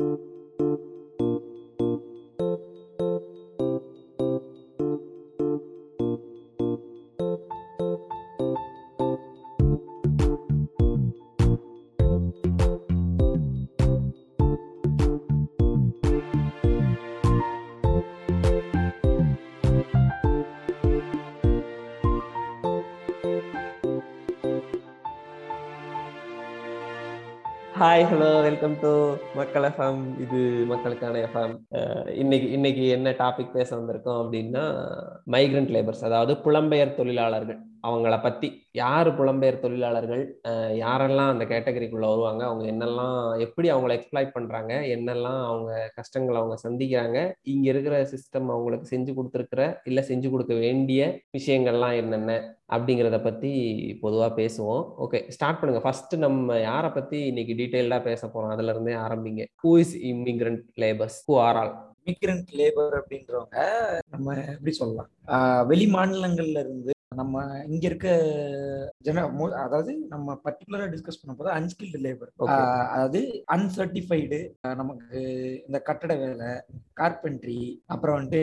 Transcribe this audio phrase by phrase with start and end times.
[0.00, 0.87] Música
[27.78, 28.90] hi hello welcome to
[29.34, 31.54] Makkal FM இது மக்களுக்கான FM
[32.14, 34.64] இன்னைக்கு இன்னைக்கு என்ன டாபிக் பேச வந்திருக்கோம் அப்படின்னா
[35.24, 37.60] மைக்ரண்ட் லேபர்ஸ் அதாவது புலம்பெயர் தொழிலாளர்கள்.
[37.82, 40.40] அவங்கள பத்தி யார் புலம்பெயர் தொழிலாளர்கள்
[40.82, 47.32] யாரெல்லாம் அந்த கேட்டகரிக்குள்ள வருவாங்க அவங்க என்னெல்லாம் எப்படி அவங்கள எக்ஸ்ப்ளாய்ட் பண்றாங்க என்னெல்லாம் அவங்க கஷ்டங்களை அவங்க சந்திக்கிறாங்க
[47.42, 53.52] இங்க இருக்கிற சிஸ்டம் அவங்களுக்கு செஞ்சு கொடுத்துருக்குற இல்ல செஞ்சு கொடுக்க வேண்டிய விஷயங்கள்லாம் என்னென்ன அப்படிங்கிறத பத்தி
[54.02, 54.82] பொதுவா பேசுவோம்.
[55.04, 55.82] ஓகே ஸ்டார்ட் பண்ணுங்க.
[55.82, 58.50] ஃபர்ஸ்ட் நம்ம யாரை பத்தி இன்னைக்கு டீட்டெயில்டா பேச போறோம்?
[58.50, 59.44] அதுல இருந்தே ஆரம்பிங்க.
[59.62, 61.72] Who is immigrant labours who are all
[62.04, 63.56] immigrant labour அப்படின்றவங்க
[64.10, 65.08] நம்ம எப்படி சொல்லலாம்?
[65.26, 68.08] ஆஹ் வெளி மாநிலங்கள்ல இருந்து நம்ம இங்க இருக்க
[68.98, 69.22] ஜன
[69.58, 72.58] அதாவது நம்ம பர்டிகுலரா டிஸ்கஸ் பண்ண போது அன்ஸ்கில்டு லேபர் Okay.
[72.92, 74.38] அதாவது அன்சர்டிஃபைடு
[74.74, 75.20] நமக்கு
[75.66, 76.50] இந்த கட்டட வேலை
[77.00, 78.42] கார்பென்ட்ரி அப்புறம் வந்துட்டு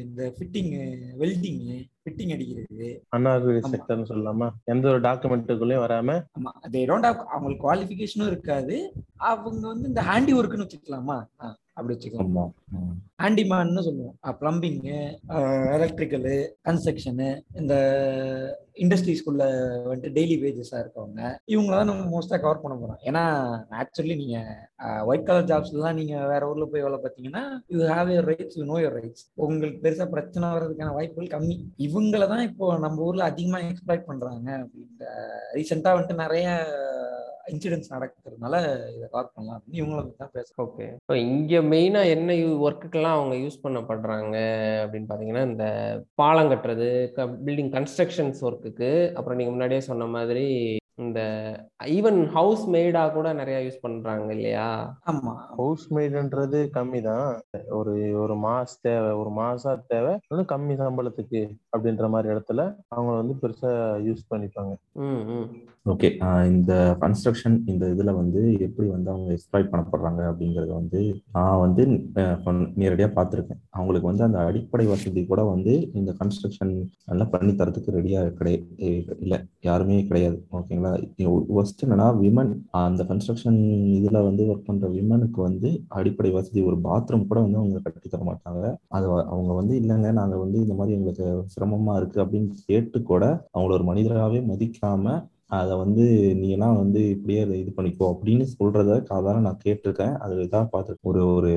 [0.00, 0.72] இந்த ஃபிட்டிங்
[1.16, 2.88] வெல்டிங்கு ஃபிட்டிங் அடிக்கிறது.
[3.16, 3.70] அன்னார்கரி ஆமா.
[3.74, 4.50] செக்டர்னு சொல்லாம?
[4.64, 6.18] எந்த ஒரு டாக்குமெண்ட்டுக்குள்ளயும் வராம?
[6.38, 6.52] ஆமா.
[6.74, 8.76] தே டோன்ட் ஹவ் அவங்களுக்கு குவாலிஃபிகேஷனும் இருக்காது.
[9.32, 11.18] அவங்க வந்து இந்த ஹேண்டி ஒர்க்குன்னு வச்சுக்கலாமா
[11.78, 12.52] அப்படி வச்சுக்கலாம்
[13.22, 14.14] ஹேண்டிமேன்னு சொல்லுவோம்.
[14.40, 14.94] பிளம்பிங்கு
[15.76, 16.36] எலக்ட்ரிக்கலு
[16.68, 17.28] கன்ஸ்ட்ரக்ஷனு
[17.60, 17.74] இந்த
[18.84, 19.42] இண்டஸ்ட்ரீஸ்குள்ள
[19.88, 21.20] வந்துட்டு டெய்லி வேஜஸாக இருக்கவங்க
[21.52, 23.24] இவங்கள தான் நம்ம மோஸ்ட்டாக கவர் பண்ண போகிறோம் ஏன்னா
[23.82, 24.50] ஆக்சுவலி நீங்கள்
[25.06, 28.78] ஒயிட் கலர் ஜாப்ஸ்லாம் நீங்கள் வேற ஊரில் போய் வேலை பார்த்தீங்கன்னா you have your rights you know
[28.80, 31.56] your rights உங்களுக்கு பெருசாக பிரச்சனை வர்றதுக்கான வாய்ப்புகள் கம்மி.
[31.86, 35.06] இவங்கள தான் இப்போ நம்ம ஊரில் அதிகமாக எக்ஸ்பிளைட் பண்ணுறாங்க அப்படின்ற
[35.54, 36.48] ரீசெண்டா வந்துட்டு நிறைய
[37.52, 38.54] இன்சிடென்ட்ஸ் நடக்கிறதுனால
[38.94, 42.34] இதை கவர் பண்ணலாம் அப்படின்னு இவங்கள தான் பேச ஓகே இப்போ இங்க மெயினா என்ன
[42.66, 44.36] ஒர்க்குக்கெல்லாம் அவங்க யூஸ் பண்ணப்படுறாங்க
[44.82, 45.66] அப்படின்னு பாத்தீங்கன்னா இந்த
[46.14, 46.88] பாலம் கட்டுறது
[47.46, 50.46] பில்டிங் கன்ஸ்ட்ரக்ஷன்ஸ் ஒர்க்குக்கு அப்புறம் நீங்க முன்னாடியே சொன்ன மாதிரி
[50.98, 51.20] இந்த
[51.96, 54.68] ஈவன் ஹவுஸ் மேடா கூட நிறைய யூஸ் பண்றாங்க இல்லையா?
[55.10, 57.26] ஆமாம் ஹவுஸ் மேடுன்றது கம்மி தான்
[57.78, 61.42] ஒரு ஒரு மாச தேவை ஒரு மாசம் தேவை இன்னும் கம்மி சம்பளத்துக்கு
[61.74, 62.60] அப்படின்ற மாதிரி இடத்துல
[62.94, 63.72] அவங்க வந்து பெருசா
[64.06, 64.74] யூஸ் பண்ணிப்பாங்க.
[65.92, 66.08] ஓகே
[66.52, 71.00] இந்த கன்ஸ்ட்ரக்ஷன் இந்த இதுல வந்து எப்படி வந்து அவங்க எக்ஸ்ப்ளாய்ட் பண்ணப்படுறாங்க அப்படிங்கறத வந்து
[71.36, 71.82] நான் வந்து
[72.82, 73.62] நேரடியாக பார்த்துருக்கேன்.
[73.76, 76.74] அவங்களுக்கு வந்து அந்த அடிப்படை வசதி கூட வந்து இந்த கன்ஸ்ட்ரக்ஷன்
[77.12, 78.90] எல்லாம் பண்ணி தரதுக்கு ரெடியா கிடையாது
[79.26, 80.38] இல்லை யாருமே கிடையாது.
[80.56, 80.85] ஓகேங்களா
[81.48, 83.58] ஃபர்ஸ்ட் என்னன்னா விமன் அந்த கன்ஸ்ட்ரக்ஷன்
[83.98, 88.24] இதுல வந்து ஒர்க் பண்ற விமனுக்கு வந்து அடிப்படை வசதி ஒரு பாத்ரூம் கூட வந்து அவங்க கட்டி தர
[88.30, 88.64] மாட்டாங்க.
[88.96, 93.76] அது அவங்க வந்து இல்லைங்க நாங்க வந்து இந்த மாதிரி எங்களுக்கு சிரமமா இருக்கு அப்படின்னு கேட்டு கூட அவங்கள
[93.78, 95.16] ஒரு மனிதராகவே மதிக்காம
[95.56, 96.04] அதை வந்து
[96.38, 100.14] நீ எல்லாம் வந்து இப்படியே அதை இது பண்ணிக்கோ அப்படின்னு சொல்றத காதால நான் கேட்டிருக்கேன்.
[100.22, 101.52] அது இதாக பார்த்துருக்கேன் ஒரு ஒரு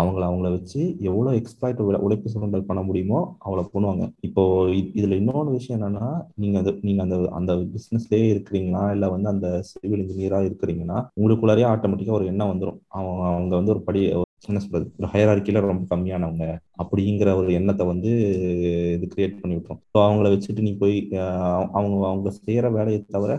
[0.00, 4.04] அவங்கள அவங்கள வச்சு எவ்வளோ எக்ஸ்பிளாய்ட் உழைப்பு சுரண்டல் பண்ண முடியுமோ அவளை பண்ணுவாங்க.
[4.28, 4.42] இப்போ
[5.00, 6.08] இதுல இன்னொன்று விஷயம் என்னன்னா
[6.42, 12.18] நீங்க அது நீங்க அந்த அந்த பிசினஸ்லயே இருக்கிறீங்களா இல்லை வந்து அந்த சிவில் இன்ஜினியரா இருக்கிறீங்கன்னா உங்களுக்குள்ளாரே ஆட்டோமேட்டிக்கா
[12.20, 14.02] ஒரு எண்ணம் வந்துடும் அவங்க அவங்க வந்து ஒரு படி
[14.48, 16.46] என்ன சொல்றது ஒரு ஹயரார்கில ரொம்ப கம்மியானவங்க
[16.82, 18.10] அப்படிங்கிற ஒரு எண்ணத்தை வந்து
[18.96, 19.80] இது கிரியேட் பண்ணி விட்டுரும்.
[19.92, 20.96] ஸோ அவங்கள வச்சுட்டு நீ போய்
[21.76, 23.32] அவங்க அவங்க செய்யற வேலையை தவிர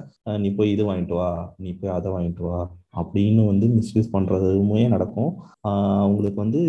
[0.46, 1.30] நீ போய் இது வாங்கிட்டு வா
[1.66, 2.62] நீ போய் அதை வாங்கிட்டு வா
[2.96, 5.34] அப்படின்னு வந்து மிஸ்யூஸ் பண்ணுறதுமே நடக்கும்.
[5.62, 6.62] அவங்களுக்கு வந்து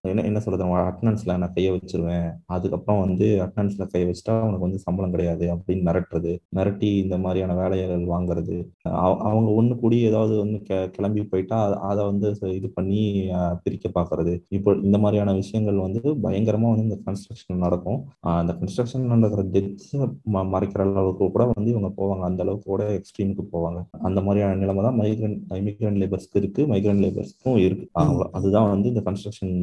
[0.00, 0.64] என்ன என்ன சொல்றது?
[0.64, 2.30] அட்டனன்ஸ்ல நான் கையை வச்சிருவேன்.
[2.46, 6.38] அதுக்கப்புறம் வந்து அட்டனன்ஸ்ல கையை வச்சுட்டா அவனுக்கு வந்து சம்பளம் கிடையாது அப்படின்னு மிரட்டுறது.
[6.56, 8.68] மிரட்டி இந்த மாதிரியான வேலைகள் வாங்குறது.
[8.82, 13.30] அவங்க ஒன்று கூடி ஏதாவது வந்து கெ- கிளம்பி போயிட்டா அதை வந்து இது பண்ணி
[13.62, 18.04] பிரிக்க பார்க்கறது இப்போ இந்த மாதிரியான விஷயங்கள் வந்து பயங்கரமாக வந்து இந்த கன்ஸ்ட்ரக்ஷன் நடக்கும்.
[18.20, 22.18] அந்த கன்ஸ்ட்ரக்ஷன் நடக்கிற டெத்ஸை மறைக்கிற அளவுக்கு கூட வந்து இவங்க போவாங்க.
[22.18, 23.84] அந்த அளவுக்கு கூட எக்ஸ்ட்ரீமுக்கு போவாங்க.
[23.90, 27.86] அந்த மாதிரியான நிலைமை தான் மைக்ரண்ட் இமிகிரண்ட் லேபர்ஸ்க்கு இருக்கு மைக்ரண்ட் லேபர்ஸ்க்கும் இருக்கு.
[28.02, 29.54] அவ்வளோ அதுதான் வந்து இந்த கன்ஸ்ட்ரக்ஷன்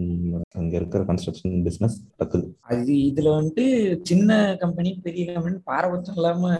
[0.59, 2.45] அங்க இருக்கிற கன்ஸ்ட்ரக்ஷன் பிசினஸ் நடக்குது.
[2.73, 3.65] அது இதுல வந்துட்டு
[4.11, 4.31] சின்ன
[4.63, 6.53] கம்பெனி பெரிய கம்பெனி பாரபட்சம் இல்லாம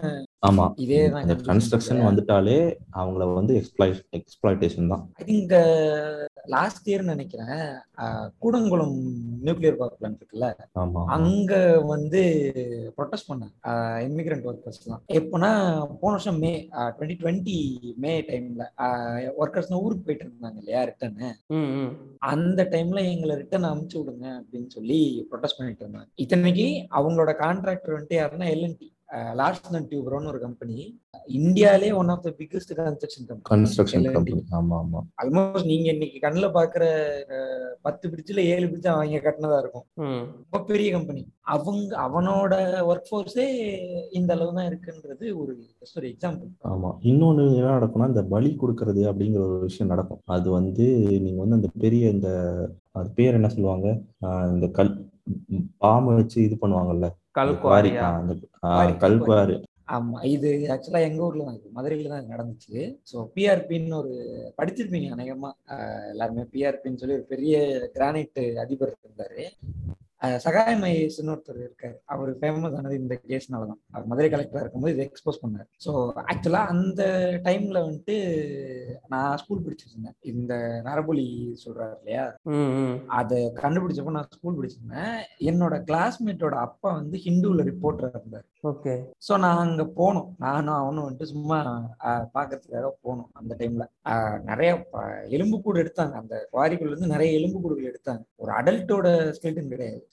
[0.48, 0.66] ஆமா.
[0.84, 2.58] இதே தான் இந்த கன்ஸ்ட்ரக்ஷன் வந்துட்டாலே
[3.00, 5.02] அவங்கள வந்து எக்ஸ்ப்ளாய் எக்ஸ்ப்ளாய்டேஷன் தான்.
[5.20, 5.54] ஐ திங்க்
[6.46, 7.62] லாஸ்ட் இயர் நினைக்கிறேன்
[8.42, 8.96] கூடங்குளம்
[9.44, 10.48] நியூக்ளியர் பவர் பிளான்ட் இருக்குல்ல
[11.06, 12.20] அங்க வந்து
[12.96, 13.54] ப்ரொட்டஸ்ட் பண்ணாங்க.
[14.08, 15.50] இமிகிரண்ட் ஒர்க்கர்ஸ்லாம் எப்போனா
[16.00, 17.56] போன வருஷம் மே டுவெண்ட்டி டுவெண்ட்டி
[17.96, 18.66] மே டைம்ல
[19.36, 21.30] ஒர்க்கர்ஸ் ஊருக்கு போயிட்டு இருந்தாங்க இல்லையா ரிட்டர்னு
[22.18, 26.08] அந்த டைம்ல எங்களை ரிட்டர்ன் அமுச்சு விடுங்க அப்படின்னு சொல்லி ப்ரொட்டஸ்ட் பண்ணிட்டு இருந்தாங்க.
[26.14, 28.89] இத்தனைக்கு அவங்களோட கான்ட்ராக்டர் வந்துட்டு யாருன்னா எல்என்டி
[29.34, 30.76] லாஸ்ட் டியூப்ரோன்னு ஒரு company
[31.38, 35.00] இந்தியாலே one of the biggest construction company construction company ஆமா ஆமா.
[35.22, 36.84] ஆல்மோஸ்ட் நீங்க இன்னைக்கு கண்ணுல பாக்குற
[37.82, 39.86] பத்து பிரிட்ஜ்ல ஏழு பிரிட்ஜ் அவங்க கட்டினதா இருக்கும்.
[40.44, 42.54] ரொம்ப பெரிய கம்பெனி அவங்க அவனோட
[42.90, 43.46] ஒர்க் ஃபோர்ஸே
[44.12, 45.52] இந்த அளவு தான் இருக்குன்றது ஒரு
[45.96, 46.90] ஒரு எக்ஸாம்பிள் ஆமா.
[47.10, 50.22] இன்னொன்னு என்ன நடக்கும்னா இந்த பலி கொடுக்கறது அப்படிங்கிற ஒரு விஷயம் நடக்கும்.
[50.36, 50.86] அது வந்து
[51.24, 52.28] நீங்க வந்து அந்த பெரிய இந்த
[52.94, 53.88] அது பேர் என்ன சொல்லுவாங்க?
[54.54, 54.92] இந்த கல்
[55.82, 57.08] பாம்பு வச்சு இது பண்ணுவாங்கல்ல?
[57.34, 58.04] அந்த குவாரி கல்குவாரியா?
[58.06, 59.56] ஆஹ் அந்த குவாரி, ஆஹ் கல்குவாரி.
[59.88, 62.80] ஆமா இது ஆக்சுவலா எங்க ஊர்ல தான் மதுரையில தான் நடந்துச்சு.
[63.12, 64.12] ஸோ பிஆர்பின்னு ஒரு
[64.58, 65.50] படிச்சிருப்பீங்க அநேகமா.
[66.10, 67.54] எல்லாருமே பிஆர்பின்னு சொல்லி ஒரு பெரிய
[67.94, 69.44] கிரானைட் அதிபர் இருந்தாரு.
[70.38, 71.94] சகாய மகேஷ்னு ஒருத்தர் இருக்காரு.
[72.04, 75.68] அவர் ஃபேமஸ் ஆனது இந்த கேஸ்னால தான் அவர் மதுரை கலெக்டரா இருக்கும்போது இதை எக்ஸ்போஸ் பண்ணார்.
[75.84, 77.02] ஸோ ஆக்சுவலா அந்த
[77.44, 78.16] டைம்ல வந்துட்டு
[79.08, 82.36] நான் ஸ்கூல் படிச்சிட்டு இருந்தேன் இந்த நரபுலி சொல்றாரு இல்லையா?
[83.06, 85.20] அதை கண்டுபிடிச்சப்போ நான் ஸ்கூல் படிச்சிருந்தேன்.
[85.40, 88.44] என்னோட கிளாஸ்மேட்டோட அப்பா வந்து ஹிந்துவில் ரிப்போர்ட்டர் இருந்தார்.
[88.62, 88.94] ஓகே.
[89.28, 90.28] ஸோ நான் அங்கே போனோம்.
[90.38, 91.58] நானும் அவனும் வந்துட்டு சும்மா
[92.34, 93.84] பார்க்கறதுக்காக போனோம் அந்த டைம்ல
[94.44, 96.12] நிறைய ப- எலும்புக்கூடு எடுத்தாங்க.
[96.12, 98.22] அந்த குவாரிக்குள்ள இருந்து நிறைய எலும்புக்கூடுகள் எடுத்தாங்க.
[98.36, 100.08] ஒரு அடல்ட்டோட ஸ்கெலிட்டன் கிடையாது.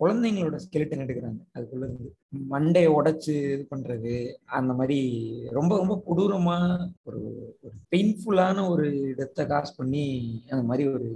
[0.00, 1.40] குழந்தைங்களோட ஸ்கெலிட்டன் எடுக்கிறாங்க.
[1.56, 2.08] அதுக்குள்ள இருந்து
[2.52, 4.14] மண்டையை உடைச்சு இது பண்றது
[4.58, 4.98] அந்த மாதிரி
[5.58, 6.56] ரொம்ப ரொம்ப கொடூரமா
[7.08, 7.20] ஒரு
[7.64, 8.88] ஒரு பெயின்ஃபுல்லான ஒரு
[9.20, 10.04] டெத்தை காசு பண்ணி
[10.50, 11.08] அந்த மாதிரி ஒரு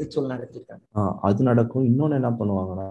[0.00, 0.82] ரிச்சுவல் நடத்திருக்காங்க.
[1.28, 1.86] அது நடக்கும்.
[1.90, 2.88] இன்னொன்னு என்ன பண்ணுவாங்கன்னா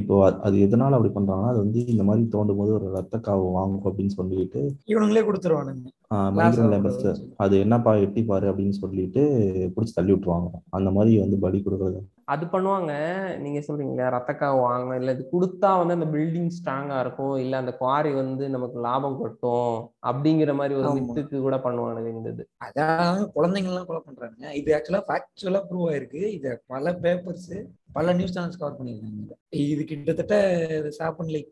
[0.00, 0.16] இப்போ
[0.46, 4.12] அது எதனால அப்படி பண்றாங்கன்னா அது வந்து இந்த மாதிரி தோண்டும் போது ஒரு ரத்த காவு வாங்கும் அப்படின்னு
[4.18, 4.60] சொல்லிட்டு
[4.92, 5.88] இவனுங்களே கொடுத்துருவானுங்க.
[7.44, 9.22] அது என்னப்பா எட்டி பாரு அப்படின்னு சொல்லிட்டு
[9.74, 10.50] பிடிச்சி தள்ளி விட்டுருவாங்க.
[10.78, 12.00] அந்த மாதிரி வந்து பலி கொடுக்குறது.
[12.32, 12.92] அது பண்ணுவாங்க.
[13.38, 17.36] நீங்க சொல்றீங்களா ரத்தக்காவு வாங்க இல்ல இது கொடுத்தா வந்து அந்த பில்டிங் ஸ்ட்ராங்கா இருக்கும்.
[17.36, 19.72] இல்ல அந்த குவாரி வந்து நமக்கு லாபம் கொட்டும்
[20.10, 20.98] அப்படிங்கிற மாதிரி ஒரு ஆமா.
[20.98, 22.44] மித்துக்கு கூட பண்ணுவானுங்க இந்த இது.
[22.66, 24.52] அதான் குழந்தைங்கள்லாம் கொலை பண்றாங்க.
[24.60, 26.22] இது ஆக்சுவலா ஃபேக்சுவலா ப்ரூவ் ஆயிருக்கு.
[26.38, 27.50] இத பல பேப்பர்ஸ்
[27.92, 29.36] பல நியூஸ் சேனல்ஸ் கவர் பண்ணியிருக்காங்க.
[29.64, 29.82] இத.
[29.92, 30.34] கிட்டத்தட்ட
[31.00, 31.50] சாப்பன் லைக்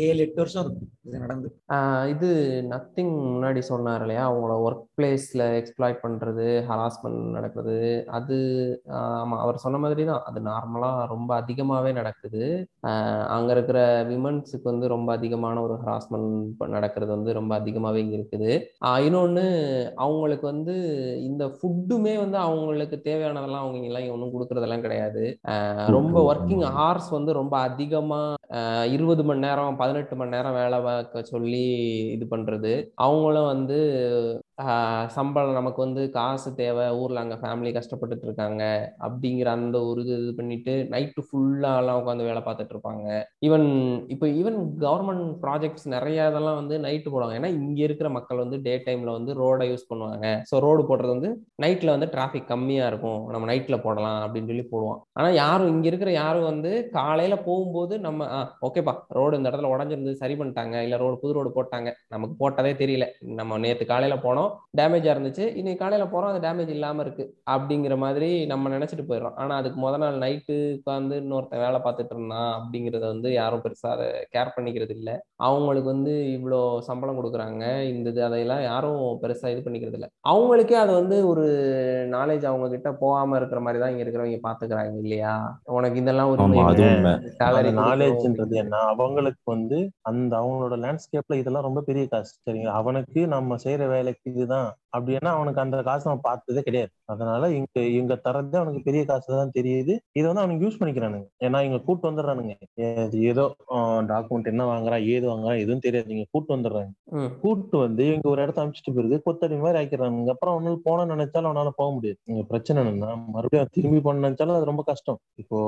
[0.00, 1.48] ஏழு எட்டு வருஷம் இருக்கும் இது நடந்து.
[1.72, 2.28] ஆஹ் இது
[2.70, 4.30] நத்திங் முன்னாடி சொன்னார் இல்லையா?
[4.30, 7.76] அவங்கள ஒர்க் பிளேஸ்ல எக்ஸ்ப்ளாய்ட் பண்றது ஹராஸ்மெண்ட் நடக்குது.
[8.08, 8.36] அது
[8.88, 10.22] ஆமா அவர் சொன்ன மாதிரி தான்.
[10.22, 12.42] அது நார்மலா ரொம்ப அதிகமாவே நடக்குது.
[13.28, 13.78] அங்க இருக்கிற
[14.10, 16.36] விமன்ஸுக்கு வந்து ரொம்ப அதிகமான ஒரு ஹராஸ்மெண்ட்
[16.68, 18.50] நடக்கிறது வந்து ரொம்ப அதிகமாவே இங்க இருக்குது.
[19.08, 19.46] இன்னொன்னு
[19.96, 20.76] அவங்களுக்கு வந்து
[21.22, 25.24] இந்த ஃபுட்டுமே வந்து அவங்களுக்கு தேவையானதெல்லாம் அவங்க எல்லாம் ஒன்றும் கொடுக்கறதெல்லாம் கிடையாது.
[25.88, 28.20] ரொம்ப ஒர்க்கிங் ஹார்ஸ் வந்து ரொம்ப அதிகமா
[28.92, 31.62] இருபது மணி நேரம் பதினெட்டு மணி நேரம் வேலை பார்க்க சொல்லி
[32.14, 32.72] இது பண்றது.
[32.94, 33.78] அவங்களும் வந்து
[35.16, 38.62] சம்பளம் நமக்கு வந்து காசு தேவை ஊரில் அங்கே ஃபேமிலி கஷ்டப்பட்டுட்டு இருக்காங்க
[39.06, 43.04] அப்படிங்கிற அந்த ஒரு இது இது பண்ணிட்டு நைட்டு ஃபுல்லாலாம் உட்காந்து வேலை பார்த்துட்டு இருப்பாங்க.
[43.46, 43.66] ஈவன்
[44.14, 47.36] இப்போ ஈவன் கவர்மெண்ட் ப்ராஜெக்ட்ஸ் நிறைய இதெல்லாம் வந்து நைட்டு போடுவாங்க.
[47.40, 50.26] ஏன்னா இங்கே இருக்கிற மக்கள் வந்து டே டைம்ல வந்து ரோடை யூஸ் பண்ணுவாங்க.
[50.50, 51.30] ஸோ ரோடு போடுறது வந்து
[51.66, 53.22] நைட்டில் வந்து டிராஃபிக் கம்மியாக இருக்கும்.
[53.34, 58.28] நம்ம நைட்டில் போடலாம் அப்படின்னு சொல்லி போடுவோம் ஆனால் யாரும் இங்கே இருக்கிற யாரும் வந்து காலையில் போகும்போது நம்ம
[58.68, 60.76] ஓகேப்பா ரோடு இந்த இடத்துல உடஞ்சிருந்து சரி பண்ணிட்டாங்க.
[60.88, 61.88] இல்லை ரோடு புது ரோடு போட்டாங்க.
[62.16, 63.08] நமக்கு போட்டதே தெரியல.
[63.40, 64.47] நம்ம நேற்று காலையில் போனோம்
[64.78, 65.44] டேமேஜா இருந்துச்சு.
[65.58, 67.24] இன்னைக்கு காலையில போறோம் அது டேமேஜ் இல்லாம இருக்கு.
[67.52, 69.36] அப்படிங்கிற மாதிரி நம்ம நினைச்சிட்டு போயிடுறோம்.
[69.36, 74.06] ஆனா அதுக்கு முத நாள் நைட்டு உட்காந்து இன்னொருத்தன் வேலை பார்த்துட்டு இருந்தான் அப்படிங்கறத வந்து யாரும் பெருசா அதை
[74.34, 75.10] கேர் பண்ணிக்கிறது இல்ல.
[75.48, 80.08] அவங்களுக்கு வந்து இவ்வளோ சம்பளம் கொடுக்குறாங்க இந்த இது அதையெல்லாம் யாரும் பெருசா இது பண்ணிக்கிறது இல்ல.
[80.28, 81.46] அவங்களுக்கே அது வந்து ஒரு
[82.14, 85.34] நாலேஜ் அவங்க கிட்ட போகாம இருக்கிற மாதிரி தான் இங்க இருக்கிறவங்க பாத்துக்கிறாங்க இல்லையா?
[85.78, 86.46] உனக்கு இதெல்லாம் ஒரு
[87.80, 88.76] நாலேஜ்ன்றது என்ன?
[88.92, 89.78] அவங்களுக்கு வந்து
[90.10, 92.74] அந்த அவங்களோட லேண்ட்ஸ்கேப்ல இதெல்லாம் ரொம்ப பெரிய காசு சரிங்களா?
[92.80, 94.68] அவனுக்கு நம்ம செய்யற வேலைக்கு இதுதான்.
[94.96, 96.92] அப்படின்னா அவனுக்கு அந்த காசு அவன் பார்த்ததே கிடையாது.
[97.12, 99.94] அதனால இங்க இங்க தரதே அவனுக்கு பெரிய காசு தான் தெரியுது.
[100.18, 101.26] இதை வந்து அவனுக்கு யூஸ் பண்ணிக்கிறானுங்க.
[101.46, 102.54] ஏன்னா இங்க கூட்டு வந்துடுறானுங்க.
[103.32, 103.44] ஏதோ
[104.12, 106.08] டாக்குமெண்ட் என்ன வாங்குறான் ஏது வாங்குறான் எதுவும் தெரியாது.
[106.16, 106.92] இங்க கூட்டு வந்துடுறாங்க.
[107.42, 111.72] கூட்டு வந்து இவங்க ஒரு இடத்த அமைச்சிட்டு பிறகு கொத்தடி மாதிரி ஆக்கிறானுங்க அப்புறம் அவனால போன நினைச்சாலும் அவனால
[111.80, 112.18] போக முடியாது.
[112.32, 115.20] இங்க பிரச்சனை என்னன்னா மறுபடியும் திரும்பி போன நினைச்சாலும் அது ரொம்ப கஷ்டம்.
[115.42, 115.58] இப்போ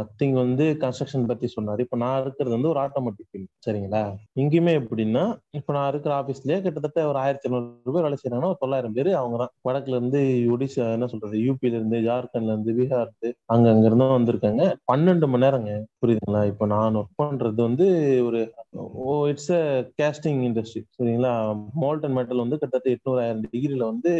[0.00, 1.80] நத்திங் வந்து கன்ஸ்ட்ரக்ஷன் பத்தி சொன்னாரு.
[1.86, 4.04] இப்போ நான் இருக்கிறது வந்து ஒரு ஆட்டோமேட்டிக் சரிங்களா?
[4.42, 5.24] இங்கேயுமே எப்படின்னா
[5.60, 9.36] இப்போ நான் இருக்கிற ஆபீஸ்லயே கிட்டத்தட்ட ஒரு ஆயிரத்தி எழுநூறு பேர் வேலை செய்யறாங்கன்னா ஒரு தொள்ளாயிரம் பேர் அவங்க
[9.38, 9.52] தான்.
[9.66, 10.20] வடக்குல இருந்து
[10.54, 14.62] ஒடிசா என்ன சொல்றது யூபில இருந்து ஜார்க்கண்ட்ல இருந்து பீகார் இருந்து அங்க அங்க இருந்தா வந்திருக்காங்க.
[14.90, 15.72] பன்னெண்டு மணி நேரங்க.
[16.02, 16.42] புரியுதுங்களா?
[16.52, 17.86] இப்போ நான் ஒர்க் பண்றது வந்து
[18.28, 18.40] ஒரு
[19.02, 19.62] oh it's a
[19.98, 21.32] casting industry சரிங்களா?
[21.82, 24.12] மோல்டன் மெட்டல் வந்து கிட்டத்தட்ட எட்நூறாயிரம் டிகிரியில வந்து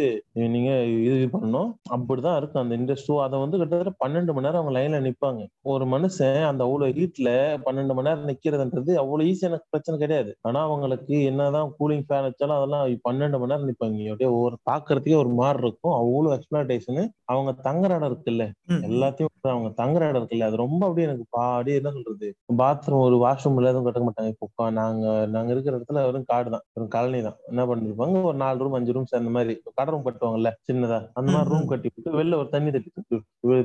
[0.55, 0.71] நீங்க
[1.07, 1.69] இது பண்ணணும்.
[1.95, 2.93] அப்படிதான் இருக்கும் அந்த இண்டஸ்ட்ரி
[3.25, 5.41] அதை வந்து கிட்டத்தட்ட பன்னெண்டு மணி நேரம் அவங்க லைன்ல நிப்பாங்க.
[5.73, 6.13] ஒரு மனுஷன்
[6.49, 7.29] அந்த அவ்வளவு ஹீட்ல
[7.65, 8.73] பன்னெண்டு மணி நேரம் நிக்கிறதுன்றது
[9.03, 10.31] அவ்வளவு ஈஸியான பிரச்சனை கிடையாது.
[10.43, 12.73] ஆனா அவங்களுக்கு என்னதான் கூலிங் ஃபேன் வச்சாலும் அதெல்லாம்
[13.05, 13.84] பன்னெண்டு மணி நேரம் நிப்பாங்க.
[13.85, 15.95] அப்படியே ஒரு பாக்குறதுக்கே ஒரு மாதிரி இருக்கும்.
[16.01, 18.43] அவ்வளவு எக்ஸ்பிளேஷன் அவங்க தங்குற இடம் இருக்குல்ல?
[18.87, 20.49] எல்லாத்தையும் அவங்க தங்குற இடம் இருக்குல்ல?
[20.49, 22.27] அது ரொம்ப அப்படியே எனக்கு பாடி என்ன சொல்றது?
[22.61, 24.31] பாத்ரூம் ஒரு வாஷ்ரூம் எதுவும் கட்ட மாட்டாங்க.
[24.35, 26.63] இப்போ நாங்க நாங்க இருக்கிற இடத்துல வெறும் காடு தான்.
[26.73, 27.37] வெறும் காலனி தான்.
[27.49, 28.23] என்ன பண்ணிருப்பாங்க?
[28.23, 29.55] ஒரு நாலு ரூம் அஞ்சு ரூம்ஸ் அந்த மாதிரி.
[29.79, 30.51] கடை ரூம் கட்டுவாங்கல்ல?
[30.69, 30.99] சின்னதா.
[31.13, 32.91] அந்த மாதிரி ரூம் கட்டி விட்டு வெளில ஒரு தண்ணி தட்டி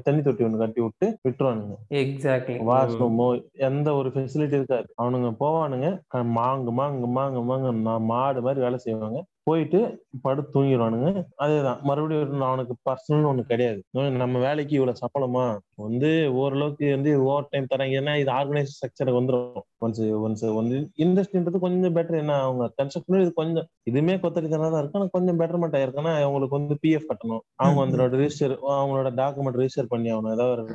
[0.07, 1.77] தண்ணி தொட்டி ஒண்ணு கட்டி விட்டு விட்டுருவானுங்க.
[2.03, 3.29] எக்ஸாக்ட்லி வாஷ்ரூமோ
[3.69, 4.89] எந்த ஒரு ஃபெசிலிட்டி இருக்காது.
[5.03, 5.89] அவனுங்க போவானுங்க.
[6.39, 7.73] மாங்கு மாங்கு மாங்கு மாங்கு
[8.13, 9.21] மாடு மாதிரி வேலை செய்வாங்க.
[9.51, 9.81] போயிட்டு
[10.23, 11.11] படுத்து தூங்கிடுவானுங்க
[11.45, 11.81] அதேதான்.
[11.89, 13.81] மறுபடியும் அவனுக்கு பர்சனல் ஒண்ணு கிடையாது.
[14.23, 15.49] நம்ம வேலைக்கு இவ்வளவு சம்பளமா?
[15.85, 21.59] வந்து ஓரளவுக்கு வந்து ஓவர் டைம் தராங்க ஏன்னா இது ஆர்கனைஸ் ஸ்ட்ரக்சருக்கு வந்துடும் ஒன்ஸ் ஒன்ஸ் வந்து இண்டஸ்ட்ரின்றது
[21.65, 25.15] கொஞ்சம் பெட்டர் என்ன அவங்க கன்ஸ்ட்ரக்ஷன் இது கொஞ்சம் இதுவுமே கொத்தடித்தனா தான் இருக்கு.
[25.15, 27.43] கொஞ்சம் பெட்டர்மெண்ட் ஆயிருக்குன்னா அவங்களுக்கு வந்து பிஎஃப் கட்டணும்.
[27.63, 30.35] அவங்க அவங்களோட ரிஜிஸ்டர் அவங்களோட டாக்குமெண்ட் ரிஜிஸ்டர் பண்ணி ஆகணும்.
[30.37, 30.75] ஏதாவது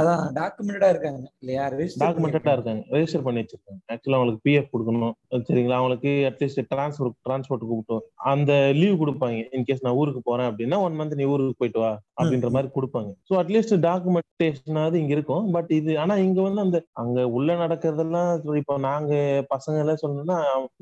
[0.00, 1.22] அதான் டாக்குமெண்டடா இருக்காங்க.
[1.38, 1.68] இல்லையா?
[2.04, 2.82] டாக்குமெண்டடா இருக்காங்க.
[2.96, 3.80] ரெஜிஸ்டர் பண்ணி வச்சிருக்காங்க.
[3.92, 5.14] ஆக்சுவலா அவங்களுக்கு பிஎஃப் கொடுக்கணும்.
[5.50, 5.78] சரிங்களா?
[5.80, 7.93] அவங்களுக்கு அட்லீஸ்ட் டிரான்ஸ்போர்ட் டிரான்ஸ்போர்ட் கூப்பிட்டோம்
[8.32, 9.38] அந்த லீவ் கொடுப்பாங்க.
[9.56, 13.10] இன்கேஸ் நான் ஊருக்கு போறேன் அப்படின்னா ஒன் மந்த் நீ ஊருக்கு போயிட்டு வா அப்படின்ற மாதிரி கொடுப்பாங்க.
[13.28, 15.46] ஸோ அட்லீஸ்ட் டாக்குமெண்டேஷனாவது இங்க இருக்கும்.
[15.56, 18.30] பட் இது ஆனா இங்க வந்து அந்த அங்க உள்ள நடக்கிறதெல்லாம்
[18.62, 19.12] இப்போ நாங்க
[19.54, 20.38] பசங்க எல்லாம் சொல்லணும்னா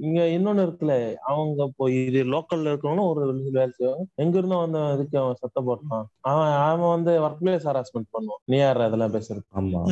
[0.07, 0.97] இங்க இன்னொன்னு இருக்குல்ல
[1.31, 3.23] அவங்க இப்போ இது லோக்கல்ல இருக்கிறவங்களும் ஒரு
[3.59, 4.07] வேலை செய்வாங்க.
[4.25, 8.43] எங்க இருந்தோ வந்து அதுக்கு அவன் சத்தம் போட்டான் அவன் அவன் வந்து ஒர்க் பிளேஸ் ஹராஸ்மெண்ட் பண்ணுவான்.
[8.53, 9.47] நீ யார் அதெல்லாம் பேசுறது?
[9.61, 9.83] ஆமா.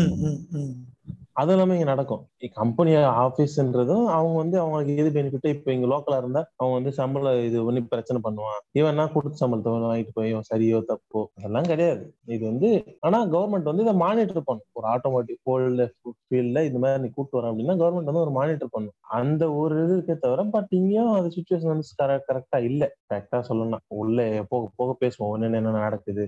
[1.37, 2.23] அது எல்லாமே இங்க நடக்கும்.
[2.59, 2.93] கம்பெனி
[3.25, 7.81] ஆபீஸ்ன்றதும் அவங்க வந்து அவங்களுக்கு எது பெனிஃபிட் இப்ப இங்க லோக்கலா இருந்தா அவன் வந்து சம்பளம் இது பண்ணி
[7.93, 8.61] பிரச்சனை பண்ணுவான்.
[8.79, 12.03] இவன்னா கொடுத்து சம்பளத்தை வாங்கிட்டு போய் இவன் சரியோ தப்போ அதெல்லாம் கிடையாது.
[12.35, 12.71] இது வந்து
[13.09, 14.69] ஆனா கவர்மெண்ட் வந்து இதை மானிட்டர் பண்ணும்.
[14.79, 15.87] ஒரு ஆட்டோமேட்டிக் ஃபோல்டு
[16.27, 18.97] ஃபீல்ட்ல இந்த மாதிரி நீ கூட்டு வரேன் அப்படின்னா கவர்மெண்ட் வந்து ஒரு மானிட்டர் பண்ணும்.
[19.21, 21.89] அந்த ஒரு இது இருக்கே தவிர பட் இங்கேயும் அந்த சுச்சுவேஷன் வந்து
[22.31, 22.83] கரெக்டா இல்ல.
[23.11, 24.19] கரெக்டா சொல்லணும் உள்ள
[24.51, 25.35] போக போக பேசுவோம்.
[25.37, 26.25] என்னென்ன என்ன நடக்குது?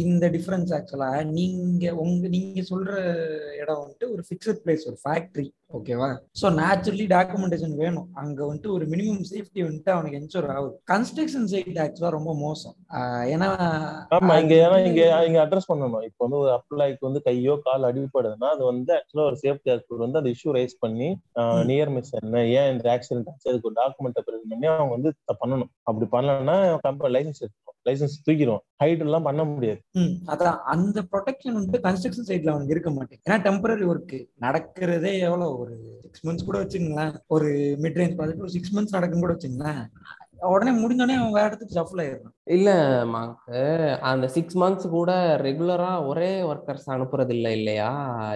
[0.00, 2.96] இந்த டிஃபரன்ஸ் ஆக்சுவலா நீங்க உங்க நீங்க சொல்ற
[3.56, 6.18] இடம் வந்துட்டு ஒரு ஃபிக்ஸட் பிளேஸ் ஒரு ஃபேக்ட்ரி ஓகேவா?
[6.42, 8.08] சோ நேச்சுரலி டாக்குமெண்டேஷன் வேணும்.
[8.12, 10.82] அங்க வந்துட்டு ஒரு மினிமம் சேஃப்டி வந்துட்டு அவனுக்கு என்ஷூர் ஆகுது.
[10.92, 12.74] கன்ஸ்ட்ரக்ஷன் சைட் ஆக்சுவலா ரொம்ப மோசம்.
[12.94, 13.48] ஏன்னா
[14.10, 16.04] ஆமா இங்க ஏன்னா வந்து- இங்க இங்க அட்ரஸ் பண்ணணும்?
[16.04, 20.18] இப்போ வந்து ஒரு அப்ளைக்கு வந்து கையோ கால் அடிபடுதுன்னா அது வந்து ஆக்சுவலா ஒரு சேஃப்டி ஆக்டர் வந்து
[20.18, 21.20] அந்த இஷ்யூ ரைஸ் பண்ணி.
[21.66, 23.50] நியர் மிஸ் என்ன ஏன் இந்த ஆக்சிடென்ட் ஆச்சு?
[23.50, 25.14] அதுக்கு ஒரு டாக்குமெண்ட் பிரிண்ட் பண்ணி அவங்க வந்து
[25.46, 25.68] பண்ணணும்.
[25.82, 29.80] அப்படி பண்ணலன்னா கம்பெனி லைசன்ஸ் எடுக்கணும் லைசன்ஸ் தூக்கிடும் ஹைட் எல்லாம் பண்ண முடியாது.
[30.26, 30.58] அதான்.
[30.58, 33.20] அந்த ப்ரொடெக்ஷன் வந்துட்டு கன்ஸ்ட்ரக்ஷன் சைட்ல அவனுக்கு இருக்க மாட்டேங்குது.
[33.28, 35.58] ஏன்னா டெம்பரரி ஒர்க் நடக்கிறதே எவ்வளவு?
[35.60, 35.74] ஒரு
[36.04, 37.50] சிக்ஸ் மந்த்ஸ் கூட வச்சுங்களேன் ஒரு
[37.84, 39.82] மிட் ரேஞ்ச் ப்ராஜெக்ட் ஒரு சிக்ஸ் மந்த்ஸ் நடக்கும் கூட வச்சுங்களேன்
[40.50, 42.34] உடனே முடிஞ்சோடனே அவன் வேற இடத்துக்கு ஷஃபில் ஆயிடுறான்.
[42.54, 42.68] இல்ல
[43.14, 43.58] மாக்கு
[44.10, 45.10] அந்த சிக்ஸ் மந்த்ஸ் கூட
[45.42, 47.88] ரெகுலரா ஒரே ஒர்க்கர்ஸ் அனுப்புறது இல்ல இல்லையா?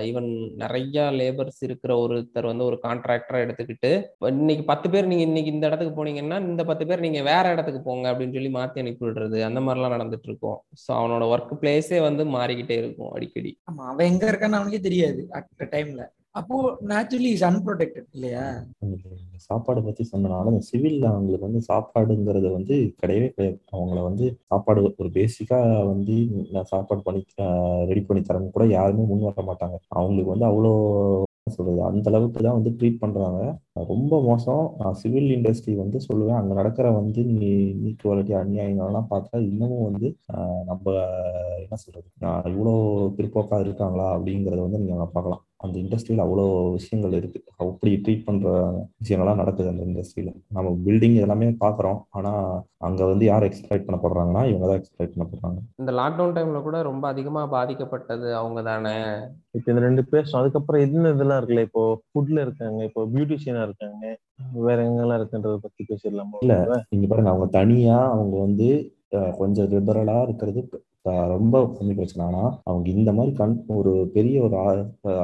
[0.09, 0.28] ஈவன்
[0.62, 3.93] நிறைய லேபர்ஸ் இருக்கிற ஒருத்தர் வந்து ஒரு கான்ட்ராக்டரா எடுத்துக்கிட்டு
[4.33, 8.07] இன்னைக்கு பத்து பேர் நீங்க இன்னைக்கு இந்த இடத்துக்கு போனீங்கன்னா இந்த பத்து பேர் நீங்க வேற இடத்துக்கு போங்க
[8.12, 9.40] அப்படின்னு சொல்லி மாத்தி அனுப்பி விடுறது.
[9.49, 10.59] அந்த மாதிரிலாம் நடந்துட்டு இருக்கும்.
[10.83, 13.52] ஸோ அவனோட ஒர்க் பிளேஸே வந்து மாறிக்கிட்டே இருக்கும் அடிக்கடி.
[13.71, 16.54] ஆமா அவன் எங்க இருக்கான்னு அவனுக்கே தெரியாது அட் டைம்ல அப்போ
[16.90, 18.44] நேச்சுரலி இஸ் அன்ப்ரொடெக்டட் இல்லையா?
[19.46, 23.58] சாப்பாடு பத்தி சொன்னனால அந்த சிவில்ல அவங்களுக்கு வந்து சாப்பாடுங்கிறது வந்து கிடையவே கிடையாது.
[23.74, 25.58] அவங்கள வந்து சாப்பாடு ஒரு பேசிக்கா
[25.92, 26.16] வந்து
[26.54, 27.22] நான் சாப்பாடு பண்ணி
[27.90, 29.78] ரெடி பண்ணி தரேன்னு கூட யாருமே முன் வர மாட்டாங்க.
[29.98, 30.72] அவங்களுக்கு வந்து அவ்வளோ
[31.56, 31.80] சொல்றது?
[31.88, 33.40] அந்த அளவுக்கு தான் வந்து ட்ரீட் பண்றாங்க.
[33.90, 34.62] ரொம்ப மோசம்.
[34.80, 36.38] நான் சிவில் இண்டஸ்ட்ரி வந்து சொல்லுவேன்.
[36.40, 37.50] அங்க நடக்கிற வந்து நீ
[37.90, 40.08] ஈக்குவாலிட்டி அநியாயங்கள்லாம் பார்த்தா இன்னமும் வந்து
[40.70, 40.86] நம்ம
[41.64, 42.08] என்ன சொல்றது?
[42.52, 42.74] இவ்வளோ
[43.18, 45.42] பிற்போக்கா இருக்காங்களா அப்படிங்கறத வந்து நீங்க பார்க்கலாம்.
[45.64, 46.44] அந்த இண்டஸ்ட்ரியில அவ்வளோ
[46.75, 47.38] விஷயங்கள் இருக்கு.
[47.62, 48.49] அப்படி ட்ரீட் பண்ற
[49.02, 52.00] விஷயங்கள்லாம் நடக்குது அந்த இண்டஸ்ட்ரியில நம்ம பில்டிங் எல்லாமே பாக்குறோம்.
[52.11, 52.33] ஆனா
[52.80, 55.59] அங்க வந்து யார் எக்ஸ்பிளைட் பண்ணப்படுறாங்கன்னா இவங்க தான் எக்ஸ்பிளைட் பண்ணப்படுறாங்க.
[55.83, 58.97] இந்த லாக்டவுன் டைம்ல கூட ரொம்ப அதிகமா பாதிக்கப்பட்டது அவங்க தானே?
[59.56, 61.66] இப்போ இந்த ரெண்டு பேசும் அதுக்கப்புறம் என்ன இதெல்லாம் இருக்குல்ல?
[61.68, 64.02] இப்போ ஃபுட்ல இருக்காங்க இப்போ பியூட்டிஷியனா இருக்காங்க
[64.66, 66.38] வேற எங்கெல்லாம் இருக்குன்றத பத்தி பேசிடலாமா?
[66.44, 66.56] இல்ல.
[66.92, 68.68] நீங்க பாருங்க அவங்க தனியா அவங்க வந்து
[69.38, 70.61] கொஞ்சம் லிபரலா இருக்கிறது
[71.04, 74.56] ரொம்ப கம்மி பிரச்சனை ஆனா அவங்க இந்த மாதிரி கண் ஒரு பெரிய ஒரு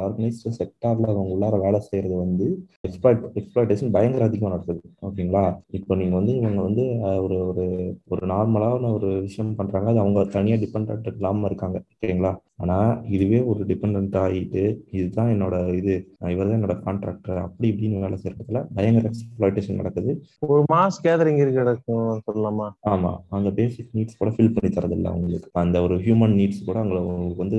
[0.04, 2.46] ஆர்கனைஸ்டு செக்டார்ல அவங்க உள்ளார வேலை செய்யறது வந்து
[2.88, 4.82] எக்ஸ்பிளாய்ட் எக்ஸ்பிளாய்டேஷன் பயங்கர அதிகமா நடக்குது.
[5.08, 5.44] ஓகேங்களா?
[5.70, 6.84] இப்போ நீங்க வந்து இவங்க வந்து
[7.24, 7.64] ஒரு ஒரு
[8.08, 9.90] ஒரு நார்மலான ஒரு விஷயம் பண்றாங்க.
[9.90, 11.80] அது அவங்க தனியா டிபெண்ட் இல்லாம இருக்காங்க.
[11.94, 12.32] ஓகேங்களா?
[12.56, 12.76] ஆனா
[13.08, 15.92] இதுவே ஒரு டிபெண்ட் ஆகிட்டு இதுதான் என்னோட இது
[16.32, 20.10] இவர் தான் என்னோட கான்ட்ராக்டர் அப்படி இப்படின்னு வேலை செய்யறதுல பயங்கர எக்ஸ்பிளாய்டேஷன் நடக்குது.
[20.52, 22.66] ஒரு மாஸ் கேதரிங் இருக்கு கிடக்கும் சொல்லலாமா?
[22.90, 23.12] ஆமா.
[23.28, 27.00] அந்த பேசிக் நீட்ஸ் கூட ஃபில் பண்ணி தரது இல்லை அவங்களுக்கு அந்த ஒரு ஹியூமன் நீட்ஸ் கூட அவங்கள
[27.00, 27.58] அவங்களுக்கு வந்து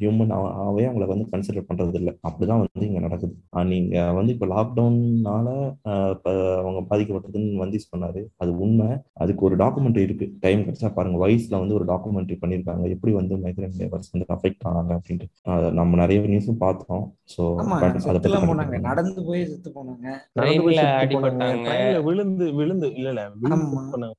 [0.00, 0.30] ஹியூமன்
[0.66, 3.34] ஆவே அவங்கள வந்து கன்சிடர் பண்றது இல்லை அப்படிதான் வந்து இங்க நடக்குது.
[3.72, 5.48] நீங்க வந்து இப்போ லாக்டவுன்னால
[6.60, 8.22] அவங்க பாதிக்கப்பட்டதுன்னு வந்து சொன்னாரு.
[8.36, 8.88] அது உண்மை.
[9.24, 10.28] அதுக்கு ஒரு டாக்குமெண்ட்ரி இருக்கு.
[10.44, 11.18] டைம் கிடைச்சா பாருங்க.
[11.24, 15.28] வயசுல வந்து ஒரு டாக்குமெண்ட்ரி பண்ணியிருக்காங்க எப்படி வந்து மைக்ரேட் லேபர்ஸ் வந்து அஃபெக்ட் ஆனாங்க அப்படின்ட்டு.
[15.80, 17.04] நம்ம நிறைய நியூஸும் பார்த்தோம்.
[17.32, 18.76] செத்துலாம் போனாங்க.
[18.88, 20.06] நடந்து போய் செத்து போனாங்க.
[22.08, 23.24] விழுந்து விழுந்து இல்ல இல்ல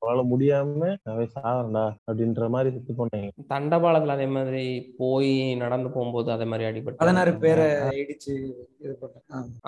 [0.02, 0.90] அவளால முடியாம
[1.34, 4.64] சாகறா அப்படின்ற மாதிரி செத்து போனாங்க தண்டபாளத்துல அதே மாதிரி
[4.98, 7.68] போய் நடந்து போகும்போது அதே மாதிரி அடிபட்டு பதினாறு பேரை
[8.02, 8.34] இடிச்சு
[8.80, 8.94] இது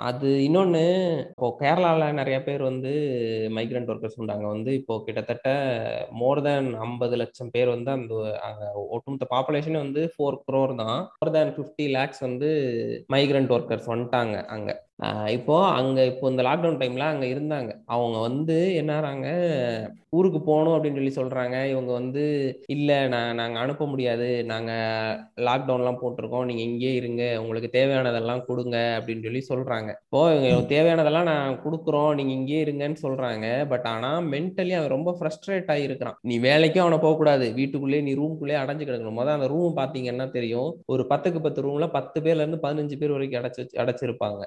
[0.07, 0.83] அது இன்னொன்னு
[1.29, 2.91] இப்போ கேரளால நிறைய பேர் வந்து
[3.57, 4.45] மைக்ரண்ட் ஒர்க்கர்ஸ் உண்டாங்க.
[4.53, 5.49] வந்து இப்போ கிட்டத்தட்ட
[6.21, 8.13] மோர் தென் ஐம்பது லட்சம் பேர் வந்து அந்த
[8.47, 10.99] அங்க ஒட்டுமொத்த பாப்புலேஷன் வந்து ஃபோர் குரோர் தான்.
[11.19, 12.49] மோர் தென் ஃபிஃப்டி லேக்ஸ் வந்து
[13.09, 14.69] மைக்ரண்ட் ஒர்க்கர்ஸ் வந்துட்டாங்க அங்க.
[14.99, 17.71] ஆஹ் இப்போ அங்க இப்போ இந்த லாக்டவுன் டைம்ல அங்க இருந்தாங்க.
[17.85, 19.27] அவங்க வந்து என்னாராங்க
[20.09, 21.65] ஊருக்கு போகணும் அப்படின்னு சொல்லி சொல்றாங்க.
[21.65, 22.23] இவங்க வந்து
[22.67, 24.43] இல்ல நான் நாங்க அனுப்ப முடியாது.
[24.43, 24.71] நாங்க
[25.39, 26.45] லாக்டவுன்லாம் போட்டிருக்கோம்.
[26.45, 27.39] நீங்க இங்கேயே இருங்க.
[27.39, 28.77] உங்களுக்கு தேவையானதெல்லாம் கொடுங்க.
[28.97, 29.89] அப்படின்னு சொல்லி சொல்றாங்க.
[30.03, 32.13] இப்போ இவங்க தேவையானதெல்லாம் நான் கொடுக்குறோம்.
[32.13, 33.47] நீங்க இங்கேயே இருங்கன்னு சொல்றாங்க.
[33.65, 38.85] பட் ஆனா மென்டலி அவன் ரொம்ப ஃப்ரஸ்ட்ரேட் ஆகிருக்கிறான் நீ வேலைக்கும் அவனை போகக்கூடாது வீட்டுக்குள்ளேயே நீ ரூம்குள்ளேயே அடைஞ்சு
[38.85, 39.19] கிடக்கணும்.
[39.19, 40.71] முதல்ல அந்த ரூம் பார்த்தீங்கன்னா தெரியும்.
[40.85, 44.41] ஒரு பத்துக்கு பத்து ரூம்ல பத்து பேர்ல இருந்து பதினஞ்சு பேர் வரைக்கும் அடைச்சி அடைச்சிருப்பாங்க.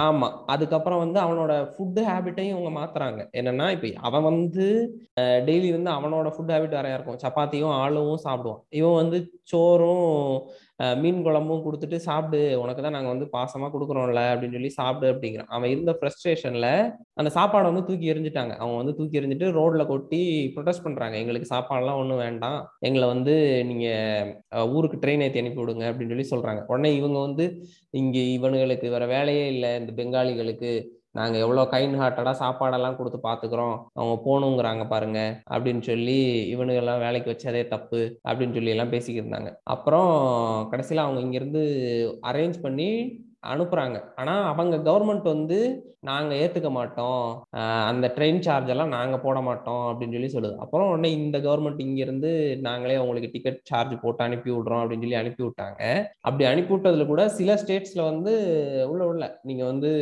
[0.00, 3.20] ஆமா அதுக்கப்புறம் வந்து அவனோட ஃபுட் ஹேபிட்டையும் இவங்க மாத்துறாங்க.
[3.32, 4.66] என்னன்னா இப்ப அவன் வந்து
[5.46, 8.62] டெய்லி வந்து அவனோட ஃபுட் ஹேபிட் வேறையா இருக்கும் சப்பாத்தியும் ஆளுவும் சாப்பிடுவான்.
[8.70, 10.06] இவன் வந்து சோறும்
[11.02, 15.50] மீன் குழம்பும் கொடுத்துட்டு சாப்பிடு உனக்கு தான் நாங்கள் வந்து பாசமாக கொடுக்குறோம்ல அப்படின்னு சொல்லி சாப்பிடு அப்படிங்கிறான்.
[15.56, 16.68] அவன் இருந்த ஃப்ரஸ்ட்ரேஷனில்
[17.20, 18.54] அந்த சாப்பாடை வந்து தூக்கி எறிஞ்சிட்டாங்க.
[18.60, 20.20] அவங்க வந்து தூக்கி எறிஞ்சிட்டு ரோட்ல கொட்டி
[20.54, 22.60] ப்ரொடெஸ்ட் பண்ணுறாங்க எங்களுக்கு சாப்பாடெலாம் ஒன்றும் வேண்டாம்.
[22.90, 23.34] எங்களை வந்து
[23.70, 27.46] நீங்கள் ஊருக்கு ட்ரெயின் ஏற்றி அனுப்பி விடுங்க அப்படின்னு சொல்லி சொல்கிறாங்க உடனே இவங்க வந்து
[28.02, 29.72] இங்கே இவனுங்களுக்கு வேற வேலையே இல்லை.
[29.82, 30.72] இந்த பெங்காலிகளுக்கு
[31.14, 35.20] நாங்க எவ்வளவு கைண்ட் ஹார்ட்டடா சாப்பாடெல்லாம் கொடுத்து பாத்துக்கிறோம் அவங்க போகணுங்கிறாங்க பாருங்க.
[35.50, 36.18] அப்படின்னு சொல்லி
[36.54, 39.50] இவனுங்கெல்லாம் வேலைக்கு வச்சதே தப்பு அப்படின்னு சொல்லி எல்லாம் பேசிக்கிட்டு இருந்தாங்க.
[39.74, 40.10] அப்புறம்
[40.72, 41.64] கடைசியில அவங்க இங்கேருந்து
[42.30, 42.88] அரேஞ்ச் பண்ணி
[43.52, 43.98] அனுப்புறாங்க.
[44.16, 45.58] ஆனா அவங்க கவர்மெண்ட் வந்து
[46.08, 47.24] நாங்க ஏத்துக்க மாட்டோம்.
[47.90, 50.56] அந்த ட்ரெயின் சார்ஜ் எல்லாம் நாங்க போட மாட்டோம் அப்படின்னு சொல்லி சொல்லுது.
[50.64, 55.20] அப்புறம் உடனே இந்த கவர்மெண்ட் இங்க இருந்து நாங்களே உங்களுக்கு டிக்கெட் சார்ஜ் போட்டு அனுப்பி விடுறோம் அப்படின்னு சொல்லி
[55.22, 55.82] அனுப்பி விட்டாங்க.
[56.20, 58.34] அப்படி அனுப்பி விட்டதுல கூட சில ஸ்டேட்ஸ்ல வந்து
[58.90, 59.92] உள்ள உள்ள நீங்க வந்து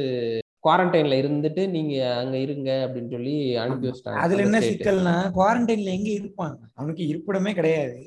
[0.65, 3.35] குவாரண்டைன்ல இருந்துட்டு நீங்க அங்க இருங்க அப்படின்னு சொல்லி
[3.65, 4.61] அனுப்பி வச்சிட்டாங்க அதுல என்ன.
[4.69, 7.99] சிக்கல்னா குவாரண்டைன்ல எங்க இருப்பான் அவனுக்கு இருப்பிடமே கிடையாது.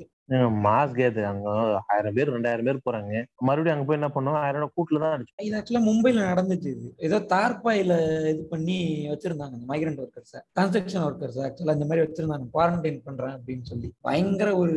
[0.64, 1.48] மாஸ்க் ஏது அங்க
[1.92, 3.12] ஆயிரம் பேர் ரெண்டாயிரம் பேர் போறாங்க.
[3.46, 6.88] மறுபடியும் அங்க போய் என்ன பண்ணுவோம் ஆயிரம் கூட்டுல தான் அடிச்சு இது ஆக்சுவலா மும்பைல நடந்துச்சு இது.
[7.06, 7.94] ஏதோ தார்பாயில
[8.32, 8.76] இது பண்ணி
[9.12, 12.46] வச்சிருந்தாங்க மைக்ரண்ட் ஒர்க்கர்ஸ் கன்ஸ்ட்ரக்ஷன் ஒர்க்கர்ஸ் ஆக்சுவலா இந்த மாதிரி வச்சிருந்தாங்க.
[12.54, 13.90] குவாரண்டைன் பண்றேன் அப்படின்னு சொல்லி.
[14.08, 14.76] பயங்கர ஒரு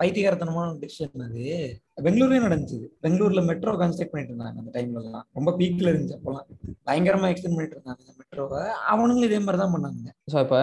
[0.00, 1.46] பைத்தியகாரத்தனமான டிசிஷன் அது.
[1.98, 2.78] பெங்களூர்லயும் நடந்துச்சு.
[3.04, 6.46] பெங்களூர்ல மெட்ரோ கன்ஸ்ட்ரக்ட் பண்ணிட்டு இருந்தாங்க அந்த டைம்ல எல்லாம் ரொம்ப பீக்ல இருந்துச்சு அப்பெல்லாம்
[6.88, 8.60] பயங்கரமா எக்ஸ்டெண்ட் பண்ணிட்டு இருந்தாங்க மெட்ரோவை
[8.92, 10.10] அவனுங்களும் இதே மாதிரி தான் பண்ணாங்க.
[10.32, 10.56] ஸோ இப்ப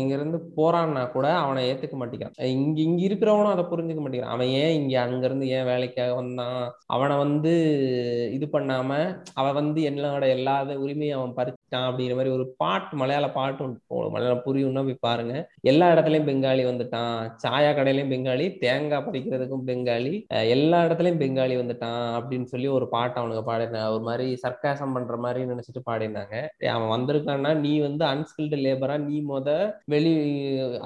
[0.00, 2.36] இங்க இருந்து போறான்னா கூட அவனை ஏத்துக்க மாட்டேங்கிறான்.
[2.56, 4.34] இங்க இங்க இருக்கிறவனும் அதை புரிஞ்சுக்க மாட்டேங்கிறான்.
[4.36, 6.62] அவன் ஏன் இங்க அங்க இருந்து ஏன் வேலைக்காக வந்தான்?
[6.96, 7.52] அவனை வந்து
[8.36, 8.90] இது பண்ணாம
[9.40, 13.80] அவன் வந்து என்னோட எல்லா உரிமையும் அவன் பறிச்சிட்டான் அப்படிங்கிற மாதிரி ஒரு பாட்டு மலையாள பாட்டு உண்டு.
[13.88, 15.34] உங்களுக்கு மலையாளம் புரியும்னா போய் பாருங்க.
[15.72, 17.14] எல்லா இடத்துலயும் பெங்காலி வந்துட்டான்.
[17.44, 20.14] சாயா கடையிலயும் பெங்காலி தேங்காய் பறிக்கிறதுக்கும் பெங்காலி
[20.56, 25.16] எல்லா எல்லா இடத்துலயும் பெங்காலி வந்துட்டான் அப்படின்னு சொல்லி ஒரு பாட்டு அவனுக்கு பாடினான் ஒரு மாதிரி சர்க்காசம் பண்ற
[25.24, 26.34] மாதிரி நினைச்சிட்டு பாடினாங்க.
[26.74, 29.48] அவன் வந்திருக்கான்னா நீ வந்து அன்ஸ்கில்டு லேபரா நீ முத
[29.94, 30.12] வெளி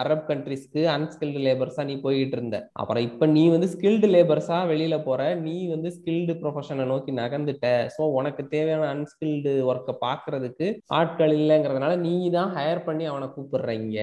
[0.03, 2.59] அரப் கண்ட்ரிஸ்க்கு அன்ஸ்கில்டு லேபர்ஸா நீ போய்கிட்டு இருந்த.
[2.81, 5.21] அப்புறம் இப்ப நீ வந்து ஸ்கில்டு லேபர்ஸா வெளியில போற.
[5.47, 7.67] நீ வந்து ஸ்கில்டு ப்ரொஃபஷனை நோக்கி நகர்ந்துட்ட.
[7.97, 10.69] ஸோ உனக்கு தேவையான அன்ஸ்கில்டு ஒர்க்கை பாக்குறதுக்கு
[11.01, 13.99] ஆட்கள் இல்லைங்கிறதுனால நீ தான் ஹையர் பண்ணி அவனை கூப்பிடுறீங்க.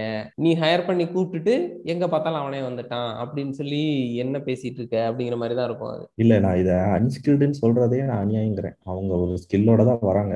[0.45, 1.55] நீ ஹையர் பண்ணி கூப்பிட்டுட்டு
[1.93, 3.83] எங்க பார்த்தாலும் அவனே வந்துட்டான் அப்படின்னு சொல்லி
[4.25, 6.05] என்ன பேசிட்டு இருக்க அப்படிங்கிற மாதிரி தான் இருக்கும் அது.
[6.15, 8.75] இல்ல நான் இத அன்ஸ்கில்டுன்னு சொல்றதே நான் அநியாயங்கிறேன்.
[8.83, 10.33] அவங்க ஒரு ஸ்கில்லோட தான் வராங்க.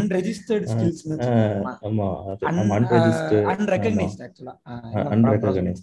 [0.00, 2.08] அன்ரெஜிஸ்டர்ட் ஸ்கில்ஸ்னு ஆஹ் ஆமா.
[2.50, 4.54] அன்ரெஜிஸ்டர்ட் அன்ரெகனைஸ்ட் ஆக்சுவலா
[5.14, 5.82] அன்ரெகனைஸ்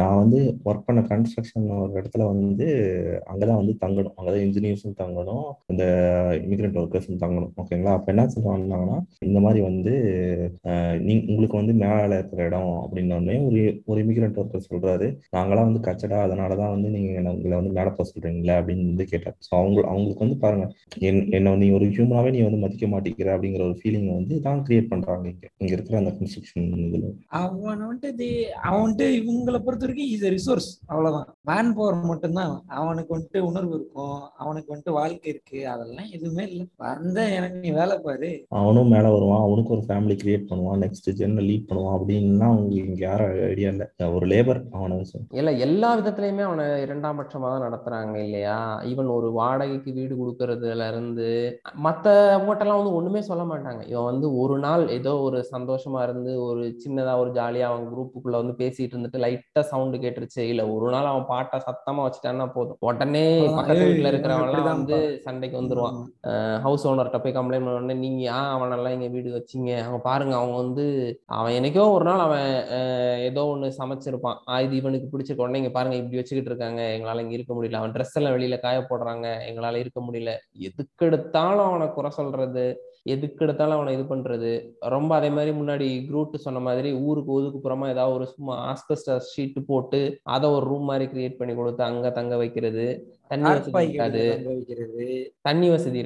[0.00, 2.66] நான் வந்து ஒர்க் பண்ண கன்ஸ்ட்ரக்ஷன் ஒரு இடத்துல வந்து
[3.32, 4.14] அங்கதான் வந்து தங்கணும்.
[4.18, 5.46] அங்கதான் இன்ஜினியர்ஸும் தங்கணும்.
[5.66, 5.84] இந்த
[6.44, 7.52] இமிகிரண்ட் ஒர்க்கர்ஸும் தங்கணும்.
[7.62, 8.80] ஓகேங்களா அப்ப என்ன சொல்லுவாங்கன்னா
[9.26, 9.92] இந்த மாதிரி வந்து
[11.00, 15.06] நீ உங்களுக்கு வந்து மேல இருக்கிற இடம் அப்படின்னோடனே ஒரு ஒரு இமிகிரண்ட் ஒர்க்கர் சொல்றாரு.
[15.36, 19.36] நாங்களாம் வந்து கச்சடா அதனாலதான் வந்து நீங்க உங்களை வந்து மேல போக சொல்றீங்களா அப்படின்னு வந்து கேட்டார்.
[19.38, 23.60] ஸோ அவங்க அவங்களுக்கு வந்து பாருங்க என் என்ன நீ ஒரு ஹியூமனாவே நீ வந்து மதிக்க மாட்டேங்கிற அப்படிங்கிற
[23.60, 25.48] ஒரு ஃபீலிங் வந்து தான் கிரியேட் பண்றாங்க இங்க.
[25.56, 27.12] இங்க இருக்கிற அந்த கன்ஸ்ட்ரக்ஷன் இதுல.
[27.26, 31.36] அவன் வந்துட்டு இது- அவன் வந்துட்டு இவங்களை பொறுத்த வரைக்கும் இஸ் ரிசோர்ஸ் அவ்வளவுதான்.
[31.42, 32.62] மேன் பவர் மட்டும்தான்.
[32.66, 34.20] அவனுக்கு வந்துட்டு உணர்வு இருக்கும்.
[34.36, 35.68] அவனுக்கு வந்துட்டு வாழ்க்கை இருக்கு.
[35.68, 36.68] அதெல்லாம் எதுவுமே இல்லை.
[36.76, 38.44] வந்த எனக்கு நீ வேலை பாரு.
[38.48, 39.40] அவனும் மேல வருவான்.
[39.40, 40.84] அவனுக்கு ஒரு ஃபேமிலி கிரியேட் பண்ணுவான்.
[40.84, 43.92] நெக்ஸ்ட் ஜென்ன லீட் பண்ணுவான் அப்படின்லாம் அவங்க இங்க யாரும் ஐடியா இல்ல.
[44.12, 44.92] ஒரு லேபர் அவனை
[45.30, 48.13] இல்ல எல்லா விதத்துலயுமே அவனை இரண்டாம் பட்சமா தான் நடத்துறாங்க.
[48.22, 48.56] இல்லையா?
[48.90, 51.28] ஈவன் ஒரு வாடகைக்கு வீடு கொடுக்கறதுல இருந்து
[51.86, 53.82] மத்த அவங்ககிட்டலாம் வந்து ஒண்ணுமே சொல்ல மாட்டாங்க.
[53.92, 58.56] இவன் வந்து ஒரு நாள் ஏதோ ஒரு சந்தோஷமா இருந்து ஒரு சின்னதா ஒரு ஜாலியா அவன் குரூப்புக்குள்ள வந்து
[58.62, 60.42] பேசிட்டு இருந்துட்டு லைட்டா சவுண்ட் கேட்டுருச்சு.
[60.52, 62.78] இல்ல ஒரு நாள் அவன் பாட்டை சத்தமா வச்சுட்டான்னா போதும்.
[62.88, 63.24] உடனே
[63.58, 64.52] பக்கத்து வீட்டுல இருக்கிறவன்.
[64.74, 65.98] வந்து சண்டைக்கு வந்துருவான்.
[66.64, 69.70] ஹவுஸ் ஓனர்கிட்ட போய் கம்ப்ளைண்ட் பண்ண உடனே நீங்க ஏன் அவனெல்லாம் இங்க வீடு வச்சீங்க?
[69.84, 70.84] அவங்க பாருங்க அவங்க வந்து
[71.38, 72.48] அவன் என்னைக்கோ ஒரு நாள் அவன்
[73.28, 74.38] ஏதோ ஒண்ணு சமைச்சிருப்பான்.
[74.64, 76.82] இது இவனுக்கு பிடிச்சிருக்க உடனே இங்க பாருங்க இப்படி வச்சுக்கிட்டு இருக்காங்க.
[76.96, 77.80] எங்களால இங்க இருக்க முடியல.
[77.82, 80.32] அவன் ட்ரெஸ் எல்லாம் வெளியில காய போடுறாங்க எங்களால இருக்க முடியல.
[80.68, 82.64] எதுக்கு எடுத்தாலும் அவனை குறை சொல்றது
[83.12, 84.50] எதுக்கு எடுத்தாலும் அவனை இது பண்றது.
[84.94, 90.00] ரொம்ப அதே மாதிரி முன்னாடி குரூட் சொன்ன மாதிரி ஊருக்கு ஒதுக்குப்புறமா ஏதாவது ஒரு சும்மா ஆஸ்பெஸ்டஸ் ஷீட் போட்டு
[90.36, 92.86] அதை ஒரு ரூம் மாதிரி கிரியேட் பண்ணி கொடுத்து அங்க தங்க வைக்கிறது.
[93.30, 94.22] தண்ணி வசதி இருக்காது.
[95.40, 95.98] தண்ணி வசதி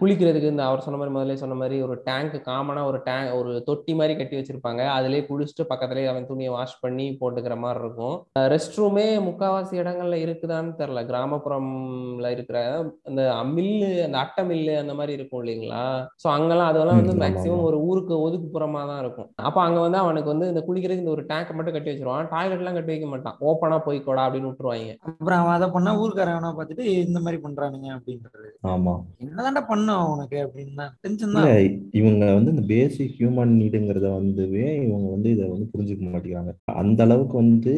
[0.00, 3.94] குளிக்கிறதுக்கு இந்த அவர் சொன்ன மாதிரி முதல்ல சொன்ன மாதிரி ஒரு டேங்க் காமனா ஒரு டேங்க் ஒரு தொட்டி
[3.94, 4.82] மாதிரி கட்டி வச்சிருப்பாங்க.
[4.96, 8.16] அதுலயே குளிச்சுட்டு பக்கத்துலயே அவன் துணியை வாஷ் பண்ணி போட்டுக்கிற மாதிரி இருக்கும்.
[8.54, 11.02] ரெஸ்ட் ரூமே முக்காவாசி இடங்கள்ல இருக்குதான்னு தெரியல.
[11.10, 12.58] கிராமப்புறம்ல இருக்கிற
[13.04, 13.22] அந்த
[13.54, 15.84] மில்லு அந்த அட்டை மில்லு அந்த மாதிரி இருக்கும் இல்லைங்களா?
[16.24, 17.62] சோ அங்கெல்லாம் அதெல்லாம் வந்து மேக்சிமம்.
[17.62, 19.30] ஒரு ஊருக்கு ஒதுக்குப்புறமா தான் இருக்கும்.
[19.34, 22.28] அப்ப அங்க வந்து அவனுக்கு வந்து இந்த குளிக்கிறதுக்கு இந்த ஒரு டேங்க் மட்டும் கட்டி வச்சிருவான்.
[22.30, 23.36] டாய்லெட் எல்லாம் கட்டி வைக்க மாட்டான்.
[23.40, 24.94] ஓப்பனா போய்க்கோடா அப்படின்னு விட்டுருவாங்க.
[25.00, 25.92] அப்புறம் அவன் அதை பண்ணா
[26.34, 28.48] ஊருக்காரவனா பார்த்துட்டு இந்த மாதிரி பண்றானுங்க அப்படின்றது.
[28.66, 28.94] ஆமா.
[29.20, 31.48] என்னதான்டா பண்ணோம் உனக்கு அப்படின்னா டென்ஷன் தான்
[31.92, 36.52] இவங்க வந்து இந்த பேசிக் ஹியூமன் நீடுங்கிறத வந்துவே இவங்க வந்து இதை வந்து புரிஞ்சுக்க மாட்டேங்கிறாங்க.
[36.76, 37.74] அந்த அளவுக்கு வந்து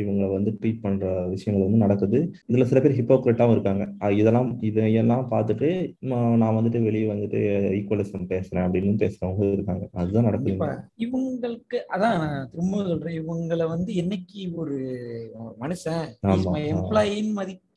[0.00, 2.20] இவங்க வந்து ட்ரீட் பண்ற விஷயங்கள் வந்து நடக்குது.
[2.48, 3.84] இதுல சில பேர் ஹிப்போக்ரட்டாவும் இருக்காங்க.
[4.14, 5.70] இதெல்லாம் இதையெல்லாம் பார்த்துட்டு
[6.40, 7.40] நான் வந்துட்டு வெளியே வந்துட்டு
[7.78, 9.84] ஈக்குவலிசம் பேசுறேன் அப்படின்னு பேசுறவங்க இருக்காங்க.
[9.94, 10.56] அதுதான் நடக்குது.
[11.04, 13.18] இவங்களுக்கு அதான் நான் திரும்ப சொல்றேன்.
[13.20, 14.18] இவங்களை வந்து என்னைக்கு
[14.54, 14.76] ஒரு
[15.60, 16.80] மனுஷன் ஆமா, ஆ.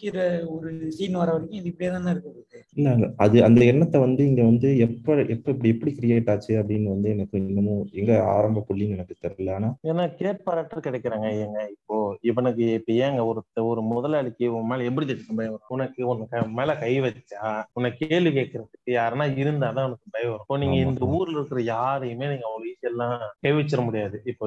[0.03, 2.39] மதிக்கிற ஒரு சீன் வர வரைக்கும் இது இப்படியே தானே இருக்குது.
[2.77, 6.87] இல்ல இல்ல, அது அந்த எண்ணத்தை வந்து இங்க வந்து எப்ப எப்ப இப்படி எப்படி கிரியேட் ஆச்சு அப்படின்னு
[6.93, 9.51] வந்து எனக்கு இன்னமும் எங்க ஆரம்ப புள்ளின்னு எனக்கு தெரியல.
[9.57, 11.59] ஆனா ஏன்னா கேட்பாராட்டு கிடைக்கிறாங்க ஏங்க.
[11.75, 11.97] இப்போ
[12.29, 15.71] இவனுக்கு இப்ப ஏங்க ஒரு ஒரு முதலாளிக்கு உன் மேல எப்படி தெரியும் பயம் வரும்?
[15.75, 17.43] உனக்கு உனக்கு மேல கை வச்சா
[17.77, 20.45] உன்னை கேள்வி கேட்கறதுக்கு யாருன்னா இருந்தாதான் உனக்கு பயம் வரும்.
[20.45, 20.77] இப்போ நீங்க.
[20.85, 23.13] இந்த ஊர்ல இருக்கிற யாரையுமே நீங்க அவ்வளவு எல்லாம்
[23.43, 24.17] கை வச்சிட முடியாது.
[24.31, 24.41] இப்போ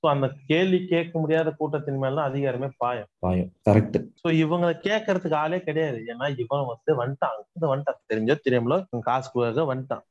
[0.00, 3.08] So, அந்த கேள்வி கேட்க முடியாத கூட்டத்தின் மேல அதிகாரமே பாயம்.
[3.24, 3.48] பாயம்.
[3.68, 5.98] கரெக்ட் சோ இவங்களை கேட்கறதுக்கு ஆளே கிடையாது.
[6.12, 7.36] ஏன்னா இவன் வந்து வந்துட்டான்.
[7.72, 7.98] வந்துட்டான்.
[8.12, 8.76] தெரிஞ்சோ தெரியாமலோ
[9.08, 10.04] காசுக்காக வந்துட்டான்.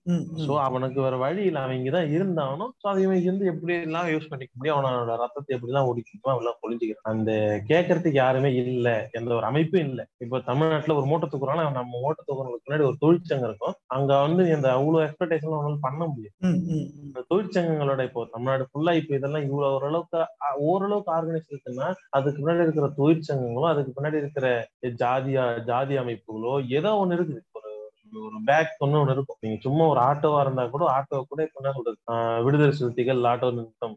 [0.45, 1.59] சோ அவனுக்கு வேற வழி இல்ல.
[1.63, 4.77] அவன் இங்கதான் இருந்தானோ சோ அதை இவன் இருந்து எப்படி எல்லாம் யூஸ் பண்ணிக்க முடியும்?
[4.77, 7.31] அவனோட ரத்தத்தை எப்படி எல்லாம் ஒடிக்கணுமோ அவெல்லாம் பொழிஞ்சுக்கிறான் அந்த
[7.67, 8.87] கேட்கறதுக்கு யாருமே இல்ல.
[9.11, 10.01] எந்த ஒரு அமைப்பும் இல்ல.
[10.17, 13.75] இப்போ தமிழ்நாட்டுல ஒரு மூட்டை தூக்குறோம்னா நம்ம மூட்டை தூக்குறதுக்கு முன்னாடி ஒரு தொழிற்சங்கம் இருக்கும்.
[13.89, 16.35] அங்க வந்து இந்த அவ்வளவு எக்ஸ்பெக்டேஷன் அவனால பண்ண முடியும்.
[17.05, 20.21] இந்த தொழிற்சங்கங்களோட இப்போ தமிழ்நாடு ஃபுல்லா இப்போ இதெல்லாம் இவ்வளவு ஓரளவுக்கு
[20.67, 24.47] ஓரளவுக்கு ஆர்கனைஸ் இருக்குன்னா அதுக்கு முன்னாடி இருக்கிற தொழிற்சங்கங்களோ அதுக்கு பின்னாடி இருக்கிற
[25.03, 27.41] ஜாதியா ஜாதி அமைப்புகளோ ஏதோ ஒண்ணு இருக்குது
[28.21, 29.39] ஒரு பேக் ஒண்ணு ஒண்ணு இருக்கும்.
[29.41, 31.97] நீங்க சும்மா ஒரு ஆட்டோவா இருந்தா கூட ஆட்டோ கூட இப்ப என்ன சொல்றது
[32.45, 33.95] விடுதலை சிறுத்தைகள் ஆட்டோ நிறுத்தம்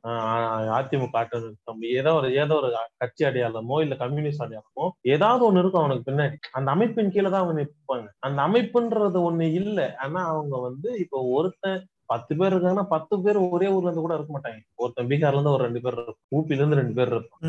[0.78, 1.68] அதிமுக ஆட்டோ நிறுத்தம்
[1.98, 2.70] ஏதோ ஒரு ஏதோ ஒரு
[3.02, 6.36] கட்சி அடையாளமோ இல்ல கம்யூனிஸ்ட் அடையாளமோ ஏதாவது ஒண்ணு இருக்கும் அவனுக்கு பின்னாடி.
[6.58, 9.78] அந்த அமைப்பின் கீழே தான் அவங்க நிற்பாங்க அந்த அமைப்புன்றது ஒண்ணு இல்ல.
[10.04, 11.80] ஆனா அவங்க வந்து இப்போ ஒருத்தன்
[12.12, 14.60] பத்து பேர் இருக்காங்கன்னா பத்து பேர் ஒரே ஊர்ல இருந்து கூட இருக்க மாட்டாங்க.
[14.74, 17.42] ஒருத்தன் பீகார்ல இருந்து ஒரு ரெண்டு பேர் இருக்கும் ஊப்பில இருந்து ரெண்டு பேர் இருப்பான்.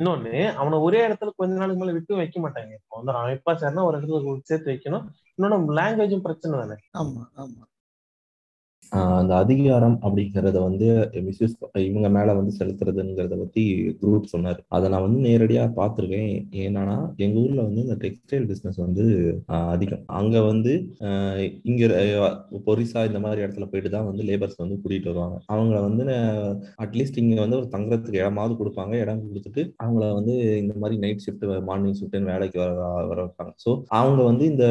[0.00, 2.72] இன்னொன்னு அவனை ஒரே இடத்துல கொஞ்ச நாளுக்கு மேல விட்டு வைக்க மாட்டாங்க.
[2.80, 5.04] இப்போ வந்து அவன் எப்பா சேர்னா ஒரு இடத்துல சேர்த்து வைக்கணும்.
[5.36, 6.78] இன்னொன்னு லாங்குவேஜும் பிரச்சனை தானே.
[7.00, 7.62] ஆமா ஆமா.
[8.92, 10.86] அந்த அதிகாரம் அப்படிங்கறத வந்து
[11.26, 13.62] மிஸ்யூஸ் இவங்க மேல வந்து செலுத்துறதுங்கிறத பத்தி
[14.00, 14.60] குரூப் சொன்னாரு.
[14.76, 16.32] அதை நான் வந்து நேரடியா பார்த்துருக்கேன்
[16.64, 16.84] ஏன்னா
[17.24, 19.04] எங்க ஊர்ல வந்து இந்த டெக்ஸ்டைல் பிசினஸ் வந்து
[19.72, 20.02] அதிகம்.
[20.20, 20.72] அங்க வந்து
[21.70, 21.82] இங்க
[22.68, 25.38] பொரிசா இந்த மாதிரி இடத்துல போயிட்டு தான் வந்து லேபர்ஸ் வந்து கூட்டிட்டு வருவாங்க.
[25.52, 26.04] அவங்கள வந்து
[26.84, 28.94] அட்லீஸ்ட் இங்க வந்து ஒரு தங்குறதுக்கு இடமாவது கொடுப்பாங்க.
[29.04, 32.72] இடம் கொடுத்துட்டு அவங்கள வந்து இந்த மாதிரி நைட் ஷிஃப்ட் மார்னிங் ஷிஃப்ட்னு வேலைக்கு வர
[33.10, 33.52] வர வைப்பாங்க.
[33.64, 34.66] ஸோ அவங்க வந்து இந்த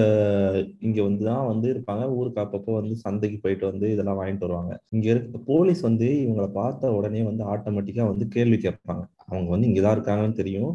[0.88, 2.06] இங்க வந்து தான் வந்து இருப்பாங்க.
[2.20, 4.80] ஊருக்கு அப்பப்போ வந்து சந்தைக்கு போயிட்டு வந்து இதெல்லாம் வாங்கிட்டு வருவாங்க.
[4.89, 9.04] இங்க இருக்க போலீஸ் வந்து இவங்களை பார்த்த உடனே வந்து ஆட்டோமேட்டிக்கா வந்து கேள்வி கேட்பாங்க.
[9.30, 10.72] அவங்க வந்து இங்கே தான் இருக்காங்கன்னு தெரியும்.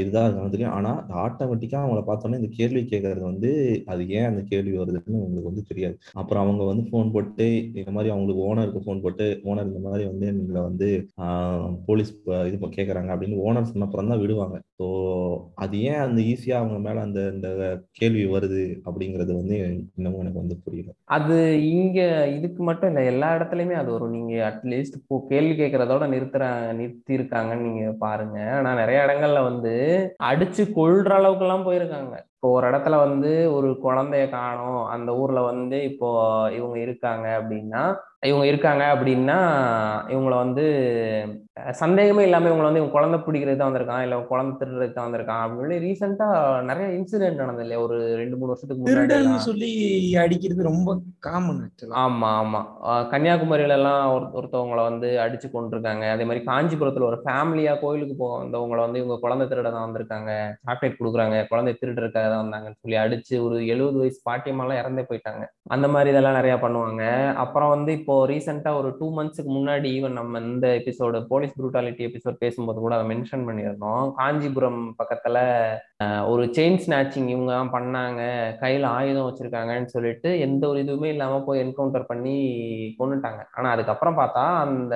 [0.00, 0.74] இதுதான் இருக்காங்கன்னு தெரியும்.
[0.78, 3.50] ஆனால் ஆட்டோமேட்டிக்காக அவங்கள பார்த்தோன்னே இந்த கேள்வி கேட்கறது வந்து
[3.92, 5.96] அது ஏன் அந்த கேள்வி வருதுன்னு உங்களுக்கு வந்து தெரியாது.
[6.22, 7.48] அப்புறம் அவங்க வந்து ஃபோன் போட்டு
[7.80, 10.88] இந்த மாதிரி அவங்களுக்கு ஓனருக்கு ஃபோன் போட்டு ஓனர் இந்த மாதிரி வந்து எங்களை வந்து
[11.88, 12.12] போலீஸ்
[12.48, 14.56] இது கேட்குறாங்க அப்படின்னு ஓனர் சொன்ன அப்புறம் தான் விடுவாங்க.
[14.78, 14.86] ஸோ
[15.62, 17.48] அது ஏன் அந்த ஈஸியாக அவங்க மேலே அந்த இந்த
[18.00, 19.56] கேள்வி வருது அப்படிங்கிறது வந்து
[19.98, 20.90] இன்னமும் எனக்கு வந்து புரியல.
[21.16, 21.36] அது
[21.74, 24.14] இங்கே இதுக்கு மட்டும் இல்லை எல்லா இடத்துலையுமே அது வரும்.
[24.16, 26.44] நீங்கள் அட்லீஸ்ட் இப்போ கேள்வி கேட்கறதோட நிறுத்துற
[26.80, 28.38] நிறுத்தி இருக்காங்கன்னு பாருங்க.
[28.56, 29.74] ஆனா நிறைய இடங்கள்ல வந்து
[30.30, 32.14] அடிச்சு கொள்ற அளவுக்கு எல்லாம் போயிருக்காங்க.
[32.34, 34.84] இப்போ ஒரு இடத்துல வந்து ஒரு குழந்தைய காணும்.
[34.86, 36.08] அந்த ஊர்ல வந்து இப்போ
[36.58, 37.82] இவங்க இருக்காங்க அப்படின்னா
[38.22, 39.36] இவங்க இருக்காங்க அப்படின்னா
[40.12, 40.64] இவங்கள வந்து
[41.80, 45.42] சந்தேகமே இல்லாம இவங்கள வந்து இவங்க குழந்தை பிடிக்கிறது தான் வந்திருக்கான் இல்ல குழந்தை திருடுறதுக்கு தான் வந்திருக்கான்.
[45.46, 46.26] அப்படின்னு ரீசெண்டா
[46.68, 47.80] நிறைய இன்சிடென்ட் நடந்தது இல்லையா?
[47.86, 49.32] ஒரு ரெண்டு மூணு வருஷத்துக்கு முன்னாடி.
[49.46, 49.70] சொல்லி
[50.22, 50.94] அடிக்கிறது ரொம்ப
[51.26, 51.60] காமன்
[52.04, 52.60] ஆமா ஆமா.
[53.12, 58.82] கன்னியாகுமரியில எல்லாம் ஒரு ஒருத்தவங்களை வந்து அடிச்சு கொண்டிருக்காங்க அதே மாதிரி காஞ்சிபுரத்துல ஒரு ஃபேமிலியா கோயிலுக்கு போக வந்தவங்களை
[58.86, 60.30] வந்து இவங்க குழந்தை திருட தான் வந்திருக்காங்க.
[60.64, 65.44] சாக்லேட் கொடுக்குறாங்க குழந்தை திருடுறதுக்காக தான் வந்தாங்கன்னு சொல்லி அடிச்சு ஒரு எழுபது வயசு பாட்டியம்மாலாம் இறந்தே போயிட்டாங்க.
[65.76, 67.02] அந்த மாதிரி இதெல்லாம் நிறைய பண்ணுவாங்க.
[67.44, 72.42] அப்புறம் வந்து இப்போ ரீசெண்டா ஒரு டூ மந்த்ஸ்க்கு முன்னாடி ஈவன் நம்ம இந்த எபிசோடு போலீஸ் ப்ரூட்டாலிட்டி எபிசோட்
[72.44, 74.04] பேசும்போது கூட அதை மென்ஷன் பண்ணியிருந்தோம்.
[74.18, 75.38] காஞ்சிபுரம் பக்கத்துல
[76.32, 78.22] ஒரு செயின் ஸ்நாச்சிங் இவங்க தான் பண்ணாங்க.
[78.62, 82.36] கையில ஆயுதம் வச்சிருக்காங்கன்னு சொல்லிட்டு எந்த ஒரு இதுவுமே இல்லாம போய் என்கவுண்டர் பண்ணி
[83.00, 84.94] கொண்டுட்டாங்க ஆனா அதுக்கப்புறம் பார்த்தா அந்த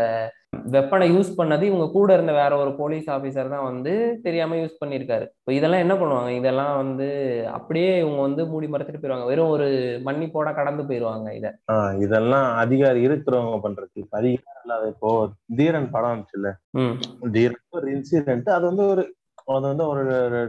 [0.73, 5.27] வெப்பனை யூஸ் பண்ணது இவங்க கூட இருந்த வேற ஒரு போலீஸ் ஆபீசர் தான் வந்து தெரியாம யூஸ் பண்ணியிருக்காரு.
[5.35, 6.31] இப்போ இதெல்லாம் என்ன பண்ணுவாங்க?
[6.35, 7.09] இதெல்லாம் வந்து
[7.55, 9.27] அப்படியே இவங்க வந்து மூடி மறைச்சிட்டு போயிருவாங்க.
[9.27, 9.69] வெறும் ஒரு
[10.05, 11.47] மன்னிப்போட கடந்து போயிருவாங்க இத.
[11.99, 15.11] இதெல்லாம் அதிகாரி இருக்கிறவங்க பண்றது இப்ப அதிகாரம் இல்லாத இப்போ
[15.57, 16.51] தீரன் படம் வந்துச்சுல்ல?
[16.79, 16.95] ம்.
[17.33, 19.05] தீரன் ஒரு இன்சிடென்ட் அது வந்து ஒரு
[19.47, 20.03] அது வந்து ஒரு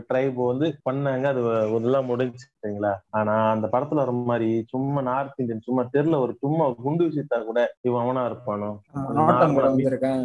[0.10, 1.25] ட்ரைப் வந்து பண்ணாங்க.
[1.31, 1.41] அது
[1.88, 2.91] எல்லாம் முடிஞ்சு சரிங்களா?
[3.17, 7.60] ஆனா அந்த படத்துல வர மாதிரி சும்மா நார்த் இந்தியன் சும்மா தெருல ஒரு சும்மா குண்டு விஷயத்தா கூட
[7.88, 8.69] இவன் அவனா இருப்பானோ?
[9.17, 10.23] நோட்டம் போட வந்திருக்கேன்.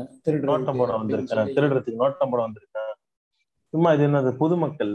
[0.53, 1.53] நோட்டம் போட அப்படின்னு வந்திருக்கான்.
[1.59, 2.95] திருடுறதுக்கு நோட்டம் போட வந்திருக்கான்.
[3.75, 4.95] சும்மா இது என்னது பொதுமக்கள்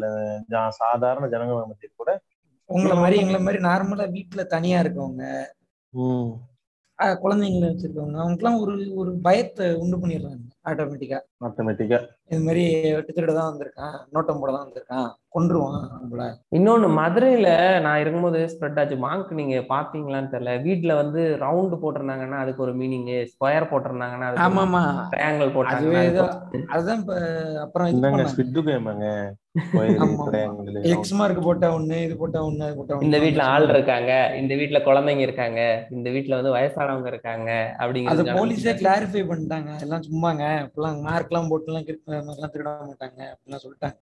[0.80, 2.14] சாதாரண ஜனங்கள் மத்தியில் கூட
[2.70, 5.24] உங்களை மாதிரி எங்களை மாதிரி நார்மலா வீட்டுல தனியா இருக்கவங்க
[7.24, 10.46] குழந்தைங்களை வச்சிருக்கவங்க அவங்களுக்குலாம் ஒரு ஒரு பயத்தை உண்டு பண்ணிடுறாங்க.
[10.66, 11.20] ஆட்டோமேட்டிக்கா.
[11.48, 12.00] ஆட்டோமேட்டிக்கா.
[12.32, 12.64] இது மாதிரி
[12.96, 13.96] வெட்டு திருட தான் வந்திருக்கான்.
[14.12, 15.08] நோட்டம் போட தான் வந்திருக்கான்.
[15.32, 16.26] கொன்றுவான் நம்மள.
[16.52, 17.48] இன்னொன்னு மதுரையில
[17.80, 18.98] நான் இருக்கும்போது ஸ்ப்ரெட் ஆச்சு.
[19.06, 20.62] மாங்க் நீங்க பாத்தீங்களான்னு தெரியல.
[20.62, 26.24] வீட்ல வந்து ரவுண்டு போட்டிருந்தாங்கன்னா அதுக்கு ஒரு மீனிங் ஸ்கொயர் போட்டிருந்தாங்கன்னா ஆமா ஆமா ட்ரையாங்கிள் அதுக்கு
[26.68, 27.16] அதுதான் இப்ப
[27.66, 29.08] அப்புறம் இந்தாங்க ஸ்விட்டு கேமாங்க
[31.46, 33.06] போட்டா ஒண்ணு இது போட்டா ஒண்ணு அது போட்டா ஒண்ணு.
[33.08, 34.12] இந்த வீட்ல ஆள் இருக்காங்க.
[34.36, 35.62] இந்த வீட்ல குழந்தைங்க இருக்காங்க.
[35.90, 39.72] இந்த வீட்ல வந்து வயசானவங்க இருக்காங்க அது அப்படிங்கிறது போலீஸே கிளாரிஃபை பண்ணிட்டாங்க.
[39.82, 40.44] எல்லாம் சும்மாங்க.
[40.64, 41.86] இப்பெல்லாம் மார்க் எல்லாம் போட்டு எல்லாம்
[42.28, 43.98] மாதிரிலாம் திருட மாட்டாங்க அப்படிலாம் சொல்லிட்டாங்க.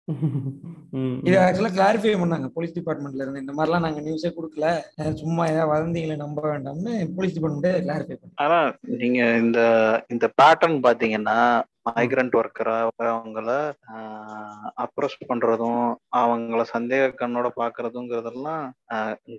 [1.28, 2.48] இது ஆக்சுவலா கிளாரிஃபை பண்ணாங்க.
[2.56, 4.70] போலீஸ் டிபார்ட்மெண்ட்ல இருந்து இந்த மாதிரிலாம் நாங்க நியூஸே கொடுக்கல.
[5.22, 8.40] சும்மா ஏதாவது வதந்திகளை நம்ப வேண்டாம்னு போலீஸ் டிபார்ட்மெண்ட்டே கிளாரிஃபை பண்ணாங்க.
[8.46, 8.60] ஆனா
[9.04, 9.60] நீங்க இந்த
[10.16, 11.38] இந்த பேட்டர்ன் பாத்தீங்கன்னா
[11.86, 12.76] மைக்ரண்ட் ஒர்க்கரா
[13.10, 13.50] அவங்கள
[14.84, 15.84] அப்ரோச் பண்றதும்
[16.22, 18.64] அவங்கள சந்தேக கண்ணோட பாக்குறதுங்கிறதெல்லாம்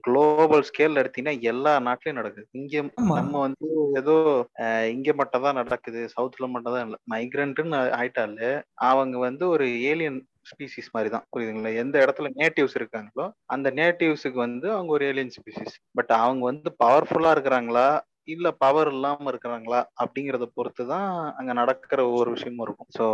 [0.06, 2.46] குளோபல் ஸ்கேல்ல எடுத்தீங்கன்னா எல்லா நாட்டிலயும் நடக்குது.
[2.60, 2.82] இங்க
[3.14, 3.68] நம்ம வந்து
[4.00, 4.16] ஏதோ
[4.94, 7.00] இங்க மட்டும் தான் நடக்குது சவுத்ல மட்டும் தான் இல்லை.
[7.14, 8.52] மைக்ரண்ட்னு ஆயிட்டாலே
[8.90, 11.70] அவங்க வந்து ஒரு ஏலியன் ஸ்பீசிஸ் மாதிரி தான் புரியுதுங்களா?
[11.82, 17.30] எந்த இடத்துல நேட்டிவ்ஸ் இருக்காங்களோ அந்த நேட்டிவ்ஸுக்கு வந்து அவங்க ஒரு ஏலியன் ஸ்பீசிஸ் பட் அவங்க வந்து பவர்ஃபுல்லா
[17.36, 17.86] இருக்கிறாங்களா?
[18.32, 19.80] இல்ல பவர் இல்லாம இருக்கிறாங்களா?
[20.02, 21.08] அப்படிங்கறத பொறுத்து தான்
[21.38, 22.88] அங்க நடக்கிற ஒவ்வொரு விஷயமும் இருக்கும்.
[22.96, 23.04] ஸோ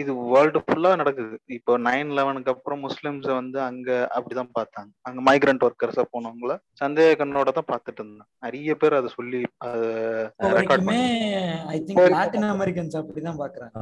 [0.00, 1.36] இது வேர்ல்டு ஃபுல்லா நடக்குது.
[1.58, 4.90] இப்போ நைன் லெவனுக்கு அப்புறம் முஸ்லிம்ஸ் வந்து அங்க அப்படிதான் பார்த்தாங்க.
[5.08, 8.28] அங்க மைக்ரண்ட் ஒர்க்கர்ஸா போனவங்கள சந்தேக கண்ணோட தான் பார்த்துட்டு இருந்தாங்க.
[8.46, 9.42] நிறைய பேர் அதை சொல்லி
[12.16, 13.74] லாட்டின் அமெரிக்கன்ஸ் அப்படிதான் பாக்குறாங்க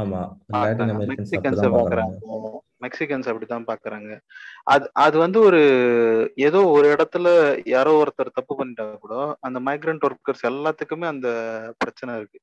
[1.12, 2.16] மெக்சிகன்ஸ் பாக்குறாங்க
[2.80, 4.10] மெக்சிகன்ஸ் அப்படிதான் பாக்குறாங்க.
[4.64, 5.60] அது அது வந்து ஒரு
[6.36, 7.26] ஏதோ ஒரு இடத்துல
[7.66, 11.28] யாரோ ஒருத்தர் தப்பு பண்ணிட்டா கூட அந்த மைக்ரண்ட் ஒர்க்கர்ஸ் எல்லாத்துக்குமே அந்த
[11.78, 12.38] பிரச்சனை இருக்கு.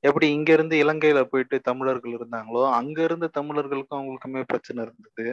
[0.00, 5.26] எப்படி இங்க இருந்து இலங்கையில போயிட்டு தமிழர்கள் இருந்தாங்களோ அங்க இருந்து தமிழர்களுக்கும் அவங்களுக்குமே பிரச்சனை இருந்தது.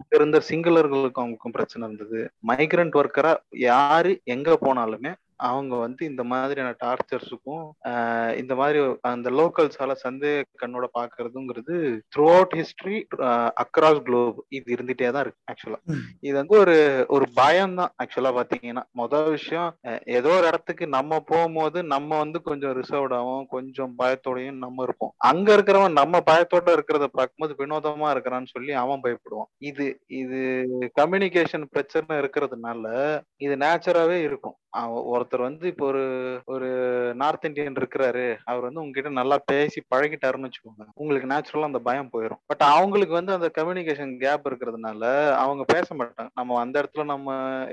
[0.00, 2.20] அங்க இருந்த சிங்களர்களுக்கும் அவங்களுக்கும் பிரச்சனை இருந்தது.
[2.46, 3.32] மைக்ரண்ட் ஒர்க்கரா
[3.70, 11.98] யாரு எங்க போனாலுமே அவங்க வந்து இந்த மாதிரியான டார்ச்சர்ஸுக்கும் இந்த மாதிரி அந்த லோக்கல்ஸால சந்தேக கண்ணோட பாக்குறதுங்கிறது
[12.16, 13.02] throughout history
[13.62, 15.80] across globe இது இருந்துட்டே தான் இருக்கு ஆக்சுவலா.
[16.20, 18.82] இது வந்து ஒரு ஒரு பயம் தான் ஆக்சுவலா பாத்தீங்கன்னா.
[18.90, 25.12] முதல் விஷயம் ஏதோ ஒரு இடத்துக்கு நம்ம போகும்போது நம்ம வந்து கொஞ்சம் ரிசர்வ்டாவும் கொஞ்சம் பயத்தோடயும் நம்ம இருப்போம்.
[25.16, 29.50] அங்க இருக்கிறவன் நம்ம பயத்தோட இருக்கிறத பார்க்கும்போது வினோதமா இருக்கிறான்னு சொல்லி அவன் பயப்படுவான்.
[29.58, 30.66] இது இது
[31.00, 34.54] கம்யூனிகேஷன் பிரச்சனை இருக்கிறதுனால இது நேச்சராவே இருக்கும்.
[34.70, 36.02] அவ- ஒருத்தர் வந்து இப்போ ஒரு
[36.52, 36.68] ஒரு
[37.22, 38.22] நார்த் இந்தியன் இருக்கிறாரு.
[38.50, 40.84] அவர் வந்து உங்ககிட்ட நல்லா பேசி பழகிட்டாருன்னு வச்சுக்கோங்க.
[41.00, 45.02] உங்களுக்கு நேச்சுரலா அந்த பயம் போயிடும் பட் அவங்களுக்கு வந்து அந்த கம்யூனிகேஷன் கேப் இருக்கிறதுனால
[45.42, 46.30] அவங்க பேச மாட்டாங்க.
[46.40, 47.28] நம்ம அந்த இடத்துல நம்ம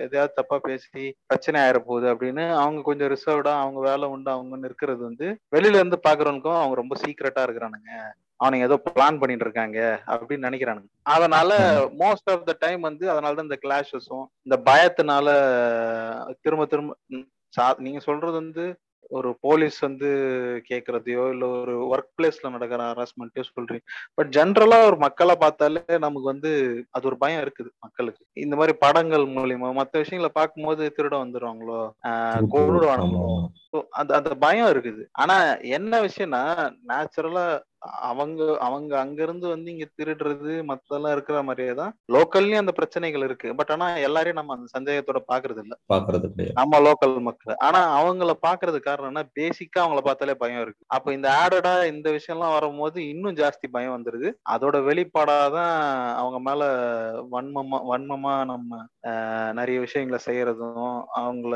[0.06, 5.02] எதையாவது தப்பா பேசி பிரச்சனை ஆயிட போகுது அப்படின்னு அவங்க கொஞ்சம் ரிசர்வ்டா அவங்க வேலை உண்டு அவங்க இருக்கிறது
[5.10, 7.92] வந்து வெளியில இருந்து பாக்குறவனுக்கும் அவங்க ரொம்ப சீக்கிரட்டா இருக்கிறானுங்க.
[8.40, 9.78] அவனுங்க ஏதோ பிளான் பண்ணிட்டு இருக்காங்க
[10.14, 10.90] அப்படின்னு நினைக்கிறானுங்க.
[11.14, 11.50] அதனால
[12.02, 15.28] மோஸ்ட் ஆஃப் த டைம் வந்து அதனால தான் இந்த கிளாஷஸும் இந்த பயத்தினால
[16.44, 16.98] திரும்ப திரும்ப
[17.62, 20.08] சா- நீங்க சொல்றது வந்து ஒரு போலீஸ் வந்து
[20.70, 23.80] கேக்குறதையோ இல்ல ஒரு ஒர்க் பிளேஸ்ல நடக்கிற ஹராஸ்மெண்ட்டையோ சொல்றீங்க.
[24.14, 28.26] பட் ஜென்ரலா ஒரு மக்களை பார்த்தாலே நமக்கு வந்து அது ஒரு பயம் இருக்குது மக்களுக்கு.
[28.34, 32.12] இந்த மாதிரி படங்கள் மூலியமா மத்த விஷயங்களை பார்க்கும்போது திருட திருட்டு,
[32.52, 33.48] கொண்டுடுவானுங்களோ
[33.90, 35.06] அந்த அந்த பயம் இருக்குது.
[35.12, 37.60] ஆனா என்ன விஷயம்னா நேச்சுரலா
[38.10, 43.50] அவங்க அவங்க அங்க இருந்து வந்து இங்க திருடுறது மத்தெல்லாம் இருக்கிற மாதிரியே தான் லோக்கல்லயும் அந்த பிரச்சனைகள் இருக்கு.
[43.56, 47.56] பட் ஆனா எல்லாரையும் நம்ம அந்த சந்தேகத்தோட பாக்குறது இல்ல பாக்குறது நம்ம லோக்கல் மக்கள்.
[47.68, 49.24] ஆனா அவங்கள பாக்குறது காரணம் என்ன?
[49.40, 50.84] பேசிக்கா அவங்கள பார்த்தாலே பயம் இருக்கு.
[50.88, 54.30] அப்ப இந்த ஆடடா இந்த விஷயம்லாம் வரும்போது இன்னும் ஜாஸ்தி பயம் வந்துருது.
[54.50, 55.74] அதோட வெளிப்பாடாதான்
[56.22, 56.64] அவங்க மேல
[57.34, 58.82] வன்மமா வன்மமா நம்ம
[59.54, 61.56] நிறைய விஷயங்களை செய்யறதும் அவங்கள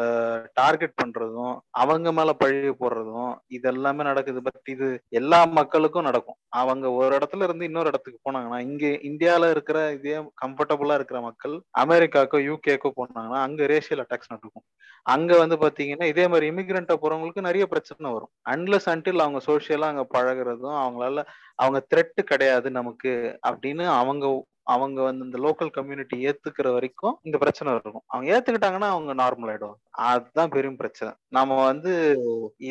[0.54, 4.40] டார்கெட் பண்றதும் அவங்க மேல பழி போடுறதும் இது எல்லாமே நடக்குது.
[4.42, 4.88] பட் இது
[5.20, 6.38] எல்லா மக்களுக்கும் நடக்கும்.
[6.62, 12.40] அவங்க ஒரு இடத்துல இருந்து இன்னொரு இடத்துக்கு போனாங்கன்னா இங்க இந்தியால இருக்கிற இதே கம்ஃபர்டபுளா இருக்கிற மக்கள் அமெரிக்காக்கோ
[12.50, 14.66] யூகேக்கோ போனாங்கன்னா அங்க ரேஷியல் அட்டாக்ஸ் நடக்கும்.
[15.06, 18.32] அங்க வந்து பாத்தீங்கன்னா இதே மாதிரி இமிகிரண்டா போறவங்களுக்கு நிறைய பிரச்சனை வரும்.
[18.54, 21.24] அன்லஸ் அன்டில் அவங்க சோசியலா அங்க பழகுறதும் அவங்களால
[21.56, 23.12] அவங்க த்ரெட்டு கிடையாது நமக்கு
[23.50, 24.26] அப்படின்னு அவங்க
[24.74, 28.04] அவங்க வந்து இந்த லோக்கல் கம்யூனிட்டி ஏத்துக்கிற வரைக்கும் இந்த பிரச்சனை இருக்கும்.
[28.14, 29.80] அவங்க ஏத்துக்கிட்டாங்கன்னா அவங்க நார்மல் ஆயிடுவாங்க.
[30.10, 31.12] அதுதான் பெரும் பிரச்சனை.
[31.38, 31.92] நம்ம வந்து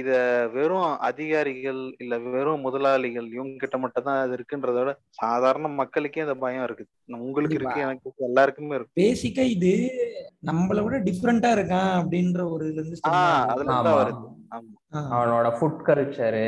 [0.01, 0.11] இத
[0.57, 6.37] வெறும் அதிகாரிகள் இல்ல வெறும் முதலாளிகள் இவங்க கிட்ட மட்டும் தான் அது இருக்குன்றத விட சாதாரண மக்களுக்கே அந்த
[6.45, 6.91] பயம் இருக்குது.
[7.27, 8.99] உங்களுக்கு இருக்கு எனக்கு இருக்கு எல்லாருக்குமே இருக்கு.
[9.03, 9.73] பேசிக்கா இது
[10.51, 13.01] நம்மளை விட டிஃப்ரெண்டா இருக்கான் அப்படின்ற ஒரு இதுல இருந்து
[13.55, 14.27] அதுல வருது.
[15.15, 16.47] அவனோட ஃபுட் கல்ச்சரு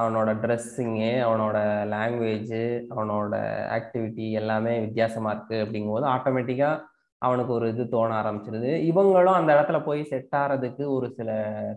[0.00, 1.56] அவனோட ட்ரெஸ்ஸிங்கு அவனோட
[1.92, 2.56] லாங்குவேஜ்
[2.94, 3.34] அவனோட
[3.76, 6.82] ஆக்டிவிட்டி எல்லாமே வித்தியாசமாக இருக்கு அப்படிங்கும்போது ஆட்டோமேட்டிக்காக
[7.18, 8.70] அவனுக்கு ஒரு இது தோண ஆரம்பிச்சிருது.
[8.90, 11.30] இவங்களும் அந்த இடத்துல போய் செட் ஆகிறதுக்கு ஒரு சில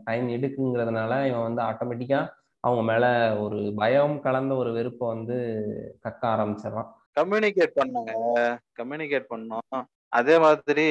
[0.04, 2.26] டைம் எடுக்குங்கிறதுனால இவன் வந்து ஆட்டோமேட்டிக்காக
[2.60, 5.38] அவங்க மேலே ஒரு பயம் கலந்த ஒரு வெறுப்பை வந்து
[6.08, 6.90] கக்க ஆரம்பிச்சிடறான்.
[7.20, 8.14] கம்யூனிகேட் பண்ணுங்க.
[8.82, 9.84] கம்யூனிகேட் பண்ணோம்.
[10.10, 10.84] அதே மாதிரி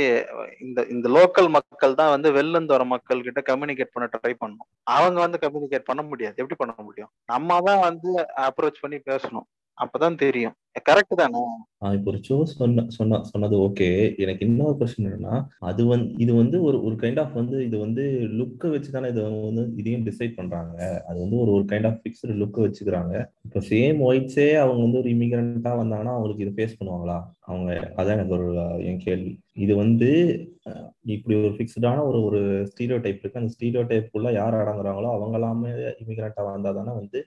[0.60, 5.20] இந்த இந்த லோக்கல் மக்கள் தான் வந்து வெளில வர மக்கள் கிட்ட கம்யூனிகேட் பண்ண ட்ரை பண்ணும் அவங்க
[5.20, 6.34] வந்து கம்யூனிகேட் பண்ண முடியாது.
[6.36, 7.10] எப்படி பண்ண முடியும்?
[7.26, 9.46] நம்ம தான் வந்து அப்ரோச் பண்ணி பேசணும்.
[9.78, 10.54] அப்பதான் தெரியும்.
[10.86, 11.40] கரெக்ட் தானே?
[11.82, 16.32] ஆஹ் இப்போ ஒரு ஷோ சொன்ன சொன்ன சொன்னது ஓகே எனக்கு இன்னொரு கொஸ்டின் என்னன்னா அது வந்து இது
[16.34, 18.02] வந்து ஒரு ஒரு கைண்ட் ஆஃப் வந்து இது வந்து
[18.38, 20.76] லுக்கை வச்சு தானே இது வந்து இதையும் டிசைட் பண்றாங்க.
[21.08, 23.14] அது வந்து ஒரு ஒரு கைண்ட் ஆஃப் ஃபிக்ஸ்டு லுக்கை வச்சுக்கிறாங்க.
[23.44, 27.18] இப்போ சேம் ஒயிட்ஸே அவங்க வந்து ஒரு இமிகிரண்டா வந்தாங்கன்னா அவங்களுக்கு இதை ஃபேஸ் பண்ணுவாங்களா?
[27.44, 28.46] அவங்க அதான் எனக்கு ஒரு
[28.90, 29.32] என் கேள்வி.
[29.56, 30.08] இது வந்து
[31.06, 33.40] இப்படி ஒரு ஃபிக்ஸ்டான ஒரு ஒரு ஸ்டீரியோ டைப் இருக்கு.
[33.40, 35.70] அந்த ஸ்டீரியோ டைப்புக்குள்ள யார் அடங்குறாங்களோ அவங்க எல்லாமே
[36.02, 37.18] இமிகிரண்டா வந்தா தானே வந்து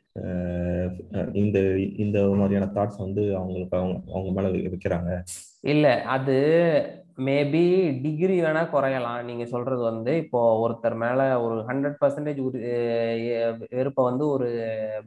[1.42, 1.58] இந்த
[1.98, 5.12] இந்த மாதிரியான தாட்ஸ் வந்து அவங்களுக்கு அவங்க அவங்க மேல வைக்கிறாங்க.
[5.74, 6.36] இல்ல அது
[7.28, 7.62] மேபி
[8.04, 9.24] டிகிரி வேணா குறையலாம்.
[9.24, 12.40] நீங்க சொல்றது வந்து இப்போ ஒருத்தர் மேல ஒரு ஹண்ட்ரட் பர்சன்டேஜ்
[13.74, 14.48] வெறுப்பை வந்து ஒரு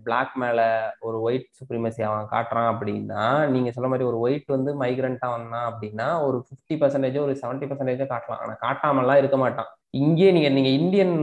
[0.04, 0.60] பிளாக் மேல
[1.00, 3.22] ஒரு ஒயிட் சுப்ரீமசி அவன் காட்டுறான் அப்படின்னா
[3.54, 8.08] நீங்க சொல்ல மாதிரி ஒரு ஒயிட் வந்து மைக்ரண்டா வந்தான் அப்படின்னா ஒரு ஃபிஃப்டி பர்சன்டேஜோ ஒரு செவன்டி பர்சன்டேஜோ
[8.14, 8.42] காட்டலாம்.
[8.44, 9.70] ஆனா காட்டாமலாம் இருக்க மாட்டான்.
[10.02, 11.16] இங்கே நீங்க நீங்க இந்தியன்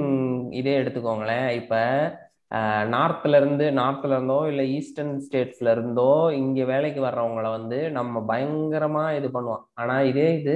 [0.51, 1.47] இதே எடுத்துக்கோங்களேன்.
[1.61, 1.75] இப்ப
[2.93, 9.29] நார்த்ல இருந்து நார்த்ல இருந்தோ இல்ல ஈஸ்டர்ன் ஸ்டேட்ஸ்ல இருந்தோ இங்க வேலைக்கு வர்றவங்கள வந்து நம்ம பயங்கரமா இது
[9.33, 9.65] பண்ணுவான்.
[9.73, 10.55] ஆனா இதே இது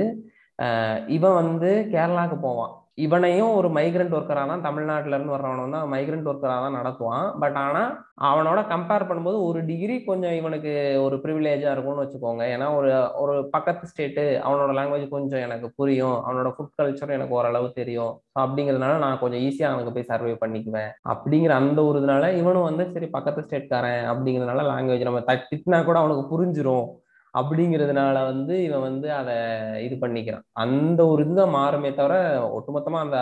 [1.08, 2.74] இவன் வந்து கேரளாக்கு போவான்.
[2.98, 7.28] இவனையும் ஒரு மைக்ரண்ட் ஒர்க்கராக தான் தமிழ்நாட்டில இருந்து வர்றவனும் தான் மைக்ரண்ட் ஒர்க்கராக தான் நடத்துவான்.
[7.42, 7.90] பட் ஆனால்
[8.30, 10.74] அவனோட கம்பேர் பண்ணும்போது ஒரு டிகிரி கொஞ்சம் இவனுக்கு
[11.06, 12.44] ஒரு ப்ரிவிலேஜாக இருக்கும்னு வச்சுக்கோங்க.
[12.56, 12.92] ஏன்னா ஒரு
[13.24, 16.18] ஒரு பக்கத்து ஸ்டேட்டு அவனோட லாங்குவேஜ் கொஞ்சம் எனக்கு புரியும்.
[16.28, 18.14] அவனோட ஃபுட் கல்ச்சர் எனக்கு ஓரளவு தெரியும்.
[18.44, 20.92] அப்படிங்கிறதுனால நான் கொஞ்சம் ஈஸியாக அவனுக்கு போய் சர்வே பண்ணிக்குவேன்.
[21.14, 26.26] அப்படிங்கிற அந்த ஒரு இதனால இவனும் வந்து சரி பக்கத்து ஸ்டேட்காரன் அப்படிங்கிறதுனால லாங்குவேஜ் நம்ம திட்டினா கூட அவனுக்கு
[26.36, 26.88] புரிஞ்சிரும்.
[27.34, 29.36] அப்படிங்கிறதுனால வந்து இவன் வந்து அதை
[29.86, 30.46] இது பண்ணிக்கிறான்.
[30.64, 32.16] அந்த ஒரு இதுதான் மாறுமே தவிர
[32.58, 33.20] ஒட்டுமொத்தமா அந்த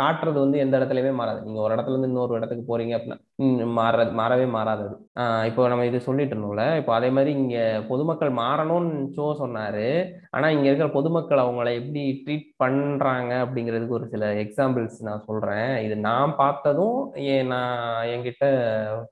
[0.00, 1.38] காட்டுறது வந்து எந்த இடத்துலயுமே மாறாது.
[1.44, 3.18] நீங்க ஒரு இடத்துல இருந்து இன்னொரு இடத்துக்கு போறீங்க அப்படின்னா
[3.78, 7.58] மாறது மாறவே மாறாதது ஆஹ் இப்போ நம்ம இது சொல்லிட்டு இருந்தோம்ல இப்போ அதே மாதிரி இங்க
[7.90, 9.86] பொதுமக்கள் மாறணும்னு சோ சொன்னாரு.
[10.36, 15.70] ஆனா இங்க இருக்கிற பொதுமக்கள் அவங்கள எப்படி ட்ரீட் பண்றாங்க அப்படிங்கிறதுக்கு ஒரு சில எக்ஸாம்பிள்ஸ் நான் சொல்றேன்.
[15.86, 16.98] இது நான் பார்த்ததும்
[17.54, 17.72] நான்
[18.14, 18.44] என்கிட்ட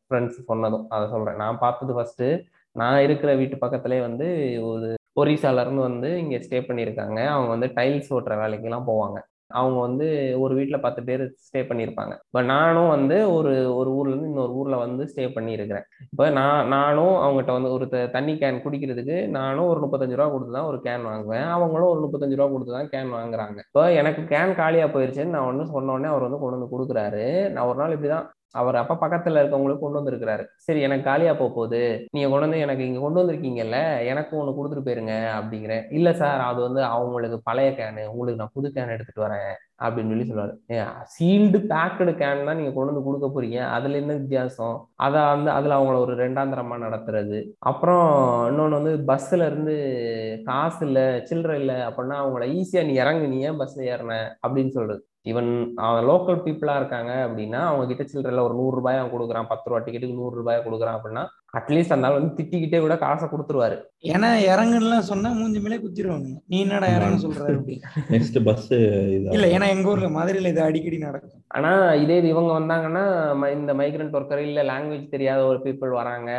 [0.04, 1.40] ஃப்ரெண்ட்ஸ் சொன்னதும் அதை சொல்றேன்.
[1.44, 2.26] நான் பார்த்தது ஃபர்ஸ்ட்
[2.76, 4.26] நான் இருக்கிற வீட்டு பக்கத்துலேயே வந்து
[4.62, 4.88] ஒரு
[5.20, 7.26] ஒரிசால வந்து இங்கே ஸ்டே பண்ணியிருக்காங்க.
[7.26, 9.18] அவங்க வந்து டைல்ஸ் ஓட்டுற வேலைக்கெல்லாம் போவாங்க.
[9.46, 10.06] அவங்க வந்து
[10.40, 12.14] ஒரு வீட்டில் பத்து பேர் ஸ்டே பண்ணியிருப்பாங்க.
[12.26, 15.82] இப்போ நானும் வந்து ஒரு ஒரு ஊர்லேருந்து இன்னொரு ஊரில் வந்து ஸ்டே பண்ணியிருக்கிறேன்.
[16.10, 20.52] இப்போ நான் நானும் அவங்ககிட்ட வந்து ஒரு த- தண்ணி கேன் குடிக்கிறதுக்கு நானும் ஒரு முப்பத்தஞ்சு ரூபா கொடுத்து
[20.52, 21.42] தான் ஒரு கேன் வாங்குவேன்.
[21.42, 23.58] அவங்களும் ஒரு முப்பத்தஞ்சு ரூபா கொடுத்து தான் கேன் வாங்குறாங்க.
[23.66, 27.50] இப்போ எனக்கு கேன் காலியாக போயிருச்சுன்னு நான் ஒன்று சொன்னோடனே அவர் வந்து கொண்டு வந்து கொடுக்குறாரு.
[27.50, 30.44] நான் ஒரு நாள் இப்படி தான் அவர் அப்ப பக்கத்துல இருக்கவங்களுக்கு கொண்டு வந்திருக்கிறாரு.
[30.66, 31.80] சரி எனக்கு காலியா போக போகுது.
[32.10, 33.78] நீங்க கொண்டு வந்து எனக்கு இங்க கொண்டு வந்திருக்கீங்கல்ல
[34.12, 35.84] எனக்கும் ஒண்ணு கொடுத்துட்டு போயிருங்க அப்படிங்கிறேன்.
[35.90, 39.52] இல்ல சார் அது வந்து அவங்களுக்கு பழைய கேனு உங்களுக்கு நான் புது கேன் எடுத்துட்டு வரேன்
[39.84, 40.54] அப்படின்னு சொல்லி சொல்லுவாரு.
[41.14, 43.58] சீல்டு பேக்கடு கேன் தான் நீங்க கொண்டு வந்து கொடுக்க போறீங்க.
[43.76, 44.76] அதுல என்ன வித்தியாசம்?
[45.06, 47.38] அதை வந்து அதுல அவங்கள ஒரு ரெண்டாந்தரமா நடத்துறது.
[47.70, 48.06] அப்புறம்
[48.50, 49.74] இன்னொன்னு வந்து பஸ்ல இருந்து
[50.44, 53.28] காசு இல்ல சில்லறை இல்ல அப்படின்னா அவங்கள ஈஸியா நீ இறங்கு.
[53.28, 54.14] நீ ஏன் பஸ்ல ஏறின?
[54.46, 55.02] அப்படின்னு சொல்றது.
[55.24, 59.70] ஈவன் அவன் லோக்கல் பீப்புளா இருக்காங்க அப்படின்னா அவங்க கிட்ட சில்லறையில ஒரு நூறு ரூபாய் அவன் கொடுக்குறான் பத்து
[59.70, 63.76] ரூபா டிக்கெட்டுக்கு நூறு ரூபாய் கொடுக்குறான் அப்படின்னா அட்லீஸ்ட் அந்த ஆள் வந்து திட்டிக்கிட்டே கூட காசை கொடுத்துருவாரு.
[64.02, 67.80] ஏன்னா இறங்குலாம் சொன்னா மூஞ்சி மேலே குத்திடுவாங்க நீ என்னடா இறங்க சொல்ற அப்படி.
[68.10, 71.42] நெக்ஸ்ட் பஸ் இல்ல ஏன்னா எங்க ஊர்ல மதுரையில இது அடிக்கடி நடக்கும்.
[71.48, 73.04] ஆனா இதே இது இவங்க வந்தாங்கன்னா
[73.42, 76.30] ம- இந்த மைக்ரண்ட் ஒர்க்கர் இல்ல லாங்குவேஜ் தெரியாத ஒரு பீப்புள் வராங்க.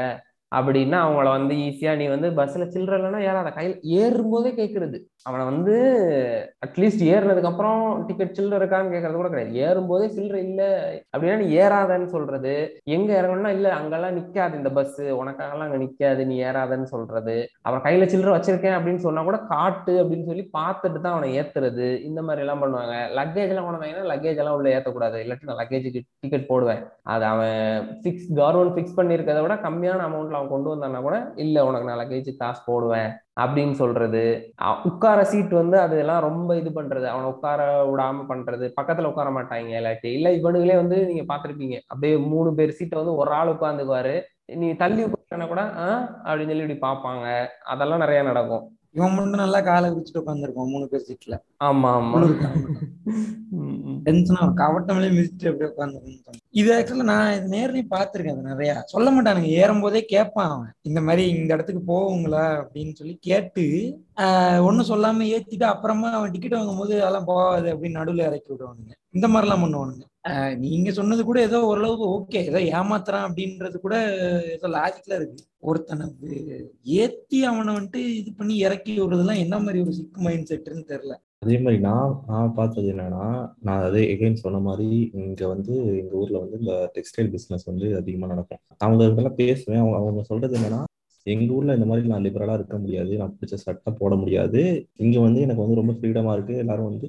[0.58, 3.50] அப்படின்னா அவங்கள வந்து ஈஸியா நீ வந்து பஸ்ல சில்லற இல்லைன்னா ஏறாத.
[3.52, 4.98] கையில் ஏறும்போதே கேட்குறது
[5.30, 5.76] அவனை வந்து
[6.66, 9.56] அட்லீஸ்ட் ஏறினதுக்கு அப்புறம் டிக்கெட் சில்லற இருக்கான்னு கேட்கறது கூட கிடையாது.
[9.68, 10.62] ஏறும்போதே சில்லற இல்ல.
[11.14, 12.54] அப்படின்னா நீ ஏறாதன்னு சொல்றது.
[12.96, 17.36] எங்க இறங்கணும்னா இல்ல அங்கெல்லாம் நிக்காது இந்த பஸ் உனக்காகலாம் அங்க நிக்காது நீ ஏறாதன்னு சொல்றது.
[17.62, 21.88] அவன் கையில சில்லற வச்சிருக்கேன் அப்படின்னு சொன்னா கூட காட்டு அப்படின்னு சொல்லி பார்த்துட்டு தான் அவனை ஏத்துறது.
[22.10, 22.96] இந்த மாதிரி எல்லாம் பண்ணுவாங்க.
[23.20, 25.18] லக்கேஜ் எல்லாம் கொண்டு வந்தாங்கன்னா லக்கேஜ் எல்லாம் உள்ள ஏத்தக்கூடாது.
[25.26, 26.84] இல்லாட்டி நான் லக்கேஜுக்கு டிக்கெட் போடுவேன்.
[27.14, 27.58] அது அவன்
[28.04, 32.38] ஃபிக்ஸ் கவர்மெண்ட் ஃபிக்ஸ் பண்ணியிருக்கதை விட கம்மியான அமௌண்ட்ல அவன் கொண்டு வந்தான்னா கூட இல்ல உனக்கு நான் கழிச்சு
[32.38, 34.54] காசு போடுவேன் அப்படின்னு சொல்றது.
[34.84, 37.06] உட்கார சீட் வந்து அதெல்லாம் ரொம்ப இது பண்றது.
[37.06, 38.72] அவனை உட்கார விடாம பண்றது.
[38.82, 43.32] பக்கத்துல உட்கார மாட்டாங்க இல்லாட்டி இல்ல இவனுங்களே வந்து நீங்க பாத்திருப்பீங்க அப்படியே மூணு பேர் சீட்டை வந்து ஒரு
[43.32, 44.22] ஆள் உட்காந்துக்குவாரு.
[44.46, 47.48] நீ தள்ளி உட்காரனா கூட ஆஹ் அப்படின்னு சொல்லி இப்படி பார்ப்பாங்க.
[47.66, 48.78] அதெல்லாம் நிறைய நடக்கும்.
[48.96, 52.20] இவன் மட்டும் நல்லா காலை விரிச்சுட்டு உட்காந்துருப்பான் மூணு பேர் சீட்ல ஆமா ஆமா.
[54.06, 58.72] டென்ஷனா கவட்டமிலே மிதிச்சுட்டு அப்படியே உட்காந்துருக்கோம் இது ஆக்சுவலா நான் இது நேர்லயும் பார்த்திருக்கேன் அது நிறைய.
[58.86, 59.50] சொல்ல மாட்டானுங்க.
[59.60, 60.72] ஏறும் போதே கேட்பான் அவன்.
[60.82, 63.66] இந்த மாதிரி இந்த இடத்துக்கு போவுங்களா அப்படின்னு சொல்லி கேட்டு
[64.18, 68.94] ஆஹ் ஒண்ணும் சொல்லாம ஏத்திட்டு அப்புறமா அவன் டிக்கெட் வாங்கும் போது அதெல்லாம் போகாது அப்படின்னு நடுவில் இறக்கி விடுவானுங்க.
[69.14, 70.06] இந்த மாதிரிலாம் பண்ணுவானுங்க.
[70.58, 72.40] நீங்க சொன்னது கூட ஏதோ ஓரளவுக்கு ஓகே.
[72.52, 73.96] ஏதோ ஏமாத்துறான் அப்படின்றது கூட
[74.56, 75.44] ஏதோ லாஜிக்ல இருக்கு.
[75.60, 76.06] ஒருத்தனை
[77.02, 81.16] ஏத்தி அவனை வந்துட்டு இது பண்ணி இறக்கி விடுறதுலாம் என்ன மாதிரி ஒரு சிக்கு மைண்ட் செட்டுன்னு தெரியல.
[81.44, 83.24] அதே மாதிரி நான் நான் பார்த்தது என்னன்னா
[83.62, 84.88] நான் அதே எகைன் சொன்ன மாதிரி
[85.22, 88.62] இங்க வந்து எங்க ஊர்ல வந்து இந்த டெக்ஸ்டைல் பிசினஸ் வந்து அதிகமா நடக்கும்.
[88.78, 89.82] அவங்க இதெல்லாம் பேசுவேன்.
[89.84, 90.82] அவங்க அவங்க சொல்றது என்னன்னா
[91.26, 93.14] எங்க ஊர்ல இந்த மாதிரி நான் லிபரலா இருக்க முடியாது.
[93.18, 94.62] நான் பிடிச்ச சட்டை போட முடியாது.
[95.06, 96.56] இங்க வந்து எனக்கு வந்து ரொம்ப ஃப்ரீடமா இருக்கு.
[96.64, 97.08] எல்லாரும் வந்து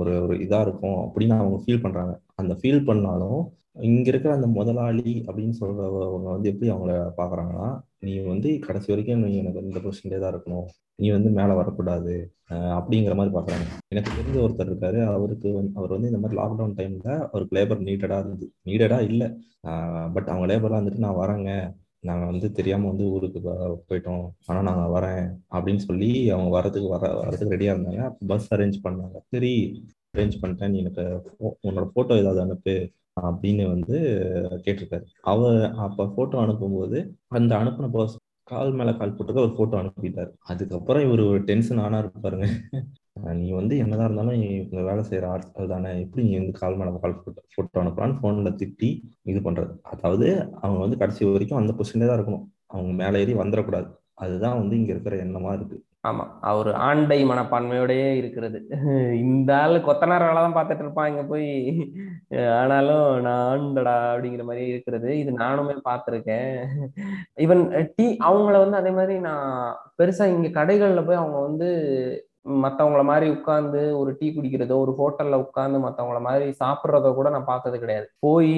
[0.00, 2.14] ஒரு ஒரு இதா இருக்கும் அப்படின்னு அவங்க ஃபீல் பண்றாங்க.
[2.38, 3.42] அந்த ஃபீல் பண்ணாலும்
[3.88, 7.68] இங்க இருக்கிற அந்த முதலாளி அப்படின்னு சொல்றவங்க வந்து எப்படி அவங்கள பாக்குறாங்கன்னா
[8.06, 10.66] நீ வந்து கடைசி வரைக்கும் நீ எனக்கு இந்த பொசிஷன்லேயே தான் இருக்கணும்.
[11.02, 12.14] நீ வந்து மேல வரக்கூடாது.
[12.78, 14.98] அப்படிங்கிற மாதிரி பாக்குறாங்க எனக்கு தெரிஞ்ச ஒருத்தர் இருக்காரு.
[15.16, 18.46] அவருக்கு வந்து அவர் வந்து இந்த மாதிரி லாக்டவுன் டைம்ல அவருக்கு லேபர் நீடடா இருந்தது.
[18.68, 19.28] நீடடா இல்லை.
[20.14, 21.52] பட் அவங்க லேபர்லாம் வந்துட்டு நான் வரேங்க.
[22.08, 23.40] நாங்க வந்து தெரியாம வந்து ஊருக்கு
[23.88, 24.24] போயிட்டோம்.
[24.46, 25.26] ஆனா நாங்க வரேன்.
[25.56, 28.02] அப்படின்னு சொல்லி அவங்க வரதுக்கு வர வரதுக்கு ரெடியா இருந்தாங்க.
[28.26, 29.18] பஸ் அரேஞ்ச் பண்ணாங்க.
[29.34, 29.52] சரி
[30.14, 30.72] அரேஞ்ச் பண்ணிட்டேன்.
[30.72, 31.04] நீ எனக்கு
[31.68, 32.74] உன்னோட போட்டோ ஏதாவது அனுப்பு
[33.28, 33.96] அப்படின்னு வந்து
[34.64, 35.04] கேட்டிருக்காரு.
[35.32, 36.98] அவர் அப்ப போட்டோ அனுப்பும்போது
[37.38, 38.16] அந்த அனுப்பின பர்ஸ்
[38.50, 40.30] கால் மேல கால் போட்டுக்க ஒரு போட்டோ அனுப்பிட்டாரு.
[40.52, 42.46] அதுக்கப்புறம் இவர் ஒரு டென்ஷன் ஆனா இருப்பாருங்க
[43.40, 45.90] நீ வந்து என்னதான் இருந்தாலும் இங்க வேலை செய்யற ஆட்கள் தானே.
[46.04, 48.90] எப்படி நீ வந்து கால் மேல கால் போட்டோ போட்டோ அனுப்பலான்னு போன்ல திட்டி
[49.32, 49.72] இது பண்றது.
[49.92, 50.26] அதாவது
[50.62, 52.44] அவங்க வந்து கடைசி வரைக்கும் அந்த பொசிஷன்ல தான் இருக்கணும்.
[52.74, 53.88] அவங்க மேலே ஏறி வந்துடக்கூடாது.
[54.18, 55.76] அதுதான் வந்து இங்க இருக்கிற எண்ணமா இருக்கு.
[56.08, 56.24] ஆமா.
[56.50, 58.58] அவர் ஆண்டை மனப்பான்மையோடயே இருக்கிறது.
[59.24, 61.08] இந்த ஆள் கொத்தனார் வேலை தான் பார்த்துட்டு இருப்பான்.
[61.12, 61.46] இங்க போய்
[62.58, 65.10] ஆனாலும் நான் ஆண்டடா அப்படிங்கிற மாதிரி இருக்கிறது.
[65.22, 66.52] இது நானுமே பார்த்துருக்கேன்.
[67.44, 67.64] ஈவன்
[67.96, 69.48] டீ அவங்கள வந்து அதே மாதிரி நான்
[70.00, 71.68] பெருசா இங்க கடைகள்ல போய் அவங்க வந்து
[72.64, 77.78] மற்றவங்கள மாதிரி உட்காந்து ஒரு டீ குடிக்கிறதோ ஒரு ஹோட்டல்ல உட்காந்து மற்றவங்கள மாதிரி சாப்பிட்றதோ கூட நான் பார்த்தது
[77.84, 78.06] கிடையாது.
[78.18, 78.52] போய்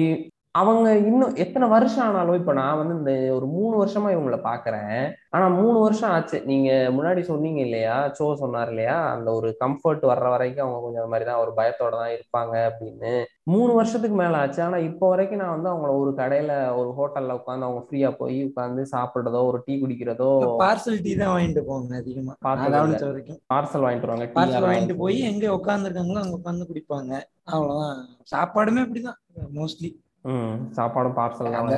[0.55, 5.01] அவங்க இன்னும் எத்தனை வருஷம் ஆனாலும் இப்ப நான் வந்து இந்த ஒரு மூணு வருஷமா இவங்கள பாக்குறேன்.
[5.35, 6.37] ஆனா மூணு வருஷம் ஆச்சு.
[6.45, 7.97] நீங்க முன்னாடி சொன்னீங்க இல்லையா?
[8.17, 8.95] சோ சொன்னார் இல்லையா?
[9.15, 13.11] அந்த ஒரு கம்ஃபர்ட் வர்ற வரைக்கும் அவங்க கொஞ்சம் அந்த மாதிரி தான் ஒரு பயத்தோட தான் இருப்பாங்க அப்படின்னு.
[13.45, 14.61] மூணு வருஷத்துக்கு மேல ஆச்சு.
[14.61, 18.85] ஆனா இப்போ வரைக்கும் நான் வந்து அவங்கள ஒரு கடையில ஒரு ஹோட்டல்ல உட்காந்து அவங்க ஃப்ரீயா போய் உட்காந்து
[18.95, 20.31] சாப்பிடுறதோ ஒரு டீ குடிக்கிறதோ
[20.63, 22.35] பார்சல் டீ தான் வாங்கிட்டு போவாங்க அதிகமா.
[22.47, 22.75] பார்சல்
[23.85, 24.27] வாங்கிட்டு வருவாங்க.
[24.39, 27.13] பார்சல் வாங்கிட்டு போய் எங்க உட்காந்துருக்காங்களோ அங்க உட்காந்து குடிப்பாங்க.
[27.53, 28.01] அவ்வளவுதான்.
[28.33, 29.19] சாப்பாடுமே அப்படிதான்
[29.59, 29.91] மோஸ்ட்லி
[30.77, 31.75] சாப்பாடும் பார்சல் அந்த.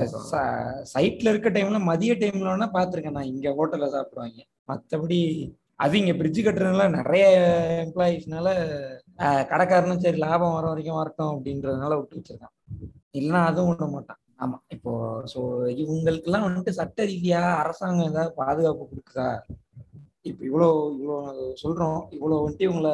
[0.93, 4.39] சைட்ல இருக்க டைம்ல மதிய டைம்ல பாத்திருக்கேன் நான் இங்க ஹோட்டல்ல சாப்பிடுவாங்க.
[4.71, 5.19] மத்தபடி
[5.83, 7.25] அது இங்க பிரிட்ஜ் கட்டுறதுனால நிறைய
[7.83, 8.47] எம்ப்ளாயிஸ்னால
[9.51, 12.55] கடைக்காரனும் சரி லாபம் வர வரைக்கும் வரட்டும் அப்படின்றதுனால விட்டு வச்சிருக்கான்.
[13.19, 14.19] இல்லைன்னா அதுவும் விட மாட்டான்.
[14.43, 14.91] ஆமா இப்போ
[15.33, 15.39] ஸோ
[15.83, 19.29] இவங்களுக்கெல்லாம் வந்துட்டு சட்ட ரீதியா அரசாங்கம் ஏதாவது பாதுகாப்பு கொடுக்குதா?
[20.29, 20.67] இப்போ இவ்வளோ
[20.97, 21.17] இவ்வளோ
[21.63, 21.99] சொல்றோம்.
[22.17, 22.93] இவ்வளோ வந்துட்டு இவங்களை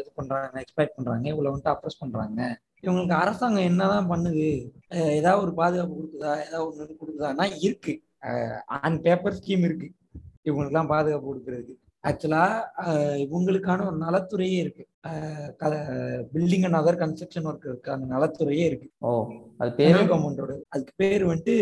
[0.00, 1.26] இது பண்றாங்க எக்ஸ்பெக்ட் பண்றாங்க.
[1.34, 2.40] இவ்வளோ வந்துட்டு அப்ரஸ் பண்றாங்க.
[2.86, 4.48] இவங்களுக்கு அரசாங்கம் என்னதான் பண்ணுது?
[5.18, 6.32] ஏதாவது ஒரு பாதுகாப்பு கொடுக்குதா?
[6.46, 7.94] ஏதாவது ஒன்று கொடுக்குதான்னா இருக்கு.
[8.78, 9.88] ஆன் பேப்பர் ஸ்கீம் இருக்கு.
[10.48, 11.76] இவங்களுக்குலாம் பாதுகாப்பு கொடுக்கறதுக்கு.
[12.08, 12.44] ஆக்சுவலா
[13.24, 14.84] இவங்களுக்கான ஒரு நலத்துறையே இருக்கு.
[16.34, 18.88] பில்டிங் அண்ட் அதர் கன்ஸ்ட்ரக்ஷன் ஒர்க்கருக்கான நலத்துறையே இருக்கு.
[19.08, 19.10] ஓ
[19.60, 20.00] அது பேரு?
[20.10, 21.56] கவர்மெண்டோட அதுக்கு பேர் வந்துட்டு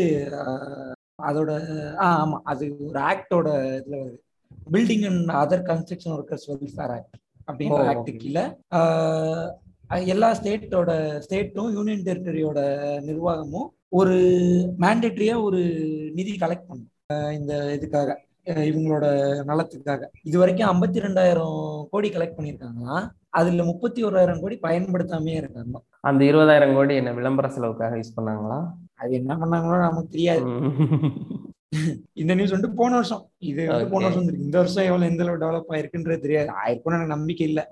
[1.29, 1.51] அதோட
[2.05, 3.49] ஆ ஆமா அது ஒரு ஆக்டோட
[3.81, 4.19] இதுல வருது.
[4.75, 7.17] Building and other construction workers welfare act
[7.49, 8.11] அப்படின்ற ஆக்ட்.
[8.25, 8.45] கீழே
[10.03, 12.59] எல்லா ஸ்டேட்டோட ஸ்டேட்டும் யூனியன் டெரிட்டரியோட
[13.07, 14.15] நிர்வாகமும் ஒரு
[14.81, 15.61] மேண்டேட்டரியா ஒரு
[16.15, 16.91] நிதி கலெக்ட் பண்ணும்.
[17.33, 18.15] இந்த இதுக்காக
[18.47, 19.07] இவங்களோட
[19.45, 20.11] நலத்துக்காக.
[20.23, 25.83] இது வரைக்கும் ஐம்பத்தி ரெண்டாயிரம் கோடி கலெக்ட் பண்ணியிருக்காங்கன்னா அதுல முப்பத்தி ஓராயிரம் கோடி பயன்படுத்தாமே இருக்காங்க.
[26.01, 28.67] அந்த இருபதாயிரம் கோடி என்ன விளம்பர செலவுக்காக யூஸ் பண்ணாங்களா?
[28.95, 30.45] அது என்ன பண்ணாங்களோ நமக்கு தெரியாது.
[32.13, 33.31] இந்த நியூஸ் வந்துட்டு போன வருஷம்.
[33.39, 34.05] இது வந்து போன.
[34.05, 36.49] வருஷம் இந்த வருஷம் எவ்வளவு எந்த அளவு டெவலப் ஆயிருக்குன்றது தெரியாது.
[36.49, 37.65] ஆயிருக்கும்னு எனக்கு நம்பிக்கை இல்லை.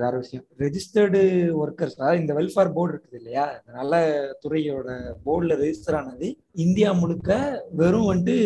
[0.00, 0.44] வேற விஷயம்.
[0.62, 1.20] ரெஜிஸ்டர்டு
[1.62, 3.44] ஒர்க்கர்ஸ் அதாவது இந்த வெல்ஃபேர் போர்டு இருக்குது இல்லையா?
[3.78, 3.94] நல்ல
[4.42, 4.88] துறையோட
[5.26, 6.28] போர்டில் ரெஜிஸ்டர் ஆனது
[6.64, 7.30] இந்தியா முழுக்க
[7.80, 8.36] வெறும் வந்துட்டு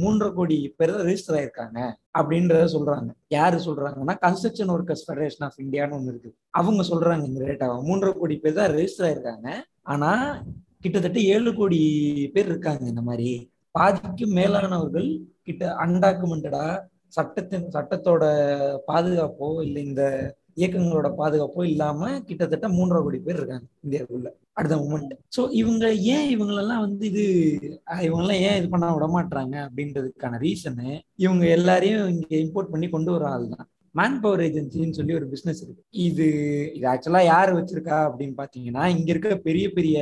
[0.00, 1.78] மூன்றரை கோடி பேர் தான் ரெஜிஸ்டர் ஆயிருக்காங்க
[2.18, 3.10] அப்படின்றத சொல்றாங்க.
[3.36, 8.36] யாரு சொல்றாங்கன்னா கன்ஸ்ட்ரக்ஷன் ஒர்க்கர்ஸ் ஃபெடரேஷன் ஆஃப் இந்தியான்னு ஒன்று இருக்கு அவங்க சொல்றாங்க இந்த ரேட்டாவை மூன்றரை கோடி
[8.44, 9.48] பேர் தான் ரெஜிஸ்டர் ஆயிருக்காங்க.
[9.94, 10.10] ஆனா
[10.82, 11.80] கிட்டத்தட்ட ஏழு கோடி
[12.34, 13.30] பேர் இருக்காங்க இந்த மாதிரி.
[13.76, 15.08] பாதிக்கு மேலானவர்கள்
[15.48, 16.66] கிட்ட அன்டாக்குமெண்டடா
[17.16, 18.24] சட்டத்தின் சட்டத்தோட
[18.88, 20.02] பாதுகாப்போ இல்லை இந்த
[20.58, 24.28] இயக்கங்களோட பாதுகாப்போ இல்லாம கிட்டத்தட்ட மூன்றரை கோடி பேர் இருக்காங்க இந்தியாவுக்குள்ள
[24.58, 25.84] அடுத்த மூமெண்ட் ஸோ இவங்க
[26.14, 27.24] ஏன் இவங்களெல்லாம் வந்து இது
[28.06, 30.88] இவங்கெல்லாம் ஏன் இது பண்ண விட மாட்டாங்க அப்படின்றதுக்கான ரீசனு
[31.24, 33.66] இவங்க எல்லாரையும் இங்க இம்போர்ட் பண்ணி கொண்டு வர ஆள் தான்.
[33.94, 35.82] மேன் பவர் ஏஜென்சின்னு சொல்லி ஒரு பிசினஸ் இருக்கு.
[36.06, 36.26] இது
[36.76, 39.98] இது ஆக்சுவலா யார் வச்சிருக்கா அப்படின்னு பாத்தீங்கன்னா இங்க இருக்க பெரிய பெரிய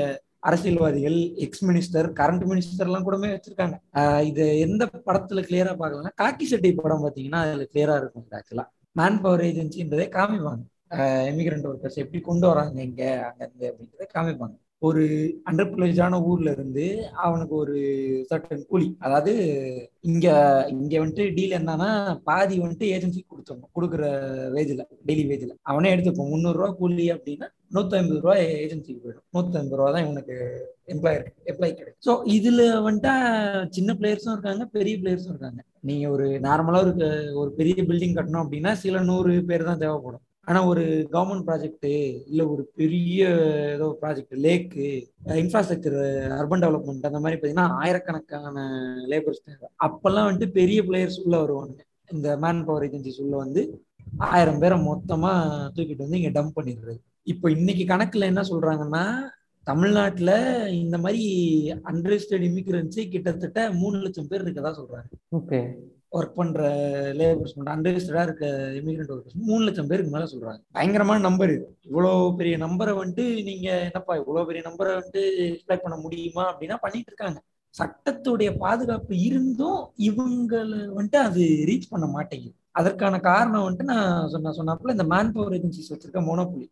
[0.49, 3.77] அரசியல்வாதிகள் எக்ஸ் மினிஸ்டர் கரண்ட் மினிஸ்டர் எல்லாம் கூடமே வச்சிருக்காங்க.
[4.31, 8.67] இது எந்த படத்துல கிளியரா பாக்கலன்னா காக்கி செட்டி படம் பாத்தீங்கன்னா அதுல கிளியரா இருக்கும் ஆக்சுவலா
[8.99, 10.63] மேன் பவர் ஏஜென்சின்றதே காமிப்பாங்க.
[11.31, 14.57] எமிகிரண்ட் ஒர்க்கர்ஸ் எப்படி கொண்டு வராங்க இங்க அங்கேருந்து அப்படின்றத காமிப்பாங்க.
[14.87, 15.03] ஒரு
[15.49, 16.85] அண்டர் ப்ரிவிலேஜான ஊர்ல இருந்து
[17.27, 17.77] அவனுக்கு ஒரு
[18.31, 19.33] சர்டன் கூலி அதாவது
[20.11, 20.27] இங்க
[20.75, 21.89] இங்க வந்துட்டு டீல் என்னன்னா
[22.29, 24.03] பாதி வந்துட்டு ஏஜென்சி கொடுத்துடணும் கொடுக்குற
[24.57, 29.27] வேஜ்ல டெய்லி வேஜ்ல அவனே எடுத்துப்போம் முந்நூறு ரூபா கூலி அப்படின்னா நூத்தி ஐம்பது ரூபா ஏஜென்சிக்கு போயிடும்.
[29.37, 30.37] நூத்தி ஐம்பது ரூபா தான் இவனுக்கு
[30.95, 32.03] எம்ப்ளாயர் எம்ப்ளாய் கிடைக்கும்.
[32.09, 33.15] ஸோ இதுல வந்துட்டா
[33.79, 35.61] சின்ன பிளேயர்ஸும் இருக்காங்க பெரிய பிளேயர்ஸும் இருக்காங்க.
[35.89, 37.09] நீங்க ஒரு நார்மலா ஒரு
[37.41, 40.23] ஒரு பெரிய பில்டிங் கட்டணும் அப்படின்னா சில நூறு பேர் தான் தேவைப்படும்.
[40.49, 40.83] ஆனா ஒரு
[41.15, 41.87] கவர்மெண்ட் ப்ராஜெக்ட்
[42.31, 43.21] இல்ல ஒரு பெரிய
[43.77, 44.85] ஏதோ ப்ராஜெக்ட் லேக்கு
[45.43, 45.97] இன்ஃப்ராஸ்ட்ரக்சர்
[46.39, 48.57] அர்பன் டெவலப்மெண்ட் அந்த மாதிரி பாத்தீங்கன்னா ஆயிரக்கணக்கான
[49.13, 49.69] லேபர்ஸ் தேவை.
[49.87, 51.77] அப்பெல்லாம் வந்துட்டு பெரிய பிளேயர்ஸ் உள்ள வருவாங்க
[52.09, 53.63] இந்த மேன் பவர் ஏஜென்சிஸ் உள்ள வந்து
[54.31, 55.33] ஆயிரம் பேரை மொத்தமா
[55.77, 56.99] தூக்கிட்டு வந்து இங்க டம்ப் பண்ணிடுறது.
[57.33, 59.05] இப்போ இன்னைக்கு கணக்குல என்ன சொல்றாங்கன்னா
[59.67, 60.33] தமிழ்நாட்டுல
[60.71, 61.25] இந்த மாதிரி
[61.91, 65.09] அன்ரெஜிஸ்டர்ட் இமிகிரன்ஸே கிட்டத்தட்ட மூணு லட்சம் பேர் இருக்கதா சொல்றாங்க
[65.39, 65.61] ஓகே.
[66.11, 66.61] ஒர்க் பண்ற
[67.13, 68.47] லேபர்ஸ் அன்ரெஜிஸ்டர்டா இருக்க
[68.81, 71.67] இமிகிரண்ட் ஒர்க்கர்ஸ் மூணு லட்சம் பேருக்கு மேல சொல்றாங்க பயங்கரமான நம்பர் இது.
[71.81, 77.13] இவ்வளவு பெரிய நம்பரை வந்துட்டு நீங்க என்னப்பா இவ்வளவு பெரிய நம்பரை வந்துட்டு எக்ஸ்பிளைட் பண்ண முடியுமா அப்படின்னா பண்ணிட்டு
[77.15, 77.41] இருக்காங்க.
[77.75, 82.55] சட்டத்துடைய பாதுகாப்பு இருந்தும் இவங்களை வந்துட்டு அது ரீச் பண்ண மாட்டேங்குது.
[82.71, 86.67] அதற்கான காரணம் வந்துட்டு நான் சொன்ன சொன்னாப்புல இந்த மேன் பவர் ஏஜென்சிஸ் வச்சிருக்க மோனோபுலி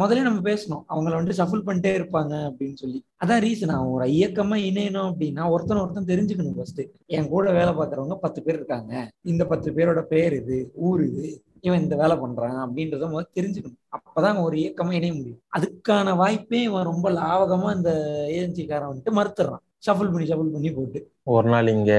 [0.00, 0.82] முதல்ல நம்ம பேசணும்.
[0.92, 2.98] அவங்கள வந்துட்டு சஃபுல் பண்ணிட்டே இருப்பாங்க அப்படின்னு சொல்லி.
[3.24, 8.16] அதான் ரீசன் அவன் ஒரு இயக்கமா இணையணும் அப்படின்னா ஒருத்தன் ஒருத்தன் தெரிஞ்சுக்கணும் ஃபர்ஸ்ட் என் கூட வேலை பார்க்குறவங்க
[8.24, 8.92] பத்து பேர் இருக்காங்க.
[9.22, 13.80] இந்த பத்து பேரோட பேர் இது ஊர் இது இவன் இந்த வேலை பண்றான் அப்படின்றத முதல்ல தெரிஞ்சுக்கணும்.
[13.96, 15.40] அப்பதான் ஒரு இயக்கமா இணைய முடியும்.
[15.56, 17.92] அதுக்கான வாய்ப்பே இவன் ரொம்ப லாவகமா இந்த
[18.36, 21.00] ஏஜென்சிக்காரன் வந்துட்டு மறுத்துறான் ஷஃபிள் பண்ணி ஷஃபிள் பண்ணி போட்டு.
[21.34, 21.92] ஒரு நாள் இங்க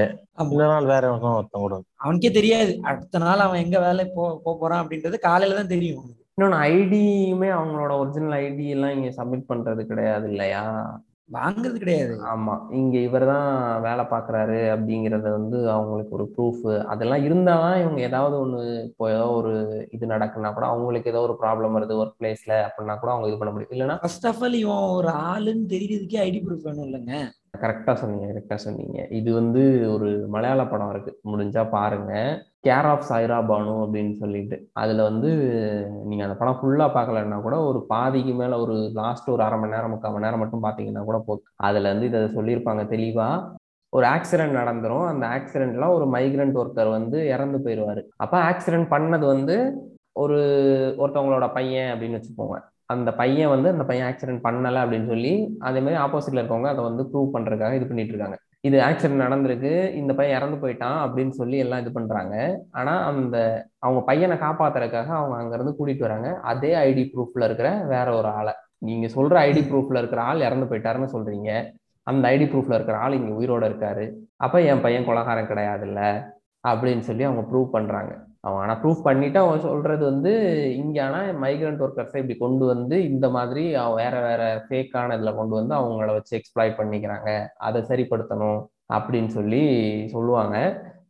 [0.72, 1.76] நாள் வேற ஒருத்தன் கூட.
[1.96, 2.72] அவனுக்கே தெரியாது.
[2.82, 6.24] அடுத்த நாள் அவன் எங்க வேலை போ போறான் அப்படின்றது காலையில தான் தெரியும் அவனுக்கு.
[6.38, 10.60] இன்னொன்னு ஐடியுமே அவங்களோட ஒரிஜினல் ஐடி எல்லாம் இங்க சப்மிட் பண்றது கிடையாது இல்லையா?
[11.30, 12.12] வாங்குறது கிடையாது.
[12.28, 12.54] ஆமா.
[12.70, 13.48] இங்க இவர் தான்
[13.80, 19.52] வேலை பாக்குறாரு அப்படிங்கறது வந்து அவங்களுக்கு ஒரு ப்ரூஃப் அதெல்லாம் இருந்தாதான் இவங்க ஏதாவது ஒண்ணு இப்போ ஏதோ ஒரு
[19.92, 23.52] இது நடக்குன்னா கூட அவங்களுக்கு ஏதோ ஒரு ப்ராப்ளம் வருது ஒர்க் பிளேஸ்ல அப்படின்னா கூட அவங்க இது பண்ண
[23.52, 23.74] முடியும்.
[23.76, 27.12] இல்லைன்னா ஃபர்ஸ்ட் ஆஃப் ஆல் இவன் ஒரு ஆளுன்னு தெரியறதுக்கே ஐடி ப்ரூஃப் வேணும் இல்லைங்க.
[27.60, 28.98] கரெக்டா சொன்னீங்க கரெக்டா சொன்னீங்க.
[29.10, 29.62] இது வந்து
[29.92, 31.12] ஒரு மலையாள படம் இருக்கு.
[31.30, 32.12] முடிஞ்சா பாருங்க.
[32.68, 35.30] கேர் ஆஃப் சாய்ரா பானு அப்படின்னு சொல்லிட்டு அதுல வந்து
[36.04, 39.90] நீங்க அந்த படம் ஃபுல்லா பார்க்கலன்னா கூட ஒரு பாதிக்கு மேல ஒரு லாஸ்ட் ஒரு அரை மணி நேரம்
[39.90, 41.46] முக்கால் மணி நேரம் மட்டும் பாத்தீங்கன்னா கூட போதும்.
[41.68, 43.28] அதுல வந்து இதை சொல்லியிருப்பாங்க தெளிவா
[43.92, 45.06] ஒரு ஆக்சிடென்ட் நடந்துரும்.
[45.06, 48.02] அந்த ஆக்சிடென்ட்ல ஒரு மைக்ரண்ட் ஒருத்தர் வந்து இறந்து போயிடுவாரு.
[48.16, 49.56] அப்ப ஆக்சிடென்ட் பண்ணது வந்து
[50.12, 50.38] ஒரு
[50.98, 52.56] ஒருத்தவங்களோட பையன் அப்படின்னு வச்சுக்கோங்க.
[52.86, 57.02] அந்த பையன் வந்து அந்த பையன் ஆக்சிடென்ட் பண்ணலை அப்படின்னு சொல்லி அதே மாதிரி ஆப்போசிட்ல இருக்கவங்க அதை வந்து
[57.12, 58.38] ப்ரூவ் பண்றதுக்காக இது பண்ணிட்டு இருக்காங்க.
[58.60, 62.64] இது ஆக்சிடென்ட் நடந்திருக்கு இந்த பையன் இறந்து போயிட்டான் அப்படின்னு சொல்லி எல்லாம் இது பண்றாங்க.
[62.70, 63.36] ஆனா அந்த
[63.78, 66.34] அவங்க பையனை காப்பாத்துறதுக்காக அவங்க அங்க இருந்து கூட்டிட்டு வராங்க.
[66.40, 68.52] அதே ஐடி ப்ரூஃப்ல இருக்கிற வேற ஒரு ஆளை.
[68.78, 71.50] நீங்க சொல்ற ஐடி ப்ரூஃப்ல இருக்கிற ஆள் இறந்து போயிட்டாருன்னு சொல்றீங்க.
[72.02, 74.04] அந்த ஐடி ப்ரூஃப்ல இருக்கிற ஆள் இங்க உயிரோட இருக்காரு.
[74.36, 76.02] அப்ப என் பையன் கொலகாரன் கிடையாதுல்ல
[76.68, 78.12] அப்படின்னு சொல்லி அவங்க ப்ரூவ் பண்றாங்க.
[78.44, 80.32] அவன் ஆனா ப்ரூஃப் பண்ணிட்டு அவன் சொல்றது வந்து
[80.74, 85.54] இங்க ஆனா மைக்ரண்ட் ஒர்க்கர்ஸை இப்படி கொண்டு வந்து இந்த மாதிரி அவன் வேற வேற ஃபேக்கான இதுல கொண்டு
[85.54, 87.30] வந்து அவங்கள வச்சு எக்ஸ்ப்ளாய்ட் பண்ணிக்கிறாங்க.
[87.58, 88.60] அதை சரிப்படுத்தணும்
[88.92, 89.62] அப்படின்னு சொல்லி
[90.12, 90.56] சொல்லுவாங்க.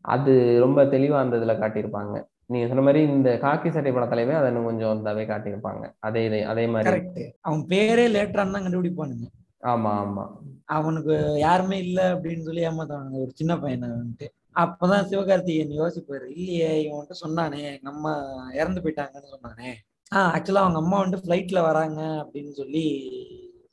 [0.07, 2.15] அது ரொம்ப தெளிவா அந்த இதுல காட்டியிருப்பாங்க.
[2.47, 5.85] நீங்க சொன்ன மாதிரி இந்த காக்கி சட்டை படத்துலயுமே அதை இன்னும் கொஞ்சம் இதாவே காட்டியிருப்பாங்க.
[6.01, 7.25] அதே இதே அதே மாதிரி.
[7.43, 9.27] அவன் பேரே லேட்டரான்னு தான் கண்டுபிடிப்பானுங்க.
[9.65, 10.25] ஆமா ஆமா.
[10.67, 14.27] அவனுக்கு யாருமே இல்ல அப்படின்னு சொல்லி ஏமாத்தானுங்க ஒரு சின்ன பையனை வந்துட்டு
[14.59, 16.27] அப்பதான் சிவகார்த்திகேயன் யோசிப்பாரு.
[16.31, 18.15] இல்லையே இவன் வந்துட்டு சொன்னானே எங்க அம்மா
[18.53, 19.71] இறந்து போயிட்டாங்கன்னு சொன்னானே.
[20.15, 22.87] ஆஹ் ஆக்சுவலா அவங்க அம்மா வந்துட்டு ஃபிளைட்ல வராங்க அப்படின்னு சொல்லி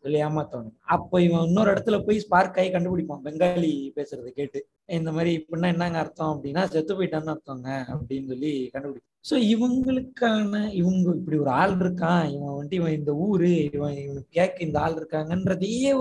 [0.06, 3.24] சொல்லி ஏமாத்தவனுக்கு அப்போ இவன் இன்னொரு இடத்துல போய் ஸ்பார்க் ஆகி கண்டுபிடிப்பான்.
[3.28, 4.60] பெங்காலி பேசுறது கேட்டு.
[5.00, 11.06] இந்த மாதிரி இப்படின்னா என்னங்க அர்த்தம் அப்படின்னா செத்து போயிட்டான்னு அர்த்தங்க அப்படின்னு சொல்லி கண்டுபிடிக்கும் ஸோ இவங்களுக்கான இவங்க
[11.20, 12.26] இப்படி ஒரு ஆள் இருக்கான்.
[12.34, 15.92] இவன் வந்துட்டு இவன் இந்த ஊரு இவன் இவனுக்கு கேட்க இந்த ஆள் இருக்காங்கன்றதையே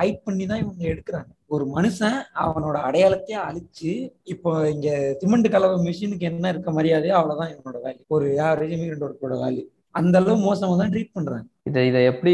[0.00, 1.30] ஹைட் பண்ணி தான் இவங்க எடுக்கிறாங்க.
[1.54, 3.92] ஒரு மனுஷன் அவனோட அடையாளத்தையே அழிச்சு
[4.34, 4.88] இப்போ இங்க
[5.22, 8.04] சிமெண்ட் கலவை மிஷினுக்கு என்ன இருக்க மரியாதையோ அவ்வளவுதான் இவனோட வேல்யூ.
[8.16, 9.64] ஒரு ஆவரேஜ் இமிகிரண்ட் ஒர்க்கோட வேல்யூ.
[10.00, 11.46] அந்த அளவு மோசமா தான் ட்ரீட் பண்றாங்க.
[11.66, 12.32] இதை இதை எப்படி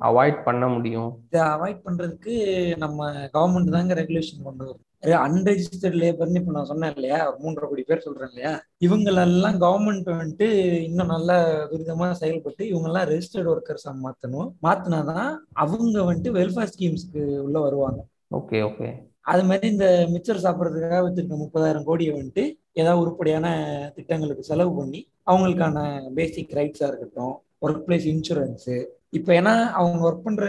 [0.00, 1.18] அவாய்ட் பண்ண முடியும்?
[1.30, 2.34] இதை அவாய்ட் பண்றதுக்கு
[2.76, 4.80] நம்ம கவர்மெண்ட் தாங்க ரெகுலேஷன் கொண்டு வரும்.
[5.02, 7.32] அன்ரெஜிஸ்டர்ட் லேபர்னு இப்ப நான் சொன்னேன் இல்லையா?
[7.32, 8.62] ஒரு மூன்றரை கோடி பேர் சொல்றேன் இல்லையா?
[8.80, 10.48] இவங்களெல்லாம் கவர்மெண்ட் வந்துட்டு
[10.82, 14.50] இன்னும் நல்லா துரிதமா செயல்பட்டு இவங்கெல்லாம் ரெஜிஸ்டர்ட் ஒர்க்கர்ஸா மாத்தணும்.
[14.62, 18.04] மாத்தினாதான் அவங்க வந்துட்டு வெல்ஃபேர் ஸ்கீம்ஸ்க்கு உள்ள வருவாங்க.
[18.34, 18.88] Okay okay.
[19.20, 23.46] அது மாதிரி இந்த மிச்சர் சாப்பிட்றதுக்காக வச்சிருக்க முப்பதாயிரம் கோடியை வந்துட்டு ஏதாவது உருப்படியான
[23.94, 25.78] திட்டங்களுக்கு செலவு பண்ணி அவங்களுக்கான
[26.14, 27.42] பேசிக் ரைட்ஸா இருக்கட்டும்.
[27.62, 28.76] ஒர்க் பிளேஸ் இன்சூரன்ஸு
[29.18, 30.46] இப்போ ஏன்னா அவங்க ஒர்க் பண்ற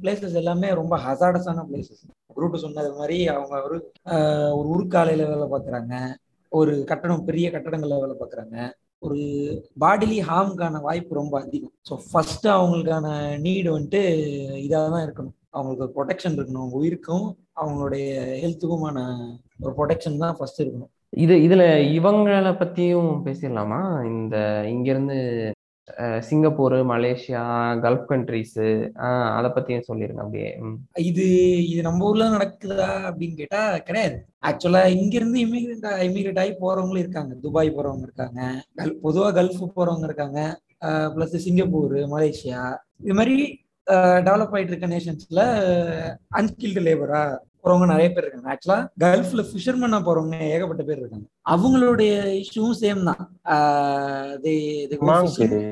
[0.00, 2.02] பிளேசஸ் எல்லாமே ரொம்ப ஹசார்டஸான பிளேசஸ்
[2.36, 3.78] குரூப் சொன்னது மாதிரி அவங்க ஒரு
[4.58, 5.94] ஒரு உருக்காலையில வேலை பார்க்குறாங்க
[6.52, 8.56] ஒரு கட்டணம் பெரிய கட்டடங்கள்ல வேலை பார்க்குறாங்க
[9.06, 9.18] ஒரு
[9.82, 11.72] பாடிலி ஹார்ம்கான வாய்ப்பு ரொம்ப அதிகம்.
[11.88, 13.06] ஸோ ஃபர்ஸ்ட் அவங்களுக்கான
[13.44, 14.00] நீடு வந்துட்டு
[14.64, 15.36] இதாக தான் இருக்கணும்.
[15.56, 16.62] அவங்களுக்கு ஒரு ப்ரொடெக்ஷன் இருக்கணும்.
[16.62, 17.24] அவங்க உயிருக்கும்
[17.60, 18.08] அவங்களுடைய
[18.42, 18.98] ஹெல்த்துக்குமான
[19.64, 20.90] ஒரு ப்ரொடெக்ஷன் தான் ஃபர்ஸ்ட் இருக்கணும்.
[21.24, 21.62] இது இதுல
[21.98, 23.80] இவங்களை பத்தியும் பேசிடலாமா?
[24.12, 24.36] இந்த
[24.74, 25.16] இங்கிருந்து
[26.26, 27.42] சிங்கப்பூர் மலேசியா
[27.84, 28.58] கல்ஃப் கண்ட்ரிஸ்
[29.36, 30.50] அதை பற்றியும் சொல்லிருங்க அப்படியே.
[31.10, 31.24] இது
[31.70, 34.18] இது நம்ம ஊர்ல நடக்குதா அப்படின்னு கேட்டா கிடையாது.
[34.48, 37.32] ஆக்சுவலா இங்க இருந்து இமிகிரேட் இமிகிரேட் ஆகி போறவங்களும் இருக்காங்க.
[37.46, 38.40] துபாய் போறவங்க இருக்காங்க.
[38.80, 40.40] கல் பொதுவா கல்ஃப் போறவங்க இருக்காங்க.
[41.16, 42.62] Plus Singapore Malaysia.
[43.06, 43.36] இது மாதிரி
[44.26, 45.42] டெவலப் ஆயிட்டு இருக்க நேஷன்ஸ்ல
[46.38, 47.22] அன்ஸ்கில்டு லேபரா
[47.64, 48.50] போறவங்க நிறைய பேர் இருக்காங்க.
[48.52, 51.26] ஆக்சுவலா கல்ஃப்ல ஃபிஷர்மேனா போறவங்க ஏகப்பட்ட பேர் இருக்காங்க.
[51.46, 53.22] அவங்களுடைய இஷ்யூவும் சேம் தான்.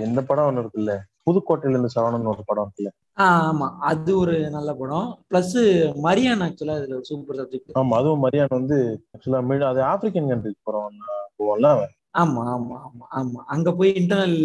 [0.06, 0.94] இந்த படம் ஒண்ணு இருக்குல்ல?
[1.26, 2.90] புதுக்கோட்டையில இருந்து சரவணன் ஒரு படம் இருக்குல்ல?
[3.18, 3.68] ஆஹ் ஆமா.
[3.82, 5.08] அது ஒரு நல்ல படம்.
[5.30, 5.54] பிளஸ்
[6.02, 8.78] மரியான் ஆக்சுவலா இதுல ஒரு சூப்பர் சப்ஜெக்ட் ஆமா அதுவும் மரியான் வந்து
[9.14, 10.98] ஆக்சுவலா அது ஆப்பிரிக்கன் கண்ட்ரிக்கு போறோம்
[11.38, 11.92] போவோம்ல அவன்.
[12.14, 13.40] ஆமா ஆமா ஆமா ஆமா.
[13.46, 14.38] அங்க போய் இன்டர்னல்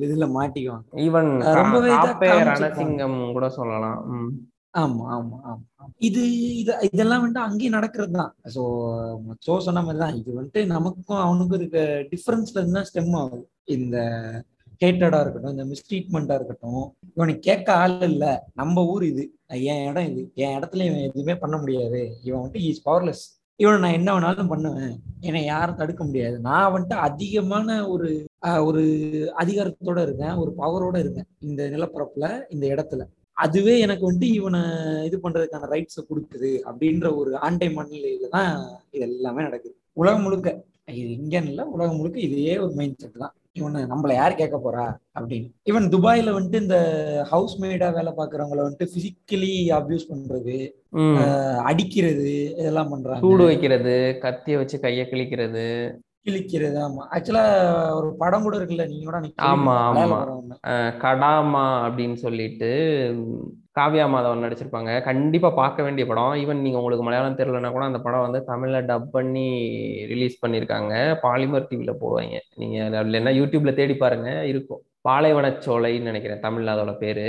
[0.00, 0.88] இதுல மாட்டிக்குவாங்க.
[0.98, 1.30] ஈவன்
[1.60, 1.92] ரொம்பவே.
[2.50, 4.00] ரணசிங்கம் கூட சொல்லலாம்.
[4.76, 5.86] ஆமா ஆமா ஆமா ஆமா.
[6.06, 6.22] இது
[6.60, 8.62] இது இதெல்லாம் வந்துட்டு அங்கேயும் நடக்கிறது தான் ஸோ
[9.46, 11.78] சோ சொன்ன மாதிரி தான் இது வந்துட்டு நமக்கும் அவனுக்கும் இருக்க
[12.12, 13.44] டிஃபரன்ஸ்ல இருந்து தான் ஸ்டெம் ஆகுது
[13.76, 13.96] இந்த
[14.82, 18.24] ஹேட்டடா இருக்கட்டும் இந்த மிஸ்ட்ரீட்மெண்டா இருக்கட்டும் இவனுக்கு கேட்க ஆள் இல்ல.
[18.54, 19.24] நம்ம ஊர் இது.
[19.66, 20.22] என் இடம் இது.
[20.42, 22.00] என் இடத்துல இவன் எதுவுமே பண்ண முடியாது.
[22.26, 23.24] இவன் வந்துட்டு இஸ் பவர்லெஸ்
[23.60, 24.94] இவனை நான் என்ன வேணாலும் பண்ணுவேன்.
[25.22, 26.36] என்னை யாரும் தடுக்க முடியாது.
[26.46, 28.08] நான் வந்துட்டு அதிகமான ஒரு
[28.68, 28.82] ஒரு
[29.42, 30.34] அதிகாரத்தோட இருக்கேன்.
[30.42, 31.28] ஒரு பவரோட இருக்கேன்.
[31.42, 33.04] இந்த நிலப்பரப்புல இந்த இடத்துல.
[33.44, 34.60] அதுவே எனக்கு வந்துட்டு இவனை
[35.08, 38.52] இது பண்றதுக்கான ரைட்ஸை கொடுக்குது அப்படின்ற ஒரு ஆண்டை மனநிலையில தான்
[38.94, 39.74] இது எல்லாமே நடக்குது.
[40.02, 40.48] உலகம் முழுக்க
[41.00, 43.34] இது இங்கன்னு இல்ல உலகம் முழுக்க இதே ஒரு மைண்ட் செட் தான்.
[43.58, 44.86] இவனை நம்மள யார் கேட்க போறா
[45.18, 45.48] அப்படின்னு.
[45.70, 46.78] ஈவன் துபாயில வந்துட்டு இந்த
[47.30, 50.56] ஹவுஸ் மேடா வேலை பார்க்கறவங்கள வந்துட்டு பிசிக்கலி அபியூஸ் பண்றது
[51.70, 53.22] அடிக்கிறது இதெல்லாம் பண்றாங்க.
[53.24, 55.66] சூடு வைக்கிறது கத்திய வச்சு கைய கிழிக்கிறது.
[56.26, 56.78] கிழிக்கிறது.
[56.78, 57.02] ஆமா.
[57.14, 57.44] ஆக்சுவலா
[57.94, 59.18] ஒரு படம் கூட இருக்குல்ல நீங்க கூட
[59.50, 60.18] ஆமா, ஆமா.
[60.98, 62.70] கடாமா அப்படின்னு சொல்லிட்டு
[63.74, 65.02] காவ்யா மாதவன் நடிச்சிருப்பாங்க.
[65.02, 66.34] கண்டிப்பா பார்க்க வேண்டிய படம்.
[66.34, 69.46] ஈவன் நீங்க உங்களுக்கு மலையாளம் தெரியலனா கூட அந்த படம் வந்து தமிழ்ல டப் பண்ணி
[70.06, 72.38] ரிலீஸ் பண்ணியிருக்காங்க பாலிமர் டிவில போடுவாங்க.
[72.56, 74.44] நீங்க இல்லைன்னா யூடியூப்ல தேடி பாருங்க.
[74.44, 74.82] இருக்கும்.
[75.08, 77.26] பாலைவனச்சோலைன்னு நினைக்கிறேன் தமிழ்ல அதோட பேரு.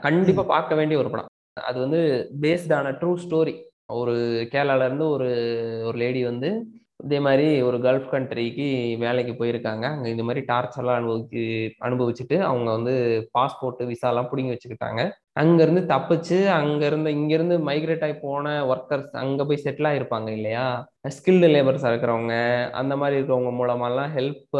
[0.00, 1.30] கண்டிப்பா பார்க்க வேண்டிய ஒரு படம்.
[1.62, 2.00] அது வந்து
[2.40, 3.54] பேஸ்டான ட்ரூ ஸ்டோரி
[3.92, 4.12] ஒரு
[4.52, 5.28] கேரளால இருந்து ஒரு
[5.84, 6.48] ஒரு லேடி வந்து
[7.04, 8.66] இதே மாதிரி ஒரு கல்ஃப் கண்ட்ரிக்கு
[8.98, 9.84] வேலைக்கு போயிருக்காங்க.
[9.94, 11.42] அங்கே இந்த மாதிரி டார்ச்சர்லாம் அனுபவிச்சு
[11.88, 12.94] அனுபவிச்சுட்டு அவங்க வந்து
[13.38, 15.02] பாஸ்போர்ட்டு விசாலாம் பிடுங்கி வச்சுக்கிட்டாங்க.
[15.40, 20.64] அங்கேருந்து தப்பிச்சு அங்கேருந்து இங்கேருந்து மைக்ரேட் ஆகி போன ஒர்க்கர்ஸ் அங்கே போய் செட்டில் ஆகிருப்பாங்க இல்லையா?
[21.16, 22.34] ஸ்கில்டு லேபர்ஸ் இருக்கிறவங்க
[22.80, 24.56] அந்த மாதிரி இருக்கிறவங்க மூலமாலாம் ஹெல்ப்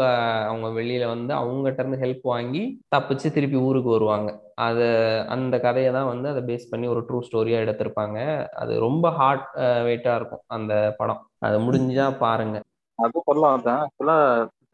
[0.49, 2.63] அவங்க வெளியில் வந்து அவங்ககிட்ட இருந்து ஹெல்ப் வாங்கி
[2.95, 4.29] தப்பிச்சு திருப்பி ஊருக்கு வருவாங்க.
[4.67, 4.87] அது
[5.35, 8.17] அந்த கதையை தான் வந்து அதை பேஸ் பண்ணி ஒரு ட்ரூ ஸ்டோரியாக எடுத்திருப்பாங்க.
[8.63, 9.45] அது ரொம்ப ஹார்ட்
[9.87, 11.21] வெயிட்டாக இருக்கும் அந்த படம்.
[11.47, 12.57] அது முடிஞ்சா பாருங்க.
[12.99, 14.19] அது சொல்லலாம் தான் ஆக்சுவலா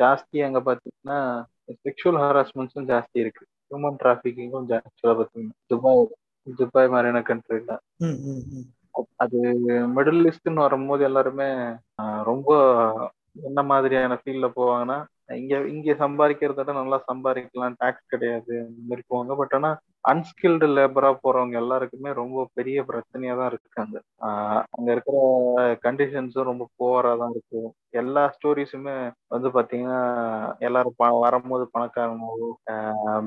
[0.01, 1.19] ஜாஸ்தி அங்கே பார்த்தீங்கன்னா
[1.85, 6.01] செக்ஷுவல் ஹராஸ்மெண்ட்ஸும் ஜாஸ்தி இருக்குது ஹியூமன் டிராஃபிக்கிங்கும் ஆக்சுவலா பாத்தீங்கன்னா துபாய்
[6.57, 7.73] துபாய் மாதிரியான கண்ட்ரில.
[9.15, 9.39] அது
[9.95, 11.49] மிடில் ஈஸ்ட்னு வரும்போது எல்லாருமே
[12.23, 12.49] ரொம்ப
[13.41, 14.97] என்ன மாதிரியான ஃபீல்ட்ல போவாங்கன்னா
[15.29, 17.75] இங்க இங்க சம்பாதிக்கிறத விட நல்லா சம்பாதிக்கலாம்.
[17.77, 19.35] டாக்ஸ் கிடையாது இந்த மாதிரி போவாங்க.
[19.35, 19.69] பட் ஆனா
[20.05, 23.95] அன்ஸ்கில்டு லேபரா போறவங்க எல்லாருக்குமே ரொம்ப பெரிய பிரச்சனையா தான் இருக்காங்க
[24.27, 25.17] ஆஹ் அங்க இருக்கிற
[25.85, 27.61] கண்டிஷன்ஸும் ரொம்ப புவரா தான் இருக்கு.
[27.93, 28.95] எல்லா ஸ்டோரிஸுமே
[29.27, 29.99] வந்து பாத்தீங்கன்னா
[30.59, 32.49] எல்லாரும் வரும்போது பணக்காரங்களோ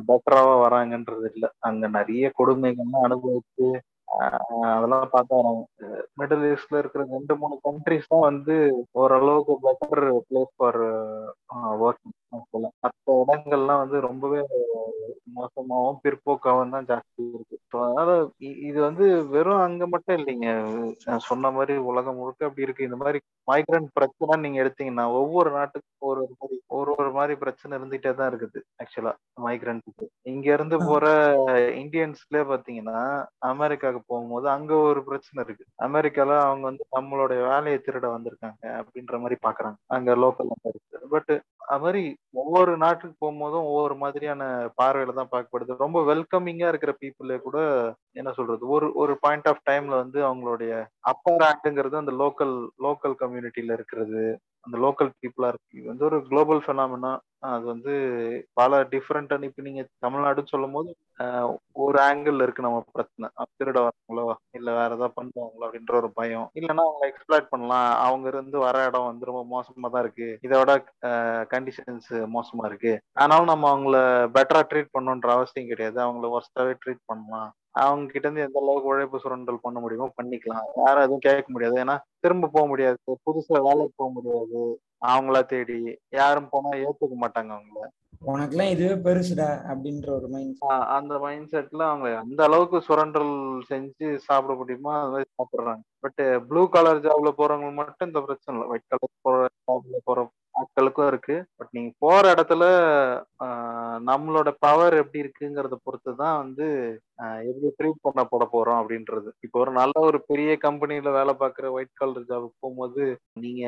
[0.09, 1.47] பெட்டராவா வராங்கன்றது இல்ல.
[1.61, 3.69] அங்க நிறைய கொடுமைகள்லாம் அனுபவிச்சு
[4.11, 5.37] அதெல்லாம் பார்த்தா
[6.19, 8.57] மிடில் ஈஸ்ட்ல இருக்கிற ரெண்டு மூணு கண்ட்ரிஸ் தான் வந்து
[9.03, 10.81] ஓரளவுக்கு பெட்டர் பிளேஸ் ஃபார்
[11.87, 12.17] ஒர்க்கிங்
[12.85, 14.41] மற்ற இடங்கள்லாம் வந்து ரொம்பவே
[15.37, 17.59] மோசமாகவும் பிற்போக்காகவும் தான் ஜாஸ்தி இருக்கு.
[17.73, 18.11] So, அதனால
[18.63, 20.49] இது வந்து வெறும் அங்க மட்டும் இல்லைங்க.
[21.07, 22.87] நான் சொன்ன மாதிரி உலகம் முழுக்க அப்படி இருக்கு.
[22.89, 23.19] இந்த மாதிரி
[23.49, 28.31] மைக்ரண்ட் பிரச்சனை நீங்க எடுத்தீங்கன்னா ஒவ்வொரு நாட்டுக்கும் ஒரு ஒரு மாதிரி ஒரு ஒரு மாதிரி பிரச்சனை இருந்துகிட்டே தான்
[28.31, 29.13] இருக்குது ஆக்சுவலா
[29.45, 31.05] மைக்ரண்ட்டுக்கு இங்க இருந்து போற
[31.83, 32.99] இந்தியன்ஸ்லயே பாத்தீங்கன்னா
[33.53, 35.65] அமெரிக்காவுக்கு போகும்போது அங்க ஒரு பிரச்சனை இருக்கு.
[35.89, 40.11] அமெரிக்கால அவங்க வந்து நம்மளுடைய வேலையை திருட வந்திருக்காங்க அப்படின்ற மாதிரி பாக்குறாங்க அங்க
[40.73, 41.33] இருக்கு பட்
[41.71, 42.03] அது மாதிரி
[42.35, 44.43] ஒவ்வொரு நாட்டுக்கு போகும்போதும் ஒவ்வொரு மாதிரியான
[44.79, 45.73] பார்வையில தான் பார்க்கப்படுது.
[45.77, 47.59] ரொம்ப வெல்கமிங்கா இருக்கிற பீப்புளே கூட
[48.17, 48.63] என்ன சொல்றது?
[48.75, 50.73] ஒரு ஒரு பாயிண்ட் ஆஃப் டைம்ல வந்து அவங்களுடைய
[51.13, 52.55] அப்பர் ஆக்டுங்கிறது அந்த லோக்கல்
[52.87, 54.23] லோக்கல் கம்யூனிட்டியில இருக்கிறது.
[54.67, 55.77] அந்த லோக்கல் பீப்புளா இருக்கு.
[55.79, 57.13] இது வந்து ஒரு குளோபல் ஃபெனாமினா
[57.51, 57.93] அது வந்து
[58.59, 60.91] பல டிஃப்ரெண்டான இப்ப நீங்க தமிழ்நாடுன்னு சொல்லும் போது
[61.85, 63.29] ஒரு ஆங்கிள் இருக்கு நம்ம பிரச்சனை.
[63.59, 64.25] திருட வராங்களோ
[64.59, 66.47] இல்ல வேற ஏதாவது பண்ணுவாங்களோ அப்படின்ற ஒரு பயம்.
[66.59, 67.89] இல்லைன்னா அவங்க எக்ஸ்பிளாய்ட் பண்ணலாம்.
[68.07, 70.29] அவங்க இருந்து வர இடம் வந்து ரொம்ப மோசமா தான் இருக்கு.
[70.49, 70.71] இதோட
[71.55, 72.93] கண்டிஷன்ஸ் மோசமா இருக்கு.
[73.23, 73.97] ஆனாலும் நம்ம அவங்கள
[74.37, 75.99] பெட்டரா ட்ரீட் பண்ணணுன்ற அவசியம் கிடையாது.
[76.07, 77.51] அவங்கள ஒர்ஸ்டாவே ட்ரீட் பண்ணலாம்.
[77.75, 80.69] அவங்க கிட்ட இருந்து எந்த அளவுக்கு உழைப்பு சுரண்டல் பண்ண முடியுமோ பண்ணிக்கலாம்.
[80.83, 81.77] யாரும் எதுவும் கேட்க முடியாது.
[81.85, 82.99] ஏன்னா திரும்ப போக முடியாது.
[83.29, 84.61] புதுசா வேலைக்கு போக முடியாது.
[85.11, 85.81] அவங்களா தேடி
[86.21, 87.87] யாரும் போனா ஏத்துக்க மாட்டாங்க அவங்கள.
[88.31, 90.65] உனக்கெல்லாம் இதுவே பெருசுடா அப்படின்ற ஒரு மைண்ட்
[90.97, 93.31] அந்த மைண்ட் செட்ல அவங்க அந்த அளவுக்கு சுரண்டல்
[93.71, 95.83] செஞ்சு சாப்பிட முடியுமோ அது மாதிரி சாப்பிடுறாங்க.
[96.05, 98.69] பட் ப்ளூ கலர் ஜாப்ல போறவங்க மட்டும் இந்த பிரச்சனை இல்லை.
[98.73, 100.27] ஒயிட் கலர் போற ஜாப்ல போற
[100.61, 101.37] மக்களுக்கும் இருக்கு.
[101.59, 102.65] பட் நீங்க போற இடத்துல
[104.11, 106.67] நம்மளோட பவர் எப்படி இருக்குங்கிறத பொறுத்து தான் வந்து
[107.47, 109.31] எப்படி ட்ரீட் பண்ண போட போறோம் அப்படின்றது.
[109.47, 113.05] இப்போ ஒரு நல்ல ஒரு பெரிய கம்பெனில வேலை பார்க்குற ஒயிட் காலர் ஜாபுக்கு போகும்போது
[113.45, 113.65] நீங்க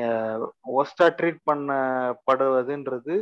[0.81, 3.15] ஒஸ்டா ட்ரீட் பண்ணப்படுவதுன்றது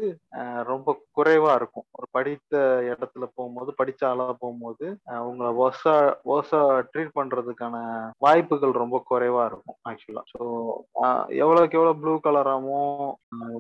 [0.72, 1.88] ரொம்ப குறைவா இருக்கும்.
[1.98, 2.54] ஒரு படித்த
[2.92, 4.86] இடத்துல போகும்போது படிச்ச ஆளா போகும்போது
[5.28, 5.96] உங்களை ஒஸ்டா
[6.36, 6.62] ஒஸ்டா
[6.92, 7.76] ட்ரீட் பண்றதுக்கான
[8.26, 10.42] வாய்ப்புகள் ரொம்ப குறைவா இருக்கும் ஆக்சுவலா ஸோ
[11.44, 12.80] எவ்வளவுக்கு எவ்வளவு ப்ளூ கலராமோ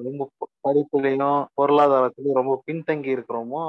[0.08, 0.24] ரொம்ப
[0.66, 3.62] படிப்புலையும் பொருளாதாரத்திலையும் ரொம்ப பின்தங்கி இருக்கிறோமோ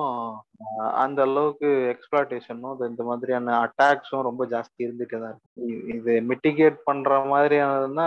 [1.02, 5.50] அந்த அளவுக்கு எக்ஸ்பிளாட்டேஷனும் இந்த மாதிரியான அட்டாக்ஸும் ரொம்ப ஜாஸ்தி இருந்துட்டே தான் இருக்கு.
[5.96, 8.06] இது மிட்டிகேட் பண்ற மாதிரியானதுன்னா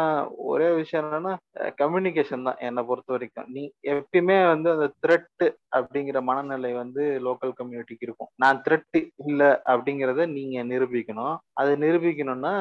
[0.52, 1.34] ஒரே விஷயம் என்னன்னா
[1.82, 3.50] கம்யூனிகேஷன் தான் என்னை பொறுத்த வரைக்கும்.
[3.56, 5.46] நீ எப்பயுமே வந்து அந்த த்ரெட்
[5.78, 8.32] அப்படிங்கிற மனநிலை வந்து லோக்கல் கம்யூனிட்டிக்கு இருக்கும்.
[8.44, 9.00] நான் த்ரெட்
[9.30, 11.36] இல்லை அப்படிங்கிறத நீங்க நிரூபிக்கணும்.
[11.62, 12.54] அது நிரூபிக்கணும்னா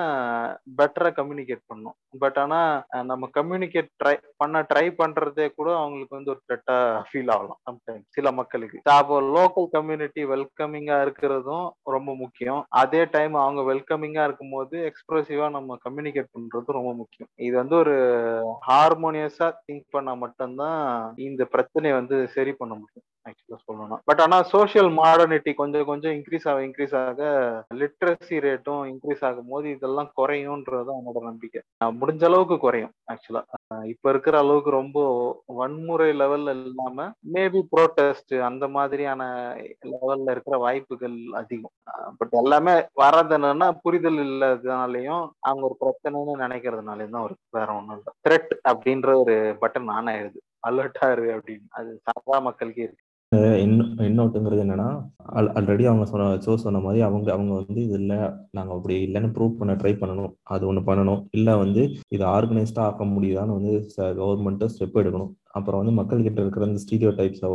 [0.80, 2.60] பெட்டரா கம்யூனிகேட் பண்ணும் பட் ஆனா
[3.10, 6.76] நம்ம கம்யூனிகேட் ட்ரை பண்ண ட்ரை பண்றதே கூட அவங்களுக்கு வந்து ஒரு த்ரெட்டா
[7.08, 8.80] ஃபீல் ஆகலாம் சம்டைம்ஸ் சில மக்களுக்கு.
[8.98, 12.60] அப்போ லோக்கல் கம்யூனிட்டி வெல்கமிங்கா இருக்கிறதும் ரொம்ப முக்கியம்.
[12.82, 17.30] அதே டைம் அவங்க வெல்கமிங்கா இருக்கும்போது எக்ஸ்பிரசிவா நம்ம கம்யூனிகேட் பண்றது ரொம்ப முக்கியம்.
[17.46, 17.96] இது வந்து ஒரு
[18.68, 20.78] ஹார்மோனியஸா திங்க் பண்ணா மட்டும்தான்
[21.16, 23.06] இந்த பிரச்சனையை வந்து சரி பண்ண முடியும்.
[23.26, 27.22] ஆக்சுவலா சொல்லணும் பட் ஆனா சோஷியல் மாடர்னிட்டி கொஞ்சம் கொஞ்சம் இன்க்ரீஸ் ஆக இன்க்ரீஸ் ஆக
[27.80, 31.60] லிட்ரஸி ரேட்டும் இன்க்ரீஸ் ஆகும் போது இதெல்லாம் குறையும்ன்றது தான் என்னோட நம்பிக்கை.
[32.00, 33.42] முடிஞ்ச அளவுக்கு குறையும் ஆக்சுவலா.
[33.92, 34.98] இப்ப இருக்கிற அளவுக்கு ரொம்ப
[35.60, 39.22] வன்முறை லெவல்ல இல்லாம மேபி ப்ரோட்டஸ்ட் அந்த மாதிரியான
[39.92, 41.74] லெவல்ல இருக்கிற வாய்ப்புகள் அதிகம்.
[42.20, 48.12] பட் எல்லாமே வர்றது என்னன்னா புரிதல் இல்லாததுனாலையும் அவங்க ஒரு பிரச்சனைன்னு நினைக்கிறதுனாலயும் தான் ஒரு வேற ஒண்ணும் இல்லை.
[48.26, 51.66] த்ரெட் அப்படின்ற ஒரு பட்டன் ஆன் ஆயிடுது அலர்ட்டா இரு அப்படின்னு.
[51.78, 53.03] அது சாதா மக்களுக்கே இருக்கு.
[54.06, 54.88] இன்னொட்டுங்கிறது என்னன்னா
[55.58, 58.18] ஆல்ரெடி அவங்க சொன்ன சோ சொன்ன மாதிரி அவங்க அவங்க வந்து இது இல்லை
[58.56, 60.32] நாங்கள் அப்படி இல்லைன்னு ப்ரூவ் பண்ண ட்ரை பண்ணணும்.
[60.54, 61.22] அது ஒன்று பண்ணணும்.
[61.38, 61.82] இல்லை வந்து
[62.16, 63.72] இதை ஆர்கனைஸ்டாக ஆக்க முடியுதான்னு வந்து
[64.20, 65.32] கவர்மெண்ட்டு ஸ்டெப் எடுக்கணும்.
[65.54, 67.54] அப்புறம் வந்து மக்கள் கிட்ட இருக்கிற இந்த ஸ்டீரியோ டைப்ஸை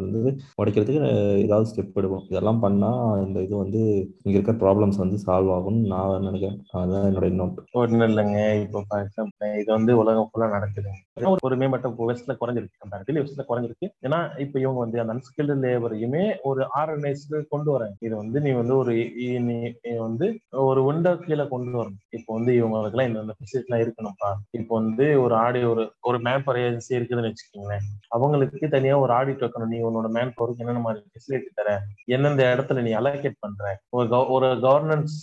[0.00, 3.78] வந்து உடைக்கிறதுக்கு ஏதாவது ஸ்டெப் எடுக்கணும் இதெல்லாம் பண்ணால் இந்த இது வந்து
[4.22, 6.64] இங்கே இருக்கிற ப்ராப்ளம்ஸ் வந்து சால்வ் ஆகும்னு நான் நினைக்கிறேன்.
[6.70, 8.60] அதுதான் என்னோட இன்னொன்று ஒன்றும் இல்லைங்க.
[8.60, 12.68] இப்போ ஃபார் எக்ஸாம்பிள் இது வந்து உலகம் ஃபுல்லா நடக்குதுங்க ஒரு- மேம்பட்ட வெஸ்ட்ல குறைஞ்சிருக்கு.
[12.84, 13.88] கம்பேரிட்டிவ் வெஸ்ட்ல குறைஞ்சிருக்கு.
[14.02, 17.94] ஏன்னா இப்போ இவங்க வந்து அந்த அன்ஸ்கில்டு லேபரையுமே ஒரு ஆர்கனைஸ்டு கொண்டு வராங்க.
[18.00, 21.98] இது வந்து நீ வந்து ஒரு நீ வந்து ஒரு விண்டோ கீழே கொண்டு வரணும்.
[22.10, 24.32] இப்போ வந்து இவங்களுக்குலாம் இந்த ஃபெசிலிட்டிலாம் இருக்கணும்ப்பா.
[24.50, 27.84] இப்போ வந்து ஒரு ஆடி ஒரு ஒரு மேப்பர் ஏஜென்சி இருக்குதுன்னு வச்சுக்கோங்களேன்.
[28.16, 29.72] அவங்களுக்கு தனியா ஒரு ஆடிட் வைக்கணும்.
[29.74, 31.76] நீ உன்னோட மேன் பவருக்கு என்னென்ன மாதிரி ஃபெசிலிட்டி தர
[32.16, 33.62] எந்தெந்த இடத்துல நீ அலோகேட் பண்ற
[33.98, 35.16] ஒரு ஒரு கவர்னன்ஸ்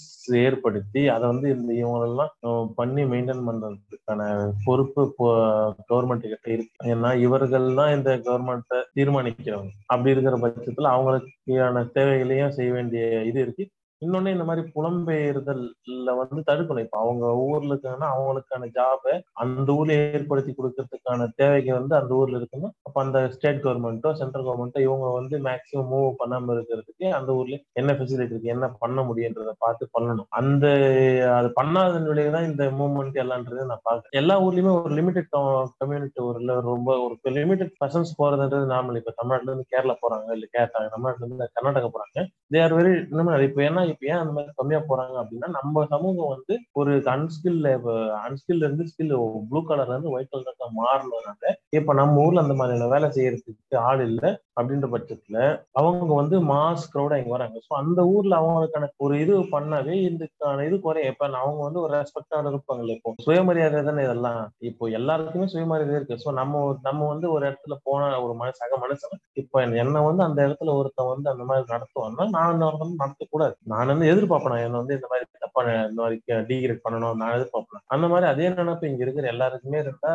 [0.43, 2.33] ஏற்படுத்தி அதை வந்து இந்த இவங்களெல்லாம்
[2.79, 4.21] பண்ணி மெயின்டைன் பண்றதுக்கான
[4.65, 5.03] பொறுப்பு
[5.91, 6.75] கவர்மெண்ட் கிட்ட இருக்கு.
[6.93, 9.73] ஏன்னா இவர்கள் தான் இந்த கவர்மெண்ட்டை தீர்மானிக்கிறவங்க.
[9.93, 13.65] அப்படி இருக்கிற பட்சத்துல அவங்களுக்கான தேவைகளையும் செய்ய வேண்டிய இது இருக்கு.
[14.01, 15.67] இன்னொன்னு இந்த மாதிரி புலம்பெயர்தல்ல
[16.19, 16.85] வந்து தடுக்கணும்.
[16.85, 22.71] இப்ப அவங்க ஊர்ல இருக்காங்கன்னா அவங்களுக்கான ஜாபை அந்த ஊர்ல ஏற்படுத்தி கொடுக்கறதுக்கான தேவைகள் வந்து அந்த ஊர்ல இருக்குன்னா
[22.87, 27.49] அப்ப அந்த ஸ்டேட் கவர்மெண்ட்டோ சென்ட்ரல் கவர்மெண்ட்டோ இவங்க வந்து மேக்சிமம் மூவ் பண்ணாம இருக்கிறதுக்கு அந்த ஊர்ல
[27.81, 30.29] என்ன ஃபெசிலிட்டி இருக்கு என்ன பண்ண முடியுன்றத பார்த்து பண்ணணும்.
[30.39, 30.65] அந்த
[31.37, 35.29] அது பண்ணாத நிலையில தான் இந்த மூவ்மெண்ட் எல்லாம்ன்றது நான் பாக்குறேன் எல்லா ஊர்லயுமே ஒரு லிமிடெட்
[35.81, 36.39] கம்யூனிட்டி ஒரு
[36.69, 41.49] ரொம்ப ஒரு லிமிடெட் பர்சன்ஸ் போறதுன்றது நார்மல் இப்ப தமிழ்நாட்டுல இருந்து கேரளா போறாங்க இல்ல கேரளா தமிழ்நாட்டுல இருந்து
[41.55, 42.19] கர்நாடகா போறாங்க.
[42.51, 46.33] தே ஆர் வெரி இன்னும் இப்ப ஏன்னா இப்ப ஏன் அந்த மாதிரி கம்மியா போறாங்க அப்படின்னா நம்ம சமூகம்
[46.33, 47.59] வந்து ஒரு அன்ஸ்கில்
[48.25, 49.15] அன்ஸ்கில் இருந்து ஸ்கில்
[49.49, 51.45] ப்ளூ கலர்ல இருந்து ஒயிட் கலர்ல மாறினதுனால
[51.79, 55.37] இப்ப நம்ம ஊர்ல அந்த மாதிரியான வேலை செய்யறதுக்கு ஆள் இல்லை அப்படின்ற பட்சத்துல
[55.79, 57.57] அவங்க வந்து மாஸ் க்ரௌடா இங்க வராங்க.
[57.67, 61.11] ஸோ அந்த ஊர்ல அவங்களுக்கான ஒரு இது பண்ணாவே இதுக்கான இது குறையும்.
[61.11, 63.13] இப்ப அவங்க வந்து ஒரு ரெஸ்பெக்டான இருப்பாங்கல்ல இப்போ.
[63.25, 64.39] சுயமரியாதை தானே இதெல்லாம்.
[64.69, 66.21] இப்போ எல்லாருக்குமே சுயமரியாதை இருக்கு.
[66.23, 66.49] ஸோ நம்ம
[66.87, 68.99] நம்ம வந்து ஒரு இடத்துல போன ஒரு மனசு சக மனுஷன்
[69.41, 73.55] இப்போ என்ன வந்து அந்த இடத்துல ஒருத்தன் வந்து அந்த மாதிரி நடத்துவான்னா நான் அந்த ஒருத்தன் நடத்தக்கூடாது.
[73.65, 74.63] நான் நான் வந்து எதிர்பார்ப்பேன்.
[74.65, 76.17] என்ன வந்து இந்த மாதிரி தப்பா இந்த மாதிரி
[76.49, 77.15] டீக்ரேட் பண்ணணும்.
[77.21, 77.83] நான் எதிர்பார்ப்பேன்.
[77.93, 80.13] அந்த மாதிரி அதே நினைப்பு இங்க இருக்கிற எல்லாருக்குமே இருந்தா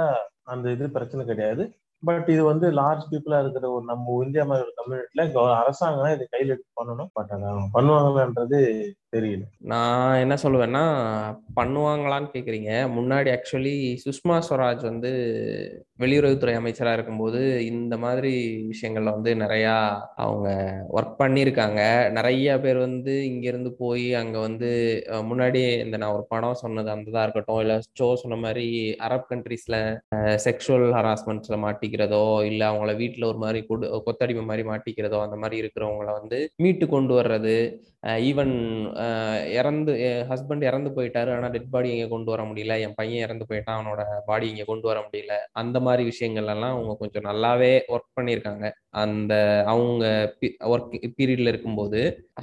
[0.55, 1.64] அந்த இது பிரச்சனை கிடையாது.
[2.03, 5.23] பட் இது வந்து லார்ஜ் பீப்புளா இருக்கிற ஒரு நம்ம இந்தியா மாதிரி ஒரு கம்யூனிட்டில
[5.61, 7.11] அரசாங்கம் இதை கையில் எடுத்து பண்ணணும்.
[7.12, 8.61] பட் அதை பண்ணுவாங்களான்றது
[9.17, 9.45] தெரியல.
[9.73, 10.85] நான் என்ன சொல்லுவேன்னா
[11.59, 12.71] பண்ணுவாங்களான்னு கேக்குறீங்க.
[12.97, 15.11] முன்னாடி ஆக்சுவலி சுஷ்மா ஸ்வராஜ் வந்து
[16.03, 17.41] வெளியுறவுத்துறை அமைச்சரா இருக்கும்போது
[17.71, 18.33] இந்த மாதிரி
[18.73, 19.75] விஷயங்கள்ல வந்து நிறையா
[20.25, 20.49] அவங்க
[20.99, 21.81] ஒர்க் பண்ணியிருக்காங்க.
[22.19, 24.71] நிறைய பேர் வந்து இங்க இருந்து போய் அங்க வந்து
[25.31, 28.67] முன்னாடி இந்த நான் ஒரு படம் சொன்னது அந்த தான் இருக்கட்டும் இல்ல ஷோ சொன்ன மாதிரி
[29.09, 29.79] அரப் கண்ட்ரீஸ்ல
[30.47, 33.62] செக்ஷுவல் ஹராஸ்மெண்ட்ஸ்ல மாட்டிக்கிறதோ இல்ல அவங்கள வீட்டுல ஒரு மாதிரி
[34.07, 37.57] கொத்தடிமை மாதிரி மாட்டிக்கிறதோ அந்த மாதிரி இருக்கிறவங்கள வந்து மீட்டு கொண்டு வர்றது
[38.29, 38.53] ஈவன்
[39.59, 39.93] இறந்து
[40.31, 41.31] ஹஸ்பண்ட் இறந்து போயிட்டாரு.
[41.37, 42.75] ஆனா டெட் பாடி இங்கே கொண்டு வர முடியல.
[42.81, 43.79] என் பையன் இறந்து போயிட்டான்.
[43.79, 45.37] அவனோட பாடி இங்கே கொண்டு வர முடியல.
[45.53, 48.71] அந்த மாதிரி விஷயங்கள் எல்லாம் அவங்க கொஞ்சம் நல்லாவே ஒர்க் பண்ணியிருக்காங்க.
[49.03, 49.34] அந்த
[49.72, 50.05] அவங்க
[50.72, 52.01] ஒர்க் பீரியட்ல இருக்கும்போது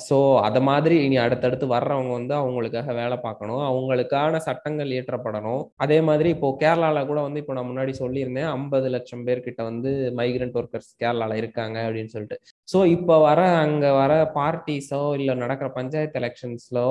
[0.07, 3.61] ஸோ அதை மாதிரி இனி அடுத்தடுத்து வர்றவங்க வந்து அவங்களுக்காக வேலை பார்க்கணும்.
[3.69, 5.63] அவங்களுக்கான சட்டங்கள் இயற்றப்படணும்.
[5.85, 10.57] அதே மாதிரி இப்போ கேரளால கூட வந்து இப்போ நான் முன்னாடி சொல்லியிருந்தேன் ஐம்பது லட்சம் பேர்கிட்ட வந்து மைக்ரண்ட்
[10.61, 12.39] ஒர்க்கர்ஸ் கேரளால இருக்காங்க அப்படின்னு சொல்லிட்டு.
[12.73, 16.87] ஸோ இப்போ வர அங்கே வர பார்ட்டிஸோ இல்லை நடக்கிற பஞ்சாயத்து எலெக்ஷன்ஸ்லோ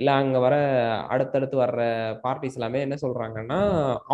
[0.00, 0.54] இல்லை அங்கே வர
[1.14, 1.80] அடுத்தடுத்து வர்ற
[2.26, 3.60] பார்ட்டிஸ் எல்லாமே என்ன சொல்றாங்கன்னா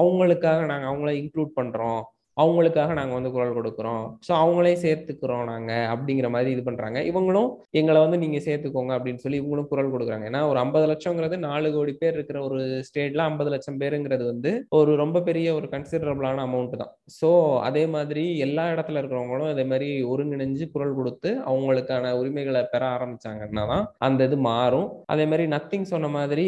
[0.03, 2.01] அவங்களுக்காக நாங்கள் அவங்கள இன்க்ளூட் பண்றோம்.
[2.43, 4.05] அவங்களுக்காக நாங்கள் வந்து குரல் கொடுக்குறோம்.
[4.26, 9.41] ஸோ அவங்களே சேர்த்துக்கிறோம் நாங்கள் அப்படிங்கிற மாதிரி இது பண்ணுறாங்க இவங்களும் எங்களை வந்து நீங்கள் சேர்த்துக்கோங்க அப்படின்னு சொல்லி
[9.43, 10.26] இவங்களும் குரல் கொடுக்குறாங்க.
[10.30, 12.59] ஏன்னா ஒரு ஐம்பது லட்சங்கிறது நாலு கோடி பேர் இருக்கிற ஒரு
[12.89, 16.93] ஸ்டேட்ல ஐம்பது லட்சம் பேருங்கிறது வந்து ஒரு ரொம்ப பெரிய ஒரு கன்சிடரபிளான அமௌண்ட் தான்.
[17.18, 17.30] ஸோ
[17.68, 23.84] அதே மாதிரி எல்லா இடத்துல இருக்கிறவங்களும் அதே மாதிரி ஒருங்கிணைஞ்சு குரல் கொடுத்து அவங்களுக்கான உரிமைகளை பெற ஆரம்பிச்சாங்கன்னா தான்
[24.09, 24.89] அந்த இது மாறும்.
[25.14, 26.47] அதே மாதிரி நத்திங் சொன்ன மாதிரி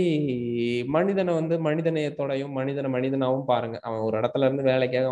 [0.97, 3.77] மனிதனை வந்து மனிதநேயத்தோடையும் மனிதனை மனிதனாகவும் பாருங்க.
[3.87, 5.11] அவன் ஒரு இடத்துல இருந்து வேலைக்காக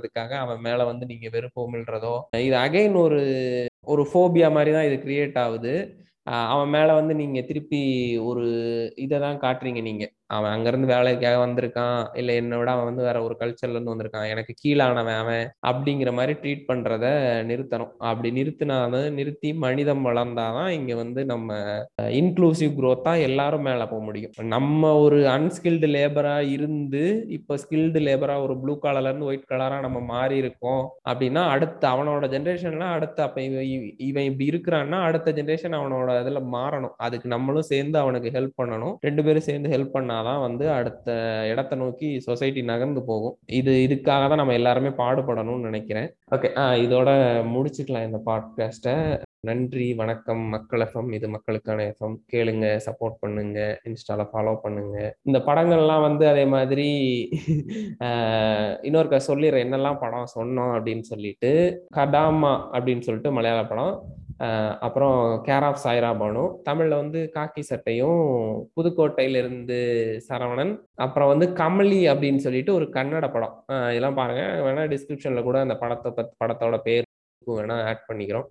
[0.00, 2.14] பண்றதுக்காக அவன் மேல வந்து நீங்க வெறுப்போமில்றதோ
[2.46, 3.20] இது அகைன் ஒரு
[3.92, 5.72] ஒரு ஃபோபியா மாதிரி தான் இது கிரியேட் ஆகுது.
[6.52, 7.80] அவன் மேல வந்து நீங்க திருப்பி
[8.30, 8.44] ஒரு
[8.96, 10.04] இதை தான் காட்டுறீங்க நீங்க.
[10.36, 12.00] அவன் அங்கிருந்து வேலைக்காக வந்திருக்கான்.
[12.20, 14.28] இல்லை என்னை விட அவன் வந்து வேற ஒரு கல்ச்சர்ல இருந்து வந்திருக்கான்.
[14.32, 17.06] எனக்கு கீழானவன் அவன் அப்படிங்கிற மாதிரி ட்ரீட் பண்றத
[17.50, 17.92] நிறுத்தணும்.
[18.10, 21.48] அப்படி நிறுத்தினாலும் நிறுத்தி மனிதம் வளர்ந்தாதான் இங்க வந்து நம்ம
[22.20, 24.34] இன்க்ளூசிவ் குரோத்தா எல்லாரும் மேல போக முடியும்.
[24.54, 27.02] நம்ம ஒரு அன்ஸ்கில்டு லேபரா இருந்து
[27.38, 32.24] இப்போ ஸ்கில்டு லேபரா ஒரு ப்ளூ கலர்ல இருந்து ஒயிட் கலரா நம்ம மாறி இருக்கோம் அப்படின்னா அடுத்த அவனோட
[32.34, 33.42] ஜென்ரேஷன்ல அடுத்த அப்ப
[34.08, 36.94] இவன் இப்படி இருக்கிறான்னா அடுத்த ஜென்ரேஷன் அவனோட இதுல மாறணும்.
[37.06, 38.94] அதுக்கு நம்மளும் சேர்ந்து அவனுக்கு ஹெல்ப் பண்ணணும்.
[39.00, 41.08] ரெண்டு பேரும் சேர்ந்து ஹெல்ப் பண்ணா தான் வந்து அடுத்த
[41.52, 43.36] இடத்த நோக்கி சொசைட்டி நகர்ந்து போகும்.
[43.60, 46.08] இது இதுக்காக தான் நம்ம எல்லாருமே பாடுபடணும்னு நினைக்கிறேன்.
[46.36, 46.50] ஓகே
[46.84, 47.10] இதோட
[47.54, 48.94] முடிச்சுக்கலாம் இந்த பாட்காஸ்ட்டை
[49.48, 53.58] நன்றி வணக்கம் மக்கள் எஃப்எம் இது மக்களுக்கான எஃப்எம் கேளுங்க சப்போர்ட் பண்ணுங்க
[53.88, 54.96] இன்ஸ்டால ஃபாலோ பண்ணுங்க.
[55.28, 56.88] இந்த படங்கள்லாம் வந்து அதே மாதிரி
[58.88, 61.52] இன்னொருக்க சொல்லிடுறேன் என்னெல்லாம் படம் சொன்னோம் அப்படின்னு சொல்லிட்டு
[61.98, 63.94] கடாமா அப்படின்னு சொல்லிட்டு மலையாள படம்.
[64.80, 68.20] அப்புறம் கேர் ஆஃப் சாய்ரா பானு தமிழ்ல வந்து காக்கி சட்டையும்
[68.76, 69.78] புதுக்கோட்டையிலிருந்து
[70.28, 73.64] சரவணன் அப்புறம் வந்து கமலி அப்படின்னு சொல்லிட்டு ஒரு கன்னட படம்.
[73.90, 74.42] இதெல்லாம் பாருங்க.
[74.66, 77.06] வேணா டிஸ்கிரிப்ஷன்ல கூட அந்த படத்தை பத் படத்தோட பேர்
[77.46, 78.48] வேணா ஆட் பண்ணிக்கிறோம்.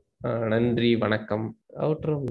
[0.47, 1.45] நன்றி வணக்கம்.
[1.77, 2.15] அவுட்ரோ